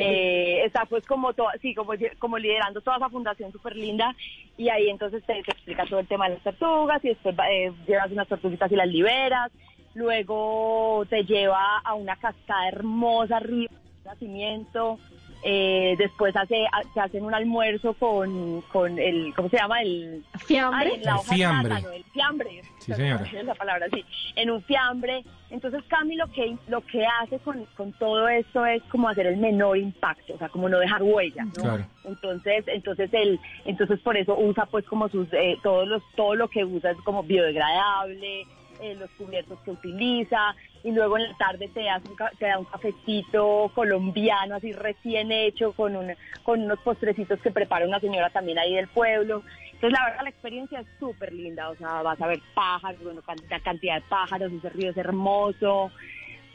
eh, 0.00 0.62
está 0.64 0.84
pues 0.86 1.04
como 1.04 1.32
to- 1.32 1.48
sí, 1.60 1.74
como, 1.74 1.92
como 2.18 2.38
liderando 2.38 2.80
toda 2.80 2.96
esa 2.98 3.08
fundación 3.10 3.50
súper 3.52 3.76
linda 3.76 4.14
y 4.56 4.68
ahí 4.68 4.88
entonces 4.88 5.22
te, 5.24 5.34
te 5.42 5.50
explica 5.52 5.84
todo 5.84 6.00
el 6.00 6.06
tema 6.06 6.28
de 6.28 6.34
las 6.34 6.42
tortugas 6.44 7.04
y 7.04 7.08
después 7.08 7.34
eh, 7.50 7.72
llevas 7.86 8.10
unas 8.10 8.28
tortuguitas 8.28 8.70
y 8.70 8.76
las 8.76 8.88
liberas, 8.88 9.50
luego 9.94 11.04
te 11.08 11.24
lleva 11.24 11.78
a 11.84 11.94
una 11.94 12.16
cascada 12.16 12.68
hermosa 12.68 13.36
arriba, 13.38 13.72
un 13.72 14.04
nacimiento, 14.04 14.98
eh, 15.46 15.94
después 15.98 16.34
hace, 16.36 16.64
ha- 16.72 16.82
se 16.94 17.00
hacen 17.00 17.22
un 17.24 17.34
almuerzo 17.34 17.92
con, 17.94 18.62
con 18.72 18.98
el, 18.98 19.34
¿cómo 19.34 19.48
se 19.50 19.58
llama? 19.58 19.82
El 19.82 20.24
fiambre. 20.46 20.88
Ay, 20.90 20.94
en 20.96 21.02
la 21.02 21.10
El 21.12 21.16
hoja 21.18 21.28
de 21.30 21.34
fiambre. 21.36 21.68
plátano, 21.68 21.92
el 21.92 22.04
fiambre. 22.04 22.62
Sí, 22.78 22.92
señora. 22.94 23.24
Es 23.30 23.44
la 23.44 23.54
palabra 23.54 23.86
sí, 23.92 24.04
en 24.36 24.50
un 24.50 24.62
fiambre. 24.62 25.22
Entonces 25.50 25.82
Cami 25.84 26.16
lo 26.16 26.26
que 26.28 26.56
lo 26.68 26.80
que 26.80 27.04
hace 27.22 27.38
con, 27.40 27.64
con 27.76 27.92
todo 27.92 28.26
esto 28.28 28.64
es 28.66 28.82
como 28.84 29.08
hacer 29.08 29.26
el 29.26 29.36
menor 29.36 29.76
impacto, 29.76 30.34
o 30.34 30.38
sea, 30.38 30.48
como 30.48 30.68
no 30.68 30.78
dejar 30.78 31.02
huella, 31.02 31.44
¿no? 31.44 31.52
Claro. 31.52 31.86
Entonces, 32.04 32.64
entonces 32.66 33.10
él, 33.12 33.38
entonces 33.66 34.00
por 34.00 34.16
eso 34.16 34.36
usa 34.36 34.66
pues 34.66 34.84
como 34.86 35.08
sus 35.10 35.28
eh, 35.32 35.56
todos 35.62 35.86
los 35.86 36.02
todo 36.16 36.34
lo 36.34 36.48
que 36.48 36.64
usa 36.64 36.90
es 36.90 36.96
como 37.04 37.22
biodegradable, 37.22 38.44
eh, 38.84 38.94
los 38.96 39.10
cubiertos 39.12 39.58
que 39.60 39.70
utiliza 39.70 40.54
y 40.82 40.92
luego 40.92 41.16
en 41.16 41.28
la 41.28 41.36
tarde 41.38 41.70
te, 41.72 41.84
da 41.84 42.58
un 42.58 42.66
cafecito 42.66 43.70
colombiano 43.74 44.56
así 44.56 44.72
recién 44.72 45.32
hecho 45.32 45.72
con 45.72 45.96
un, 45.96 46.12
con 46.42 46.60
unos 46.60 46.78
postrecitos 46.80 47.40
que 47.40 47.50
prepara 47.50 47.86
una 47.86 47.98
señora 47.98 48.28
también 48.28 48.58
ahí 48.58 48.74
del 48.74 48.88
pueblo. 48.88 49.42
Entonces 49.72 49.92
la 49.98 50.04
verdad 50.04 50.22
la 50.24 50.28
experiencia 50.28 50.80
es 50.80 50.86
súper 51.00 51.32
linda, 51.32 51.70
o 51.70 51.76
sea, 51.76 52.02
vas 52.02 52.20
a 52.20 52.26
ver 52.26 52.40
pájaros, 52.54 53.02
bueno, 53.02 53.22
la 53.48 53.60
cantidad 53.60 53.94
de 53.94 54.08
pájaros, 54.08 54.52
ese 54.52 54.68
río 54.68 54.90
es 54.90 54.96
hermoso. 54.98 55.90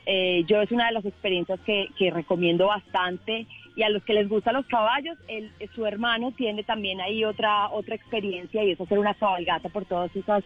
Eh, 0.05 0.43
yo 0.45 0.61
es 0.61 0.71
una 0.71 0.86
de 0.86 0.93
las 0.93 1.05
experiencias 1.05 1.59
que 1.65 2.11
recomiendo 2.11 2.67
bastante 2.67 3.47
y 3.80 3.84
a 3.84 3.89
los 3.89 4.03
que 4.03 4.13
les 4.13 4.27
gustan 4.27 4.55
los 4.55 4.65
caballos, 4.67 5.17
el, 5.30 5.51
su 5.73 5.86
hermano 5.86 6.34
tiene 6.34 6.63
también 6.63 6.99
ahí 6.99 7.23
otra 7.23 7.69
otra 7.69 7.95
experiencia 7.95 8.61
y 8.63 8.71
es 8.71 8.82
hacer 8.82 8.99
una 8.99 9.13
cabalgata 9.13 9.69
por 9.69 9.86
todas 9.86 10.13
esas 10.15 10.43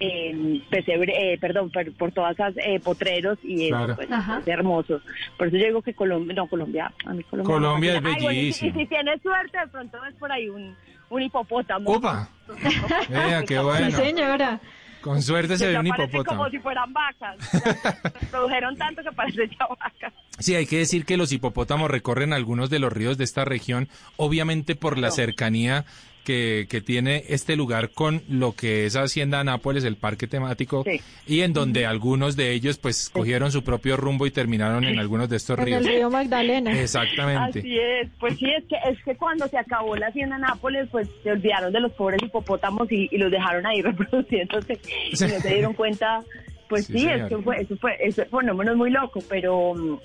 eh, 0.00 0.60
pesebre- 0.70 1.14
eh, 1.16 1.38
perdón, 1.40 1.70
por, 1.70 1.92
por 1.94 2.12
todas 2.12 2.32
esas 2.34 2.54
eh, 2.58 2.78
potreros 2.78 3.38
y 3.42 3.66
eso, 3.66 3.76
Claro. 3.76 3.96
pues, 3.96 4.10
Ajá. 4.12 4.38
es 4.40 4.48
hermoso. 4.48 5.00
Por 5.38 5.48
eso 5.48 5.56
yo 5.56 5.64
digo 5.66 5.82
que 5.82 5.94
Colombia, 5.94 6.34
no 6.34 6.46
Colombia, 6.46 6.92
a 7.06 7.12
mí 7.14 7.22
Colombia. 7.24 7.96
es. 7.96 8.04
Ay, 8.04 8.12
bueno, 8.22 8.32
y 8.32 8.52
si- 8.52 8.66
bellísimo. 8.66 8.70
y 8.70 8.72
si 8.82 8.86
tienes 8.86 9.22
suerte, 9.22 9.58
de 9.58 9.66
pronto 9.68 9.98
ves 10.02 10.14
por 10.20 10.30
ahí 10.30 10.48
un, 10.48 10.76
un 11.10 11.22
hipopótamo. 11.22 11.90
Opa. 11.90 12.28
Vea, 13.08 13.42
qué 13.44 13.58
bueno. 13.60 13.86
Sí, 13.86 13.92
señora. 13.92 14.60
Con 15.02 15.20
suerte 15.20 15.58
se 15.58 15.66
ve 15.66 15.78
un 15.78 15.86
hipopótamo. 15.86 16.38
como 16.38 16.50
si 16.50 16.58
fueran 16.58 16.92
vacas. 16.92 17.36
Produjeron 18.30 18.76
tanto 18.76 19.02
que 19.02 19.12
parecen 19.12 19.50
ya 19.50 19.66
vacas. 19.66 20.12
Sí, 20.38 20.54
hay 20.54 20.66
que 20.66 20.78
decir 20.78 21.04
que 21.04 21.16
los 21.16 21.32
hipopótamos 21.32 21.90
recorren 21.90 22.32
algunos 22.32 22.70
de 22.70 22.78
los 22.78 22.92
ríos 22.92 23.18
de 23.18 23.24
esta 23.24 23.44
región, 23.44 23.88
obviamente 24.16 24.74
por 24.76 24.98
la 24.98 25.10
cercanía 25.10 25.84
que, 26.24 26.66
que 26.68 26.80
tiene 26.80 27.24
este 27.28 27.56
lugar 27.56 27.90
con 27.90 28.22
lo 28.28 28.52
que 28.52 28.86
es 28.86 28.96
Hacienda 28.96 29.42
Nápoles, 29.44 29.84
el 29.84 29.96
parque 29.96 30.26
temático, 30.26 30.84
y 31.26 31.40
en 31.40 31.52
donde 31.52 31.86
algunos 31.86 32.36
de 32.36 32.52
ellos 32.52 32.78
pues 32.78 33.10
cogieron 33.10 33.50
su 33.52 33.62
propio 33.64 33.96
rumbo 33.96 34.26
y 34.26 34.30
terminaron 34.30 34.84
en 34.84 34.98
algunos 34.98 35.28
de 35.28 35.36
estos 35.36 35.58
En 35.58 35.64
ríos. 35.66 35.80
el 35.80 35.88
río 35.88 36.10
Magdalena. 36.10 36.72
Exactamente. 36.80 37.58
Así 37.60 37.78
es, 37.78 38.08
pues 38.20 38.38
sí, 38.38 38.46
es 38.56 38.64
que, 38.68 38.76
es 38.90 39.02
que 39.04 39.16
cuando 39.16 39.46
se 39.48 39.58
acabó 39.58 39.96
la 39.96 40.08
hacienda 40.08 40.38
Nápoles, 40.38 40.88
pues 40.90 41.08
se 41.22 41.30
olvidaron 41.32 41.72
de 41.72 41.80
los 41.80 41.92
pobres 41.92 42.22
hipopótamos 42.22 42.90
y, 42.92 43.08
y 43.10 43.18
los 43.18 43.30
dejaron 43.30 43.66
ahí 43.66 43.82
reproduciéndose 43.82 44.78
y 45.08 45.10
no 45.12 45.16
se 45.40 45.48
dieron 45.48 45.74
cuenta, 45.74 46.20
pues 46.68 46.86
Sí, 46.86 46.92
sí, 46.94 46.98
es 47.06 47.12
señora. 47.12 47.28
que 47.28 47.36
fue, 47.38 47.60
eso 47.62 47.76
fue, 47.76 47.96
eso 48.00 48.22
fue 48.30 48.38
un 48.40 48.46
fenómeno 48.46 48.76
muy 48.76 48.90
loco, 48.90 49.20
pero, 49.28 50.00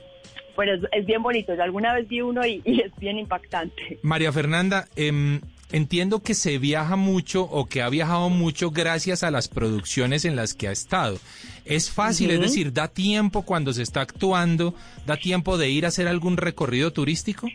pero 0.55 0.73
es, 0.75 0.81
es 0.91 1.05
bien 1.05 1.21
bonito, 1.23 1.55
yo 1.55 1.63
alguna 1.63 1.93
vez 1.93 2.07
vi 2.07 2.21
uno 2.21 2.45
y, 2.45 2.61
y 2.65 2.81
es 2.81 2.91
bien 2.97 3.17
impactante. 3.19 3.99
María 4.01 4.31
Fernanda, 4.31 4.87
em, 4.95 5.39
entiendo 5.71 6.21
que 6.21 6.33
se 6.33 6.57
viaja 6.57 6.95
mucho 6.95 7.43
o 7.43 7.67
que 7.67 7.81
ha 7.81 7.89
viajado 7.89 8.29
mucho 8.29 8.71
gracias 8.71 9.23
a 9.23 9.31
las 9.31 9.47
producciones 9.47 10.25
en 10.25 10.35
las 10.35 10.53
que 10.53 10.67
ha 10.67 10.71
estado. 10.71 11.17
Es 11.65 11.91
fácil, 11.91 12.31
es 12.31 12.39
decir, 12.39 12.73
da 12.73 12.87
tiempo 12.87 13.43
cuando 13.43 13.73
se 13.73 13.83
está 13.83 14.01
actuando, 14.01 14.73
da 15.05 15.17
tiempo 15.17 15.57
de 15.57 15.69
ir 15.69 15.85
a 15.85 15.89
hacer 15.89 16.07
algún 16.07 16.37
recorrido 16.37 16.91
turístico. 16.91 17.47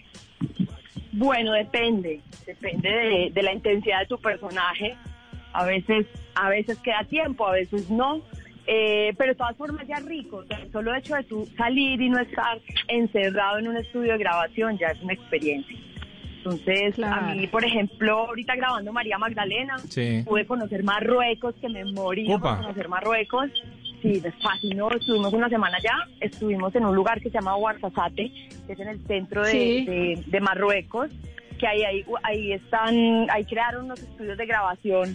Bueno, 1.13 1.53
depende, 1.53 2.21
depende 2.47 2.89
de, 2.89 3.31
de 3.33 3.43
la 3.43 3.53
intensidad 3.53 4.01
de 4.01 4.07
tu 4.07 4.19
personaje. 4.19 4.97
A 5.53 5.65
veces, 5.65 6.07
a 6.35 6.49
veces 6.49 6.79
queda 6.79 7.05
tiempo, 7.05 7.47
a 7.47 7.53
veces 7.53 7.91
no. 7.91 8.23
Eh, 8.67 9.13
pero 9.19 9.33
de 9.33 9.37
todas 9.37 9.57
formas 9.57 9.87
ya 9.87 9.97
rico. 9.97 10.39
O 10.39 10.45
sea, 10.45 10.59
el 10.59 10.71
solo 10.71 10.95
hecho 10.95 11.15
de 11.15 11.25
tú 11.25 11.49
salir 11.57 12.01
y 12.01 12.09
no 12.09 12.21
estar 12.21 12.61
encerrado 12.89 13.59
en 13.59 13.69
un 13.69 13.77
estudio 13.77 14.13
de 14.13 14.19
grabación 14.19 14.79
ya 14.79 14.89
es 14.89 15.03
una 15.03 15.15
experiencia. 15.15 15.77
Entonces, 16.45 16.99
a 17.05 17.21
mí, 17.21 17.47
por 17.47 17.65
ejemplo, 17.65 18.27
ahorita 18.27 18.57
grabando 18.57 18.93
María 18.93 19.17
Magdalena, 19.17 19.79
Sí. 19.89 20.23
pude 20.27 20.45
conocer 20.45 20.83
Marruecos, 20.83 21.55
que 21.61 21.69
me 21.69 21.85
moría 21.85 22.37
Opa. 22.37 22.57
por 22.57 22.63
conocer 22.65 22.89
Marruecos. 22.89 23.51
Sí, 24.03 24.21
me 24.23 24.33
fascinó. 24.33 24.91
Estuvimos 24.91 25.33
una 25.33 25.49
semana 25.49 25.77
allá, 25.77 25.95
estuvimos 26.21 26.75
en 26.75 26.85
un 26.85 26.97
lugar 26.97 27.21
que 27.21 27.31
se 27.31 27.35
llama 27.35 27.55
Ouarzazate, 27.55 28.33
que 28.67 28.73
es 28.73 28.81
en 28.81 28.89
el 28.89 29.01
centro 29.07 29.43
de, 29.45 29.51
Sí. 29.53 29.85
de- 29.87 30.25
de 30.27 30.41
Marruecos, 30.41 31.11
que 31.61 31.67
ahí, 31.69 31.85
ahí, 31.85 32.05
ahí 32.25 32.53
están, 32.53 33.31
ahí 33.31 33.45
crearon 33.45 33.85
unos 33.85 34.01
estudios 34.01 34.37
de 34.37 34.47
grabación. 34.47 35.13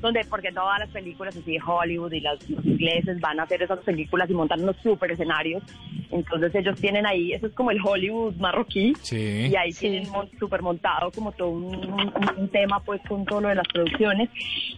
Donde, 0.00 0.24
porque 0.30 0.50
todas 0.52 0.78
las 0.78 0.88
películas 0.90 1.36
así 1.36 1.52
de 1.52 1.60
Hollywood 1.64 2.12
y 2.12 2.20
los, 2.20 2.48
los 2.48 2.64
ingleses 2.64 3.20
van 3.20 3.38
a 3.38 3.42
hacer 3.42 3.62
esas 3.62 3.80
películas 3.80 4.30
y 4.30 4.32
montan 4.34 4.62
unos 4.62 4.76
super 4.82 5.10
escenarios. 5.12 5.62
Entonces 6.10 6.54
ellos 6.54 6.80
tienen 6.80 7.04
ahí, 7.06 7.32
eso 7.32 7.46
es 7.46 7.52
como 7.52 7.70
el 7.70 7.78
Hollywood 7.84 8.34
marroquí. 8.36 8.94
Sí. 9.02 9.48
Y 9.50 9.56
ahí 9.56 9.72
tienen 9.72 10.08
mon- 10.10 10.30
super 10.38 10.62
montado 10.62 11.10
como 11.10 11.32
todo 11.32 11.50
un, 11.50 11.64
un- 11.74 12.12
un 12.38 12.48
tema 12.48 12.80
pues 12.80 13.00
con 13.08 13.24
todo 13.26 13.42
lo 13.42 13.48
de 13.48 13.56
las 13.56 13.68
producciones. 13.68 14.30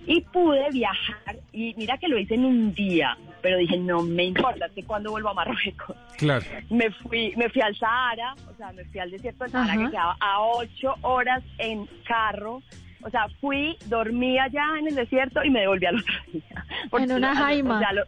Y 0.07 0.21
pude 0.23 0.69
viajar, 0.73 1.37
y 1.53 1.73
mira 1.77 1.97
que 1.99 2.09
lo 2.09 2.19
hice 2.19 2.35
en 2.35 2.45
un 2.45 2.75
día, 2.75 3.17
pero 3.41 3.57
dije, 3.59 3.77
no 3.79 4.03
me 4.03 4.25
importa, 4.25 4.67
es 4.67 4.73
que 4.73 4.83
cuando 4.83 5.13
vuelvo 5.13 5.29
a 5.29 5.35
Marruecos 5.35 5.97
Claro. 6.19 6.45
me 6.71 6.91
fui 6.91 7.33
me 7.37 7.49
fui 7.49 7.63
al 7.63 7.77
Sahara, 7.77 8.35
o 8.53 8.57
sea, 8.57 8.73
me 8.73 8.85
fui 8.87 8.99
al 9.01 9.11
desierto 9.13 9.45
del 9.45 9.53
Sahara 9.53 9.73
Ajá. 9.73 9.85
que 9.85 9.91
quedaba 9.91 10.17
a 10.21 10.41
ocho 10.43 10.95
horas 11.03 11.43
en 11.59 11.87
carro. 12.05 12.61
O 13.05 13.11
sea, 13.11 13.27
fui, 13.41 13.77
dormí 13.87 14.39
allá 14.39 14.65
en 14.79 14.89
el 14.89 14.95
desierto 14.95 15.43
y 15.45 15.51
me 15.51 15.61
devolví 15.61 15.87
al 15.87 15.97
otro 15.97 16.15
día. 16.33 16.65
En 16.99 17.13
una 17.13 17.33
o 17.33 17.35
jaima. 17.37 17.79
sea, 17.81 17.93
lo- 17.93 18.05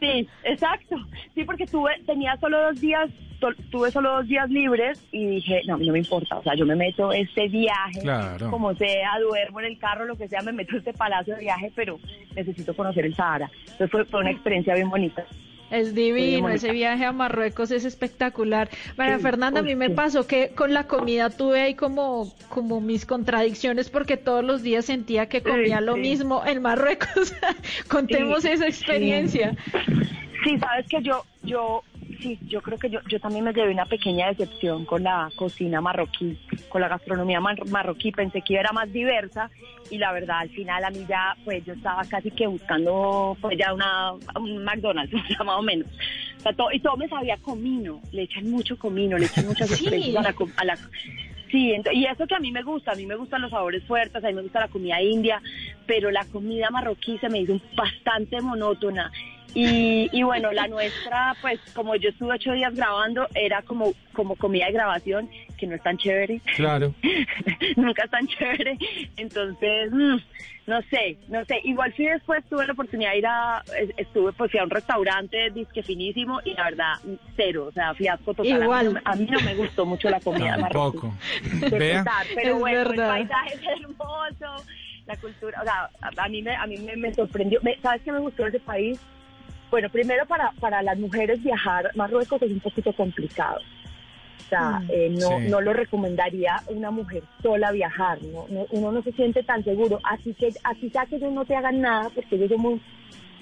sí, 0.00 0.28
exacto. 0.44 0.96
Sí, 1.34 1.44
porque 1.44 1.66
tuve, 1.66 1.92
tenía 2.06 2.36
solo 2.38 2.60
dos 2.62 2.80
días, 2.80 3.10
to- 3.40 3.54
tuve 3.70 3.90
solo 3.90 4.10
dos 4.16 4.26
días 4.26 4.48
libres 4.50 5.06
y 5.12 5.26
dije, 5.26 5.62
no, 5.66 5.74
a 5.74 5.76
mí 5.76 5.86
no 5.86 5.92
me 5.92 5.98
importa. 6.00 6.36
O 6.38 6.42
sea, 6.42 6.54
yo 6.54 6.66
me 6.66 6.74
meto 6.76 7.12
este 7.12 7.48
viaje, 7.48 8.00
Claro. 8.02 8.50
como 8.50 8.74
sea, 8.74 9.18
duermo 9.20 9.60
en 9.60 9.66
el 9.66 9.78
carro, 9.78 10.04
lo 10.04 10.16
que 10.16 10.28
sea, 10.28 10.42
me 10.42 10.52
meto 10.52 10.76
este 10.76 10.92
palacio 10.92 11.34
de 11.34 11.40
viaje, 11.42 11.72
pero 11.74 11.98
necesito 12.34 12.74
conocer 12.74 13.06
el 13.06 13.14
Sahara. 13.14 13.50
Entonces 13.62 13.90
fue, 13.90 14.04
fue 14.06 14.20
una 14.20 14.30
experiencia 14.30 14.74
bien 14.74 14.90
bonita. 14.90 15.24
Es 15.74 15.92
divino, 15.94 16.48
ese 16.48 16.70
viaje 16.70 17.04
a 17.04 17.10
Marruecos 17.10 17.72
es 17.72 17.84
espectacular. 17.84 18.70
María 18.96 19.16
Sí, 19.16 19.22
Fernanda, 19.22 19.58
a 19.58 19.62
mí 19.64 19.74
me 19.74 19.90
pasó 19.90 20.24
que 20.24 20.50
con 20.50 20.72
la 20.72 20.86
comida 20.86 21.30
tuve 21.30 21.60
ahí 21.62 21.74
como, 21.74 22.32
como 22.48 22.80
mis 22.80 23.04
contradicciones 23.06 23.90
porque 23.90 24.16
todos 24.16 24.44
los 24.44 24.62
días 24.62 24.84
sentía 24.84 25.28
que 25.28 25.42
comía 25.42 25.80
lo 25.80 25.94
sí. 25.94 26.00
mismo 26.00 26.42
en 26.46 26.62
Marruecos. 26.62 27.34
Contemos 27.88 28.44
esa 28.44 28.68
experiencia. 28.68 29.56
Sí, 30.44 30.58
sabes 30.58 30.86
que 30.88 31.02
yo, 31.02 31.24
yo, 31.42 31.82
sí, 32.20 32.38
yo 32.48 32.60
creo 32.62 32.78
que 32.78 32.90
yo, 32.90 33.00
yo 33.08 33.18
también 33.20 33.44
me 33.44 33.52
llevé 33.52 33.70
una 33.72 33.86
pequeña 33.86 34.28
decepción 34.28 34.84
con 34.84 35.02
la 35.02 35.30
cocina 35.36 35.80
marroquí, 35.80 36.38
con 36.68 36.80
la 36.80 36.88
gastronomía 36.88 37.40
mar- 37.40 37.66
marroquí. 37.68 38.12
Pensé 38.12 38.42
que 38.42 38.56
era 38.56 38.72
más 38.72 38.92
diversa 38.92 39.50
y 39.90 39.98
la 39.98 40.12
verdad 40.12 40.38
al 40.40 40.50
final 40.50 40.84
a 40.84 40.90
mí 40.90 41.04
ya, 41.08 41.36
pues 41.44 41.64
yo 41.64 41.74
estaba 41.74 42.02
casi 42.04 42.30
que 42.30 42.46
buscando, 42.46 43.36
pues 43.40 43.56
ya 43.58 43.72
una, 43.72 44.12
un 44.40 44.64
McDonald's, 44.64 45.12
más 45.44 45.58
o 45.58 45.62
menos. 45.62 45.86
O 46.38 46.40
sea, 46.40 46.52
todo- 46.52 46.72
y 46.72 46.80
todo 46.80 46.96
me 46.96 47.08
sabía 47.08 47.36
comino, 47.38 48.00
le 48.12 48.22
echan 48.22 48.50
mucho 48.50 48.78
comino, 48.78 49.16
le 49.18 49.26
echan 49.26 49.46
muchas 49.46 49.68
Sí. 49.76 49.84
especies 49.86 50.16
a 50.16 50.22
la, 50.22 50.34
a 50.56 50.64
la 50.64 50.78
Sí, 51.50 51.72
y 51.92 52.04
eso 52.06 52.26
que 52.26 52.34
a 52.34 52.40
mí 52.40 52.50
me 52.50 52.64
gusta, 52.64 52.92
a 52.92 52.94
mí 52.96 53.06
me 53.06 53.14
gustan 53.14 53.40
los 53.42 53.50
sabores 53.52 53.84
fuertes, 53.84 54.24
a 54.24 54.26
mí 54.26 54.34
me 54.34 54.42
gusta 54.42 54.58
la 54.58 54.66
comida 54.68 55.00
india, 55.00 55.40
pero 55.86 56.10
la 56.10 56.24
comida 56.24 56.68
marroquí 56.70 57.16
se 57.18 57.28
me 57.28 57.40
hizo 57.42 57.60
bastante 57.76 58.40
monótona. 58.40 59.12
Y, 59.52 60.08
y 60.12 60.22
bueno, 60.24 60.50
la 60.52 60.66
nuestra, 60.66 61.36
pues 61.40 61.60
como 61.74 61.94
yo 61.96 62.08
estuve 62.08 62.34
ocho 62.34 62.52
días 62.52 62.74
grabando, 62.74 63.28
era 63.34 63.62
como, 63.62 63.92
como 64.12 64.34
comida 64.36 64.66
de 64.66 64.72
grabación, 64.72 65.28
que 65.58 65.66
no 65.66 65.76
es 65.76 65.82
tan 65.82 65.96
chévere. 65.96 66.40
Claro. 66.56 66.92
Nunca 67.76 68.04
es 68.04 68.10
tan 68.10 68.26
chévere. 68.26 68.76
Entonces, 69.16 69.92
mm, 69.92 70.16
no 70.66 70.82
sé, 70.90 71.18
no 71.28 71.44
sé. 71.44 71.60
Igual 71.64 71.94
sí 71.96 72.04
después 72.04 72.42
tuve 72.48 72.66
la 72.66 72.72
oportunidad 72.72 73.12
de 73.12 73.18
ir 73.18 73.26
a, 73.26 73.62
es- 73.80 73.90
estuve 73.96 74.32
pues 74.32 74.50
fui 74.50 74.58
a 74.58 74.64
un 74.64 74.70
restaurante 74.70 75.50
disque 75.50 75.82
finísimo 75.84 76.40
y 76.44 76.54
la 76.54 76.64
verdad, 76.64 76.92
cero, 77.36 77.66
o 77.68 77.72
sea, 77.72 77.94
fiasco 77.94 78.34
total. 78.34 78.52
A 78.54 78.56
mí 78.58 78.64
Igual. 78.64 78.84
no 78.86 78.92
me- 78.92 79.00
A 79.04 79.14
mí 79.14 79.26
no 79.30 79.40
me 79.40 79.54
gustó 79.54 79.86
mucho 79.86 80.10
la 80.10 80.18
comida. 80.20 80.56
Tampoco. 80.58 81.14
De 81.60 81.78
Vea. 81.78 82.04
pero 82.34 82.54
Es 82.54 82.58
bueno, 82.60 82.78
verdad. 82.88 83.18
el 83.18 83.28
paisaje 83.28 83.54
es 83.54 83.80
hermoso, 83.80 84.64
la 85.06 85.16
cultura, 85.18 85.60
o 85.60 85.64
sea, 85.64 85.90
a, 86.16 86.28
mí 86.28 86.42
me, 86.42 86.56
a 86.56 86.66
mí 86.66 86.78
me, 86.78 86.96
me 86.96 87.14
sorprendió. 87.14 87.60
Me- 87.62 87.78
¿Sabes 87.82 88.02
qué 88.02 88.10
me 88.10 88.18
gustó 88.18 88.42
de 88.44 88.48
ese 88.48 88.60
país? 88.60 88.98
Bueno, 89.74 89.88
primero 89.88 90.24
para, 90.26 90.52
para 90.60 90.82
las 90.84 90.96
mujeres 91.00 91.42
viajar, 91.42 91.90
Marruecos 91.96 92.40
es 92.42 92.52
un 92.52 92.60
poquito 92.60 92.92
complicado. 92.92 93.58
O 94.38 94.48
sea, 94.48 94.78
Mm. 94.78 94.88
eh, 94.88 95.08
no, 95.10 95.28
Sí. 95.40 95.48
no 95.50 95.60
lo 95.60 95.72
recomendaría 95.72 96.62
una 96.68 96.92
mujer 96.92 97.24
sola 97.42 97.72
viajar, 97.72 98.22
¿no? 98.22 98.46
No- 98.50 98.66
uno 98.70 98.92
no 98.92 99.02
se 99.02 99.10
siente 99.10 99.42
tan 99.42 99.64
seguro. 99.64 99.98
Así 100.04 100.32
que, 100.34 100.50
así 100.62 100.90
sea 100.90 101.06
que 101.06 101.16
ellos 101.16 101.32
no 101.32 101.44
te 101.44 101.56
hagan 101.56 101.80
nada, 101.80 102.08
porque 102.14 102.36
ellos 102.36 102.50
somos, 102.50 102.80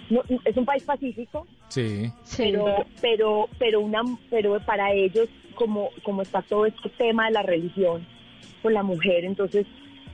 no- 0.09 0.23
es 0.47 0.57
un 0.57 0.65
país 0.65 0.83
pacífico, 0.85 1.47
Sí. 1.69 2.11
pero 2.39 2.87
pero 3.03 3.49
pero 3.59 3.81
una 3.83 4.01
pero 4.31 4.59
para 4.61 4.91
ellos 4.95 5.29
como 5.55 5.91
como 6.03 6.23
está 6.23 6.41
todo 6.41 6.65
este 6.65 6.89
tema 6.97 7.27
de 7.27 7.33
la 7.33 7.43
religión 7.43 8.07
con 8.63 8.73
la 8.73 8.83
mujer 8.83 9.27
entonces 9.27 9.67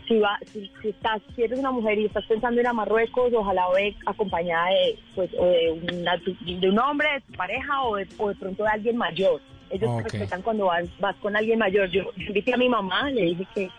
si 0.09 0.19
va 0.19 0.39
si, 0.53 0.71
si 0.83 0.89
estás 0.89 1.21
si 1.37 1.43
eres 1.43 1.59
una 1.59 1.71
mujer 1.71 1.99
y 1.99 2.07
estás 2.07 2.25
pensando 2.27 2.59
en 2.61 2.65
ir 2.65 2.69
a 2.69 2.73
Marruecos 2.73 3.33
ojalá 3.35 3.69
ve 3.75 3.95
acompañada 4.07 4.71
de 4.71 4.99
pues 5.15 5.31
o 5.39 5.45
de, 5.47 5.73
una- 5.93 6.17
de 6.17 6.69
un 6.69 6.79
hombre 6.79 7.09
de 7.15 7.21
tu 7.21 7.33
pareja 7.35 7.83
o 7.85 7.97
de, 7.97 8.07
o 8.17 8.29
de 8.31 8.35
pronto 8.35 8.63
de 8.65 8.71
alguien 8.71 8.97
mayor 8.97 9.41
ellos 9.71 9.91
Ok. 9.91 10.05
respetan 10.05 10.41
cuando 10.43 10.65
vas, 10.67 10.85
vas 10.99 11.15
con 11.17 11.37
alguien 11.37 11.59
mayor 11.59 11.89
yo 11.91 12.05
invité 12.17 12.55
a 12.55 12.57
mi 12.57 12.69
mamá 12.69 13.11
le 13.11 13.21
dije 13.23 13.47
que 13.55 13.71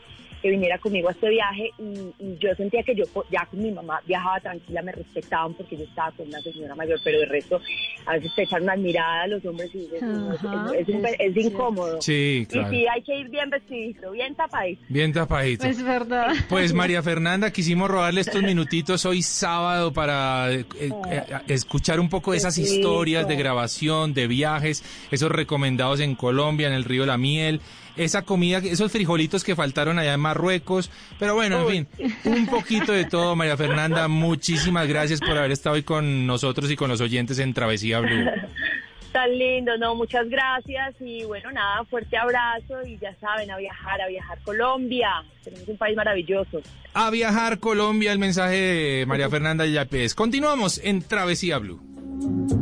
que 0.42 0.50
viniera 0.50 0.78
conmigo 0.78 1.10
a 1.10 1.12
este 1.12 1.30
viaje 1.30 1.72
y, 1.78 2.24
y 2.24 2.38
yo 2.40 2.54
sentía 2.56 2.84
que 2.84 2.96
yo 2.96 3.04
ya 3.32 3.46
con 3.46 3.62
mi 3.62 3.72
mamá 3.72 4.00
viajaba 4.08 4.40
tranquila, 4.40 4.82
me 4.82 4.92
respetaban 4.92 5.54
porque 5.54 5.78
yo 5.78 5.84
estaba 5.84 6.12
con 6.12 6.28
una 6.28 6.40
señora 6.42 6.76
mayor, 6.76 7.00
pero 7.04 7.20
de 7.20 7.26
resto 7.26 7.60
a 8.06 8.14
veces 8.14 8.32
te 8.36 8.44
echan 8.44 8.64
una 8.64 8.76
mirada 8.76 9.24
a 9.24 9.28
los 9.28 9.44
hombres 9.46 9.70
y 9.74 9.80
dices, 9.80 10.02
"No, 10.02 10.34
es, 10.34 10.44
Ajá, 10.44 10.72
es- 10.78 10.90
es- 10.90 10.96
es 11.20 11.38
es 11.38 11.46
incómodo. 11.46 12.02
Sí, 12.02 12.48
claro. 12.50 12.74
Y 12.74 12.78
sí, 12.80 12.88
hay 12.88 13.02
que 13.04 13.16
ir 13.20 13.30
bien 13.30 13.50
vestidito, 13.50 14.12
bien 14.12 14.36
tapadito. 14.36 14.82
Bien 14.90 15.14
tapadito. 15.14 15.66
Es 15.68 15.84
verdad. 15.84 16.34
Pues 16.50 16.74
María 16.74 17.04
Fernanda, 17.04 17.52
quisimos 17.52 17.90
robarle 17.90 18.22
estos 18.22 18.42
minutitos 18.42 19.06
hoy 19.06 19.22
sábado 19.22 19.94
para 19.94 20.52
eh, 20.54 20.66
eh, 20.80 20.90
eh, 21.10 21.24
escuchar 21.48 22.00
un 22.00 22.10
poco 22.10 22.32
de 22.32 22.38
esas 22.38 22.58
historias 22.58 23.28
de 23.28 23.36
grabación, 23.36 24.14
de 24.14 24.28
viajes, 24.28 24.84
esos 25.12 25.32
recomendados 25.32 26.00
en 26.00 26.16
Colombia, 26.16 26.68
en 26.68 26.74
el 26.74 26.84
río 26.84 27.06
La 27.06 27.18
Miel, 27.18 27.62
esa 27.96 28.24
comida, 28.24 28.60
esos 28.60 28.92
frijolitos 28.92 29.44
que 29.44 29.56
faltaron 29.56 30.00
allá 30.00 30.14
en 30.14 30.20
Marruecos. 30.20 30.90
Pero 31.18 31.36
bueno, 31.36 31.62
en 31.62 31.88
fin, 31.98 32.12
un 32.26 32.46
poquito 32.48 32.92
de 32.92 33.06
todo, 33.06 33.36
María 33.36 33.58
Fernanda. 33.58 34.08
Muchísimas 34.08 34.88
gracias 34.88 35.20
por 35.20 35.38
haber 35.38 35.52
estado 35.52 35.76
hoy 35.76 35.84
con 35.84 36.26
nosotros 36.28 36.70
y 36.72 36.76
con 36.76 36.90
los 36.90 37.02
oyentes 37.02 37.40
en 37.40 37.54
Travesía 37.54 38.00
Blue. 38.00 38.26
Tan 39.12 39.38
lindo, 39.38 39.76
no, 39.78 39.96
muchas 39.96 40.30
gracias 40.30 40.94
y 41.00 41.24
bueno, 41.24 41.52
nada, 41.52 41.84
fuerte 41.86 42.16
abrazo 42.16 42.86
y 42.86 42.98
ya 43.00 43.16
saben, 43.16 43.50
a 43.50 43.58
viajar, 43.58 44.00
a 44.02 44.08
viajar 44.08 44.38
Colombia. 44.44 45.24
Tenemos 45.44 45.68
un 45.68 45.78
país 45.78 45.98
maravilloso. 45.98 46.62
A 46.94 47.10
viajar 47.10 47.60
Colombia, 47.60 48.12
el 48.12 48.20
mensaje 48.20 48.56
de 48.56 49.06
María 49.08 49.30
Fernanda 49.32 49.66
Yapes. 49.66 50.14
Continuamos 50.14 50.80
en 50.84 51.02
Travesía 51.02 51.58
Blue. 51.58 52.59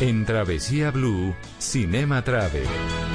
En 0.00 0.24
Travesía 0.24 0.90
Blue, 0.90 1.36
Cinema 1.58 2.22
Travel. 2.24 3.13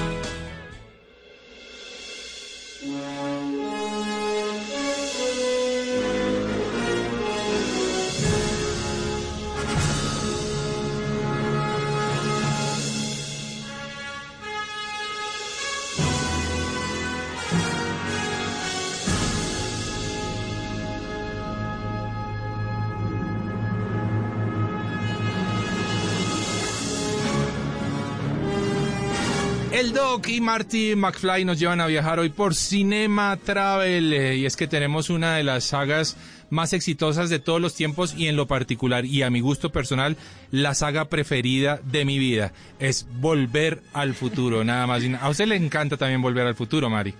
Y 30.29 30.41
Marty 30.41 30.95
McFly 30.95 31.43
nos 31.43 31.57
llevan 31.57 31.81
a 31.81 31.87
viajar 31.87 32.19
hoy 32.19 32.29
por 32.29 32.53
Cinema 32.53 33.35
Travel 33.43 34.13
eh, 34.13 34.35
y 34.37 34.45
es 34.45 34.55
que 34.55 34.67
tenemos 34.67 35.09
una 35.09 35.35
de 35.35 35.43
las 35.43 35.63
sagas 35.63 36.17
más 36.51 36.71
exitosas 36.73 37.31
de 37.31 37.39
todos 37.39 37.59
los 37.59 37.73
tiempos 37.73 38.13
y 38.15 38.27
en 38.27 38.35
lo 38.35 38.45
particular 38.45 39.05
y 39.05 39.23
a 39.23 39.31
mi 39.31 39.39
gusto 39.39 39.71
personal 39.71 40.17
la 40.51 40.75
saga 40.75 41.05
preferida 41.05 41.79
de 41.83 42.05
mi 42.05 42.19
vida 42.19 42.53
es 42.77 43.07
Volver 43.19 43.81
al 43.91 44.13
Futuro, 44.13 44.63
nada 44.63 44.85
más. 44.85 45.01
A 45.19 45.29
usted 45.29 45.47
le 45.47 45.55
encanta 45.55 45.97
también 45.97 46.21
Volver 46.21 46.45
al 46.45 46.55
Futuro, 46.55 46.91
Mari. 46.91 47.15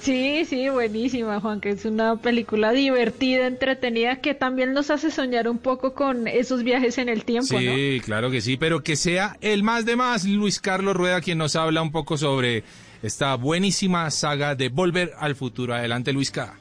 Sí, 0.00 0.44
sí, 0.44 0.68
buenísima, 0.68 1.40
Juan, 1.40 1.60
que 1.60 1.70
es 1.70 1.84
una 1.84 2.16
película 2.16 2.72
divertida, 2.72 3.46
entretenida, 3.46 4.20
que 4.20 4.34
también 4.34 4.72
nos 4.72 4.90
hace 4.90 5.12
soñar 5.12 5.48
un 5.48 5.58
poco 5.58 5.94
con 5.94 6.26
esos 6.26 6.64
viajes 6.64 6.98
en 6.98 7.08
el 7.08 7.24
tiempo, 7.24 7.56
sí, 7.58 8.00
claro 8.04 8.30
que 8.30 8.40
sí, 8.40 8.56
pero 8.56 8.82
que 8.82 8.96
sea 8.96 9.36
el 9.40 9.62
más 9.62 9.84
de 9.84 9.94
más, 9.94 10.24
Luis 10.24 10.60
Carlos 10.60 10.96
Rueda, 10.96 11.20
quien 11.20 11.38
nos 11.38 11.54
habla 11.54 11.82
un 11.82 11.92
poco 11.92 12.18
sobre 12.18 12.64
esta 13.02 13.36
buenísima 13.36 14.10
saga 14.10 14.56
de 14.56 14.68
Volver 14.70 15.12
al 15.18 15.36
Futuro. 15.36 15.74
Adelante, 15.74 16.12
Luis 16.12 16.32
K. 16.32 16.58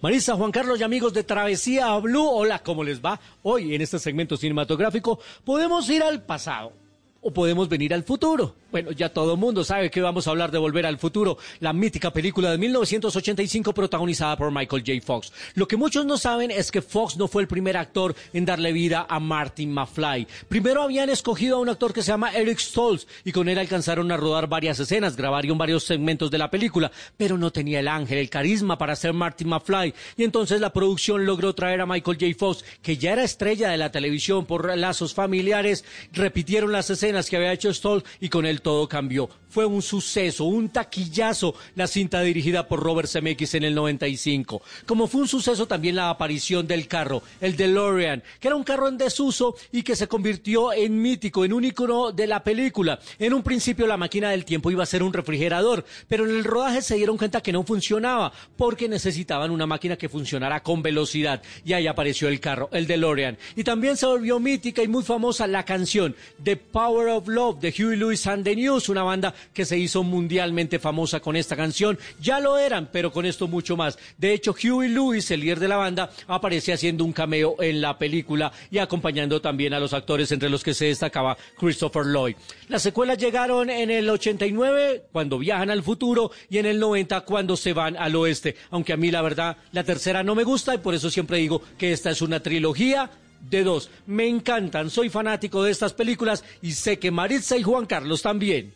Marisa, 0.00 0.34
Juan 0.36 0.52
Carlos 0.52 0.78
y 0.78 0.82
amigos 0.84 1.14
de 1.14 1.24
Travesía 1.24 1.96
Blue, 1.96 2.28
hola, 2.28 2.60
¿cómo 2.60 2.84
les 2.84 3.02
va? 3.02 3.18
Hoy 3.42 3.74
en 3.74 3.80
este 3.80 3.98
segmento 3.98 4.36
cinematográfico 4.36 5.18
podemos 5.44 5.88
ir 5.88 6.02
al 6.02 6.22
pasado 6.22 6.72
o 7.20 7.32
podemos 7.32 7.68
venir 7.68 7.92
al 7.92 8.04
futuro. 8.04 8.54
Bueno, 8.70 8.92
ya 8.92 9.08
todo 9.08 9.32
el 9.32 9.38
mundo 9.38 9.64
sabe 9.64 9.90
que 9.90 10.02
vamos 10.02 10.26
a 10.26 10.30
hablar 10.30 10.50
de 10.50 10.58
Volver 10.58 10.84
al 10.84 10.98
Futuro, 10.98 11.38
la 11.60 11.72
mítica 11.72 12.12
película 12.12 12.50
de 12.50 12.58
1985 12.58 13.72
protagonizada 13.72 14.36
por 14.36 14.52
Michael 14.52 14.84
J. 14.86 15.00
Fox. 15.02 15.32
Lo 15.54 15.66
que 15.66 15.78
muchos 15.78 16.04
no 16.04 16.18
saben 16.18 16.50
es 16.50 16.70
que 16.70 16.82
Fox 16.82 17.16
no 17.16 17.28
fue 17.28 17.40
el 17.40 17.48
primer 17.48 17.78
actor 17.78 18.14
en 18.34 18.44
darle 18.44 18.72
vida 18.72 19.06
a 19.08 19.20
Martin 19.20 19.72
McFly. 19.72 20.26
Primero 20.50 20.82
habían 20.82 21.08
escogido 21.08 21.56
a 21.56 21.60
un 21.60 21.70
actor 21.70 21.94
que 21.94 22.02
se 22.02 22.08
llama 22.08 22.30
Eric 22.32 22.58
Stoltz 22.58 23.06
y 23.24 23.32
con 23.32 23.48
él 23.48 23.58
alcanzaron 23.58 24.12
a 24.12 24.18
rodar 24.18 24.48
varias 24.48 24.78
escenas, 24.78 25.16
grabaron 25.16 25.56
varios 25.56 25.84
segmentos 25.84 26.30
de 26.30 26.36
la 26.36 26.50
película, 26.50 26.92
pero 27.16 27.38
no 27.38 27.50
tenía 27.50 27.80
el 27.80 27.88
ángel, 27.88 28.18
el 28.18 28.28
carisma 28.28 28.76
para 28.76 28.96
ser 28.96 29.14
Martin 29.14 29.48
McFly 29.48 29.94
y 30.18 30.24
entonces 30.24 30.60
la 30.60 30.74
producción 30.74 31.24
logró 31.24 31.54
traer 31.54 31.80
a 31.80 31.86
Michael 31.86 32.18
J. 32.20 32.34
Fox, 32.38 32.66
que 32.82 32.98
ya 32.98 33.14
era 33.14 33.24
estrella 33.24 33.70
de 33.70 33.78
la 33.78 33.90
televisión 33.90 34.44
por 34.44 34.76
lazos 34.76 35.14
familiares, 35.14 35.86
repitieron 36.12 36.70
las 36.70 36.90
escenas 36.90 37.30
que 37.30 37.38
había 37.38 37.54
hecho 37.54 37.72
Stoltz 37.72 38.06
y 38.20 38.28
con 38.28 38.44
él 38.44 38.57
todo 38.60 38.88
cambió. 38.88 39.28
Fue 39.48 39.64
un 39.64 39.82
suceso, 39.82 40.44
un 40.44 40.68
taquillazo 40.68 41.54
la 41.74 41.86
cinta 41.86 42.20
dirigida 42.20 42.68
por 42.68 42.80
Robert 42.80 43.08
Zemeckis 43.08 43.54
en 43.54 43.64
el 43.64 43.74
95. 43.74 44.62
Como 44.86 45.06
fue 45.06 45.22
un 45.22 45.28
suceso 45.28 45.66
también 45.66 45.96
la 45.96 46.10
aparición 46.10 46.66
del 46.66 46.86
carro, 46.86 47.22
el 47.40 47.56
DeLorean, 47.56 48.22
que 48.40 48.48
era 48.48 48.56
un 48.56 48.64
carro 48.64 48.88
en 48.88 48.98
desuso 48.98 49.56
y 49.72 49.82
que 49.82 49.96
se 49.96 50.08
convirtió 50.08 50.72
en 50.72 51.00
mítico, 51.00 51.44
en 51.44 51.52
un 51.52 51.64
icono 51.64 52.12
de 52.12 52.26
la 52.26 52.42
película. 52.42 52.98
En 53.18 53.32
un 53.34 53.42
principio 53.42 53.86
la 53.86 53.96
máquina 53.96 54.30
del 54.30 54.44
tiempo 54.44 54.70
iba 54.70 54.82
a 54.82 54.86
ser 54.86 55.02
un 55.02 55.12
refrigerador, 55.12 55.84
pero 56.08 56.24
en 56.24 56.36
el 56.36 56.44
rodaje 56.44 56.82
se 56.82 56.96
dieron 56.96 57.16
cuenta 57.16 57.40
que 57.40 57.52
no 57.52 57.62
funcionaba 57.62 58.32
porque 58.56 58.88
necesitaban 58.88 59.50
una 59.50 59.66
máquina 59.66 59.96
que 59.96 60.08
funcionara 60.08 60.62
con 60.62 60.82
velocidad 60.82 61.42
y 61.64 61.72
ahí 61.72 61.86
apareció 61.86 62.28
el 62.28 62.40
carro, 62.40 62.68
el 62.72 62.86
DeLorean. 62.86 63.38
Y 63.56 63.64
también 63.64 63.96
se 63.96 64.06
volvió 64.06 64.38
mítica 64.40 64.82
y 64.82 64.88
muy 64.88 65.02
famosa 65.02 65.46
la 65.46 65.64
canción 65.64 66.14
The 66.42 66.56
Power 66.56 67.08
of 67.08 67.28
Love 67.28 67.60
de 67.60 67.74
Huey 67.76 67.96
Lewis 67.96 68.26
and 68.26 68.44
the 68.44 68.54
News, 68.54 68.88
una 68.88 69.02
banda 69.02 69.34
que 69.52 69.64
se 69.64 69.78
hizo 69.78 70.02
mundialmente 70.02 70.78
famosa 70.78 71.20
con 71.20 71.36
esta 71.36 71.56
canción. 71.56 71.98
Ya 72.20 72.40
lo 72.40 72.58
eran, 72.58 72.88
pero 72.92 73.12
con 73.12 73.26
esto 73.26 73.48
mucho 73.48 73.76
más. 73.76 73.98
De 74.16 74.32
hecho, 74.32 74.54
Huey 74.54 74.88
Lewis, 74.88 75.30
el 75.30 75.40
líder 75.40 75.60
de 75.60 75.68
la 75.68 75.76
banda, 75.76 76.10
aparece 76.26 76.72
haciendo 76.72 77.04
un 77.04 77.12
cameo 77.12 77.56
en 77.60 77.80
la 77.80 77.98
película 77.98 78.52
y 78.70 78.78
acompañando 78.78 79.40
también 79.40 79.74
a 79.74 79.80
los 79.80 79.92
actores 79.92 80.30
entre 80.32 80.48
los 80.48 80.62
que 80.62 80.74
se 80.74 80.86
destacaba 80.86 81.36
Christopher 81.56 82.04
Lloyd. 82.06 82.36
Las 82.68 82.82
secuelas 82.82 83.18
llegaron 83.18 83.70
en 83.70 83.90
el 83.90 84.08
89 84.08 85.04
cuando 85.12 85.38
viajan 85.38 85.70
al 85.70 85.82
futuro 85.82 86.30
y 86.48 86.58
en 86.58 86.66
el 86.66 86.78
90 86.78 87.20
cuando 87.22 87.56
se 87.56 87.72
van 87.72 87.96
al 87.96 88.14
oeste. 88.16 88.56
Aunque 88.70 88.92
a 88.92 88.96
mí 88.96 89.10
la 89.10 89.22
verdad 89.22 89.56
la 89.72 89.84
tercera 89.84 90.22
no 90.22 90.34
me 90.34 90.44
gusta 90.44 90.74
y 90.74 90.78
por 90.78 90.94
eso 90.94 91.10
siempre 91.10 91.38
digo 91.38 91.62
que 91.76 91.92
esta 91.92 92.10
es 92.10 92.22
una 92.22 92.40
trilogía 92.40 93.10
de 93.40 93.64
dos. 93.64 93.90
Me 94.06 94.28
encantan, 94.28 94.90
soy 94.90 95.08
fanático 95.08 95.62
de 95.62 95.70
estas 95.70 95.92
películas 95.92 96.44
y 96.62 96.72
sé 96.72 96.98
que 96.98 97.10
Maritza 97.10 97.56
y 97.56 97.62
Juan 97.62 97.86
Carlos 97.86 98.22
también. 98.22 98.74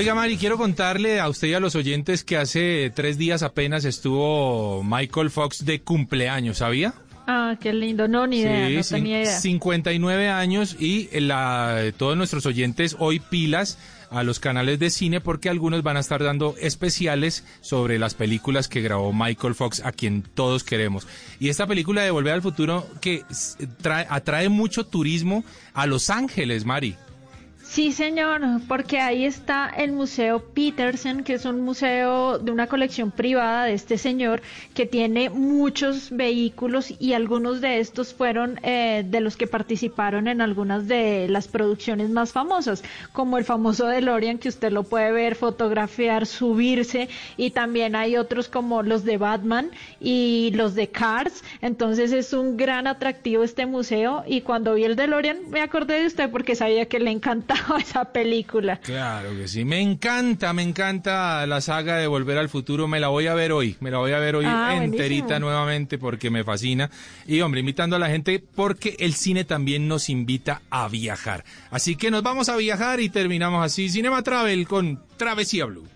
Oiga, 0.00 0.14
Mari, 0.14 0.38
quiero 0.38 0.56
contarle 0.56 1.20
a 1.20 1.28
usted 1.28 1.48
y 1.48 1.52
a 1.52 1.60
los 1.60 1.74
oyentes 1.74 2.24
que 2.24 2.38
hace 2.38 2.90
tres 2.94 3.18
días 3.18 3.42
apenas 3.42 3.84
estuvo 3.84 4.82
Michael 4.82 5.28
Fox 5.28 5.66
de 5.66 5.82
cumpleaños, 5.82 6.56
¿sabía? 6.56 6.94
Ah, 7.26 7.56
qué 7.60 7.74
lindo. 7.74 8.08
No, 8.08 8.26
ni 8.26 8.38
idea, 8.38 8.70
no 8.70 8.82
tenía 8.82 9.20
idea. 9.20 9.38
59 9.38 10.30
años 10.30 10.74
y 10.80 11.10
la, 11.20 11.92
todos 11.98 12.16
nuestros 12.16 12.46
oyentes 12.46 12.96
hoy 12.98 13.20
pilas 13.20 13.76
a 14.10 14.22
los 14.22 14.40
canales 14.40 14.78
de 14.78 14.88
cine 14.88 15.20
porque 15.20 15.50
algunos 15.50 15.82
van 15.82 15.98
a 15.98 16.00
estar 16.00 16.24
dando 16.24 16.54
especiales 16.58 17.44
sobre 17.60 17.98
las 17.98 18.14
películas 18.14 18.68
que 18.68 18.80
grabó 18.80 19.12
Michael 19.12 19.54
Fox, 19.54 19.82
a 19.84 19.92
quien 19.92 20.22
todos 20.22 20.64
queremos. 20.64 21.06
Y 21.40 21.50
esta 21.50 21.66
película 21.66 22.00
de 22.00 22.10
Volver 22.10 22.32
al 22.32 22.42
Futuro 22.42 22.86
que 23.02 23.22
atrae 24.08 24.48
mucho 24.48 24.86
turismo 24.86 25.44
a 25.74 25.84
Los 25.84 26.08
Ángeles, 26.08 26.64
Mari. 26.64 26.96
Sí, 27.70 27.92
señor, 27.92 28.40
porque 28.66 28.98
ahí 28.98 29.24
está 29.24 29.68
el 29.68 29.92
Museo 29.92 30.40
Peterson, 30.40 31.22
que 31.22 31.34
es 31.34 31.44
un 31.44 31.60
museo 31.60 32.40
de 32.40 32.50
una 32.50 32.66
colección 32.66 33.12
privada 33.12 33.66
de 33.66 33.74
este 33.74 33.96
señor 33.96 34.42
que 34.74 34.86
tiene 34.86 35.30
muchos 35.30 36.10
vehículos 36.10 36.92
y 36.98 37.12
algunos 37.12 37.60
de 37.60 37.78
estos 37.78 38.12
fueron 38.12 38.58
eh, 38.64 39.04
de 39.06 39.20
los 39.20 39.36
que 39.36 39.46
participaron 39.46 40.26
en 40.26 40.40
algunas 40.40 40.88
de 40.88 41.28
las 41.28 41.46
producciones 41.46 42.10
más 42.10 42.32
famosas, 42.32 42.82
como 43.12 43.38
el 43.38 43.44
famoso 43.44 43.86
DeLorean 43.86 44.38
que 44.38 44.48
usted 44.48 44.72
lo 44.72 44.82
puede 44.82 45.12
ver, 45.12 45.36
fotografiar, 45.36 46.26
subirse 46.26 47.08
y 47.36 47.50
también 47.50 47.94
hay 47.94 48.16
otros 48.16 48.48
como 48.48 48.82
los 48.82 49.04
de 49.04 49.16
Batman 49.16 49.70
y 50.00 50.50
los 50.56 50.74
de 50.74 50.88
Cars. 50.88 51.44
Entonces 51.62 52.10
es 52.10 52.32
un 52.32 52.56
gran 52.56 52.88
atractivo 52.88 53.44
este 53.44 53.64
museo 53.64 54.24
y 54.26 54.40
cuando 54.40 54.74
vi 54.74 54.82
el 54.82 54.96
DeLorean 54.96 55.50
me 55.50 55.60
acordé 55.60 56.00
de 56.00 56.06
usted 56.08 56.30
porque 56.32 56.56
sabía 56.56 56.86
que 56.86 56.98
le 56.98 57.12
encantaba 57.12 57.59
esa 57.80 58.04
película. 58.04 58.78
Claro 58.78 59.30
que 59.36 59.48
sí, 59.48 59.64
me 59.64 59.80
encanta, 59.80 60.52
me 60.52 60.62
encanta 60.62 61.46
la 61.46 61.60
saga 61.60 61.96
de 61.96 62.06
Volver 62.06 62.38
al 62.38 62.48
Futuro, 62.48 62.88
me 62.88 63.00
la 63.00 63.08
voy 63.08 63.26
a 63.26 63.34
ver 63.34 63.52
hoy, 63.52 63.76
me 63.80 63.90
la 63.90 63.98
voy 63.98 64.12
a 64.12 64.18
ver 64.18 64.36
hoy 64.36 64.44
ah, 64.46 64.78
enterita 64.82 65.38
nuevamente 65.38 65.98
porque 65.98 66.30
me 66.30 66.44
fascina. 66.44 66.90
Y 67.26 67.40
hombre, 67.40 67.60
invitando 67.60 67.96
a 67.96 67.98
la 67.98 68.08
gente 68.08 68.42
porque 68.54 68.96
el 68.98 69.14
cine 69.14 69.44
también 69.44 69.88
nos 69.88 70.08
invita 70.08 70.62
a 70.70 70.88
viajar. 70.88 71.44
Así 71.70 71.96
que 71.96 72.10
nos 72.10 72.22
vamos 72.22 72.48
a 72.48 72.56
viajar 72.56 73.00
y 73.00 73.08
terminamos 73.08 73.64
así 73.64 73.88
Cinema 73.88 74.22
Travel 74.22 74.66
con 74.66 75.02
Travesía 75.16 75.66
Blue. 75.66 75.86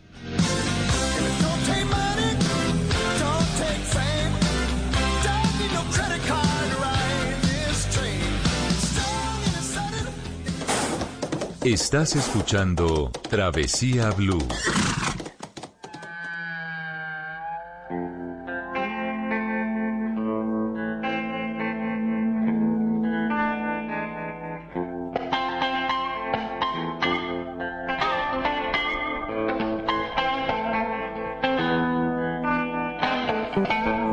Estás 11.64 12.14
escuchando 12.14 13.10
Travesía 13.30 14.10
Blue. 14.10 14.46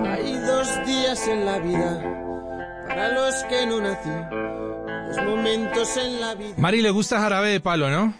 Hay 0.05 0.37
dos 0.45 0.85
días 0.85 1.27
en 1.27 1.45
la 1.45 1.59
vida 1.59 2.30
para 3.01 3.13
los 3.15 3.35
que 3.45 3.65
no 3.65 3.81
nací 3.81 4.09
momentos 5.25 5.97
en 5.97 6.21
la 6.21 6.35
vida. 6.35 6.53
Mari, 6.57 6.81
¿le 6.81 6.91
gusta 6.91 7.19
jarabe 7.19 7.49
de 7.49 7.59
palo, 7.59 7.89
no? 7.89 8.13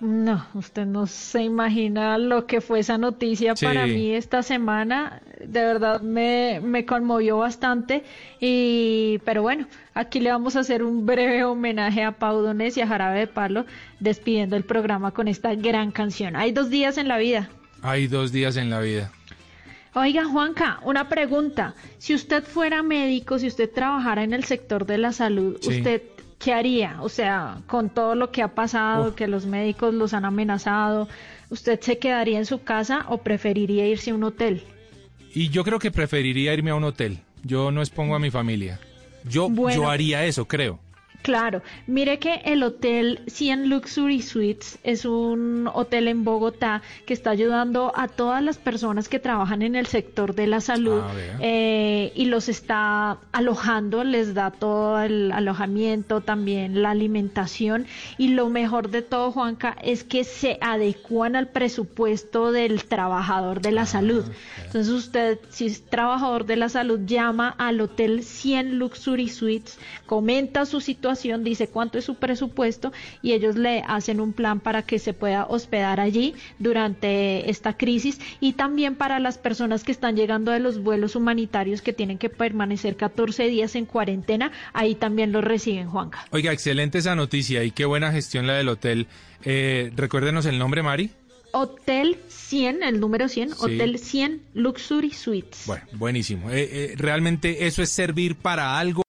No, 0.00 0.44
usted 0.54 0.86
no 0.86 1.06
se 1.06 1.42
imagina 1.42 2.18
lo 2.18 2.46
que 2.46 2.60
fue 2.60 2.80
esa 2.80 2.98
noticia 2.98 3.54
para 3.54 3.86
mí 3.86 4.10
esta 4.10 4.42
semana. 4.42 5.22
De 5.38 5.60
verdad 5.60 6.00
me, 6.02 6.60
me 6.62 6.84
conmovió 6.84 7.38
bastante. 7.38 8.02
Y, 8.40 9.20
pero 9.24 9.42
bueno, 9.42 9.66
aquí 9.94 10.20
le 10.20 10.30
vamos 10.30 10.56
a 10.56 10.60
hacer 10.60 10.82
un 10.82 11.06
breve 11.06 11.44
homenaje 11.44 12.02
a 12.02 12.12
Pau 12.12 12.42
Donés 12.42 12.76
y 12.76 12.80
a 12.82 12.88
Jarabe 12.88 13.20
de 13.20 13.26
Palo, 13.28 13.66
despidiendo 14.00 14.56
el 14.56 14.64
programa 14.64 15.12
con 15.12 15.28
esta 15.28 15.54
gran 15.54 15.92
canción. 15.92 16.34
Hay 16.36 16.52
dos 16.52 16.70
días 16.70 16.98
en 16.98 17.08
la 17.08 17.18
vida. 17.18 17.48
Hay 17.82 18.08
dos 18.08 18.32
días 18.32 18.56
en 18.56 18.68
la 18.68 18.80
vida. 18.80 19.12
Oiga, 19.94 20.24
Juanca, 20.24 20.80
una 20.82 21.08
pregunta. 21.08 21.74
Si 21.98 22.14
usted 22.14 22.42
fuera 22.42 22.82
médico, 22.82 23.38
si 23.38 23.46
usted 23.46 23.70
trabajara 23.72 24.24
en 24.24 24.32
el 24.32 24.44
sector 24.44 24.86
de 24.86 24.98
la 24.98 25.12
salud, 25.12 25.56
¿usted 25.66 26.02
¿qué 26.38 26.52
haría? 26.52 26.98
O 27.00 27.08
sea, 27.08 27.62
con 27.66 27.90
todo 27.90 28.14
lo 28.14 28.30
que 28.32 28.42
ha 28.42 28.54
pasado, 28.54 29.14
que 29.14 29.28
los 29.28 29.46
médicos 29.46 29.94
los 29.94 30.12
han 30.12 30.24
amenazado, 30.24 31.08
¿usted 31.48 31.80
se 31.80 31.98
quedaría 31.98 32.38
en 32.38 32.46
su 32.46 32.62
casa 32.62 33.06
o 33.08 33.18
preferiría 33.18 33.86
irse 33.86 34.10
a 34.10 34.14
un 34.14 34.24
hotel? 34.24 34.64
Y 35.32 35.48
yo 35.50 35.64
creo 35.64 35.78
que 35.78 35.90
preferiría 35.90 36.52
irme 36.54 36.70
a 36.70 36.74
un 36.74 36.84
hotel. 36.84 37.20
Yo 37.44 37.70
no 37.70 37.80
expongo 37.80 38.14
a 38.14 38.18
mi 38.18 38.30
familia. 38.30 38.80
Yo, 39.24 39.48
Bueno. 39.48 39.82
yo 39.82 39.90
haría 39.90 40.24
eso, 40.24 40.46
creo. 40.46 40.80
Claro, 41.24 41.62
mire 41.86 42.18
que 42.18 42.42
el 42.44 42.62
hotel 42.62 43.20
100 43.26 43.68
Luxury 43.68 44.22
Suites 44.22 44.78
es 44.84 45.04
un 45.04 45.68
hotel 45.72 46.08
en 46.08 46.22
Bogotá 46.22 46.82
que 47.06 47.14
está 47.14 47.30
ayudando 47.30 47.92
a 47.96 48.08
todas 48.08 48.42
las 48.42 48.58
personas 48.58 49.08
que 49.08 49.18
trabajan 49.18 49.62
en 49.62 49.74
el 49.74 49.86
sector 49.86 50.34
de 50.34 50.46
la 50.46 50.60
salud 50.60 50.84
Ah, 50.92 51.12
eh, 51.40 52.12
y 52.14 52.26
los 52.26 52.48
está 52.48 53.18
alojando, 53.32 54.04
les 54.04 54.34
da 54.34 54.50
todo 54.50 55.00
el 55.00 55.32
alojamiento, 55.32 56.20
también 56.20 56.82
la 56.82 56.90
alimentación. 56.90 57.86
Y 58.18 58.28
lo 58.28 58.48
mejor 58.48 58.90
de 58.90 59.02
todo, 59.02 59.32
Juanca, 59.32 59.76
es 59.82 60.04
que 60.04 60.24
se 60.24 60.58
adecúan 60.60 61.36
al 61.36 61.48
presupuesto 61.48 62.52
del 62.52 62.84
trabajador 62.84 63.60
de 63.60 63.72
la 63.72 63.86
salud. 63.86 64.24
Entonces 64.64 64.92
usted, 64.92 65.38
si 65.50 65.66
es 65.66 65.84
trabajador 65.84 66.46
de 66.46 66.56
la 66.56 66.68
salud, 66.68 67.00
llama 67.04 67.54
al 67.58 67.80
hotel 67.80 68.24
100 68.24 68.78
Luxury 68.78 69.28
Suites, 69.28 69.78
comenta 70.06 70.66
su 70.66 70.80
situación, 70.80 71.13
dice 71.22 71.68
cuánto 71.68 71.98
es 71.98 72.04
su 72.04 72.16
presupuesto 72.16 72.92
y 73.22 73.32
ellos 73.32 73.56
le 73.56 73.82
hacen 73.86 74.20
un 74.20 74.32
plan 74.32 74.60
para 74.60 74.82
que 74.82 74.98
se 74.98 75.12
pueda 75.12 75.46
hospedar 75.46 76.00
allí 76.00 76.34
durante 76.58 77.50
esta 77.50 77.76
crisis 77.76 78.20
y 78.40 78.52
también 78.54 78.94
para 78.94 79.20
las 79.20 79.38
personas 79.38 79.84
que 79.84 79.92
están 79.92 80.16
llegando 80.16 80.50
de 80.50 80.60
los 80.60 80.82
vuelos 80.82 81.16
humanitarios 81.16 81.82
que 81.82 81.92
tienen 81.92 82.18
que 82.18 82.28
permanecer 82.28 82.96
14 82.96 83.48
días 83.48 83.74
en 83.74 83.86
cuarentena, 83.86 84.52
ahí 84.72 84.94
también 84.94 85.32
los 85.32 85.44
reciben, 85.44 85.88
Juanca. 85.88 86.24
Oiga, 86.30 86.52
excelente 86.52 86.98
esa 86.98 87.14
noticia 87.14 87.64
y 87.64 87.70
qué 87.70 87.84
buena 87.84 88.12
gestión 88.12 88.46
la 88.46 88.54
del 88.54 88.68
hotel. 88.68 89.06
Eh, 89.44 89.92
recuérdenos 89.94 90.46
el 90.46 90.58
nombre, 90.58 90.82
Mari. 90.82 91.10
Hotel 91.56 92.18
100, 92.28 92.82
el 92.82 92.98
número 92.98 93.28
100, 93.28 93.50
Sí. 93.50 93.56
Hotel 93.60 93.98
100 93.98 94.42
Luxury 94.54 95.12
Suites. 95.12 95.62
Bueno, 95.66 95.84
buenísimo. 95.92 96.50
Eh, 96.50 96.68
eh, 96.70 96.94
realmente 96.96 97.66
eso 97.66 97.80
es 97.80 97.90
servir 97.90 98.34
para 98.34 98.76
algo. 98.76 99.02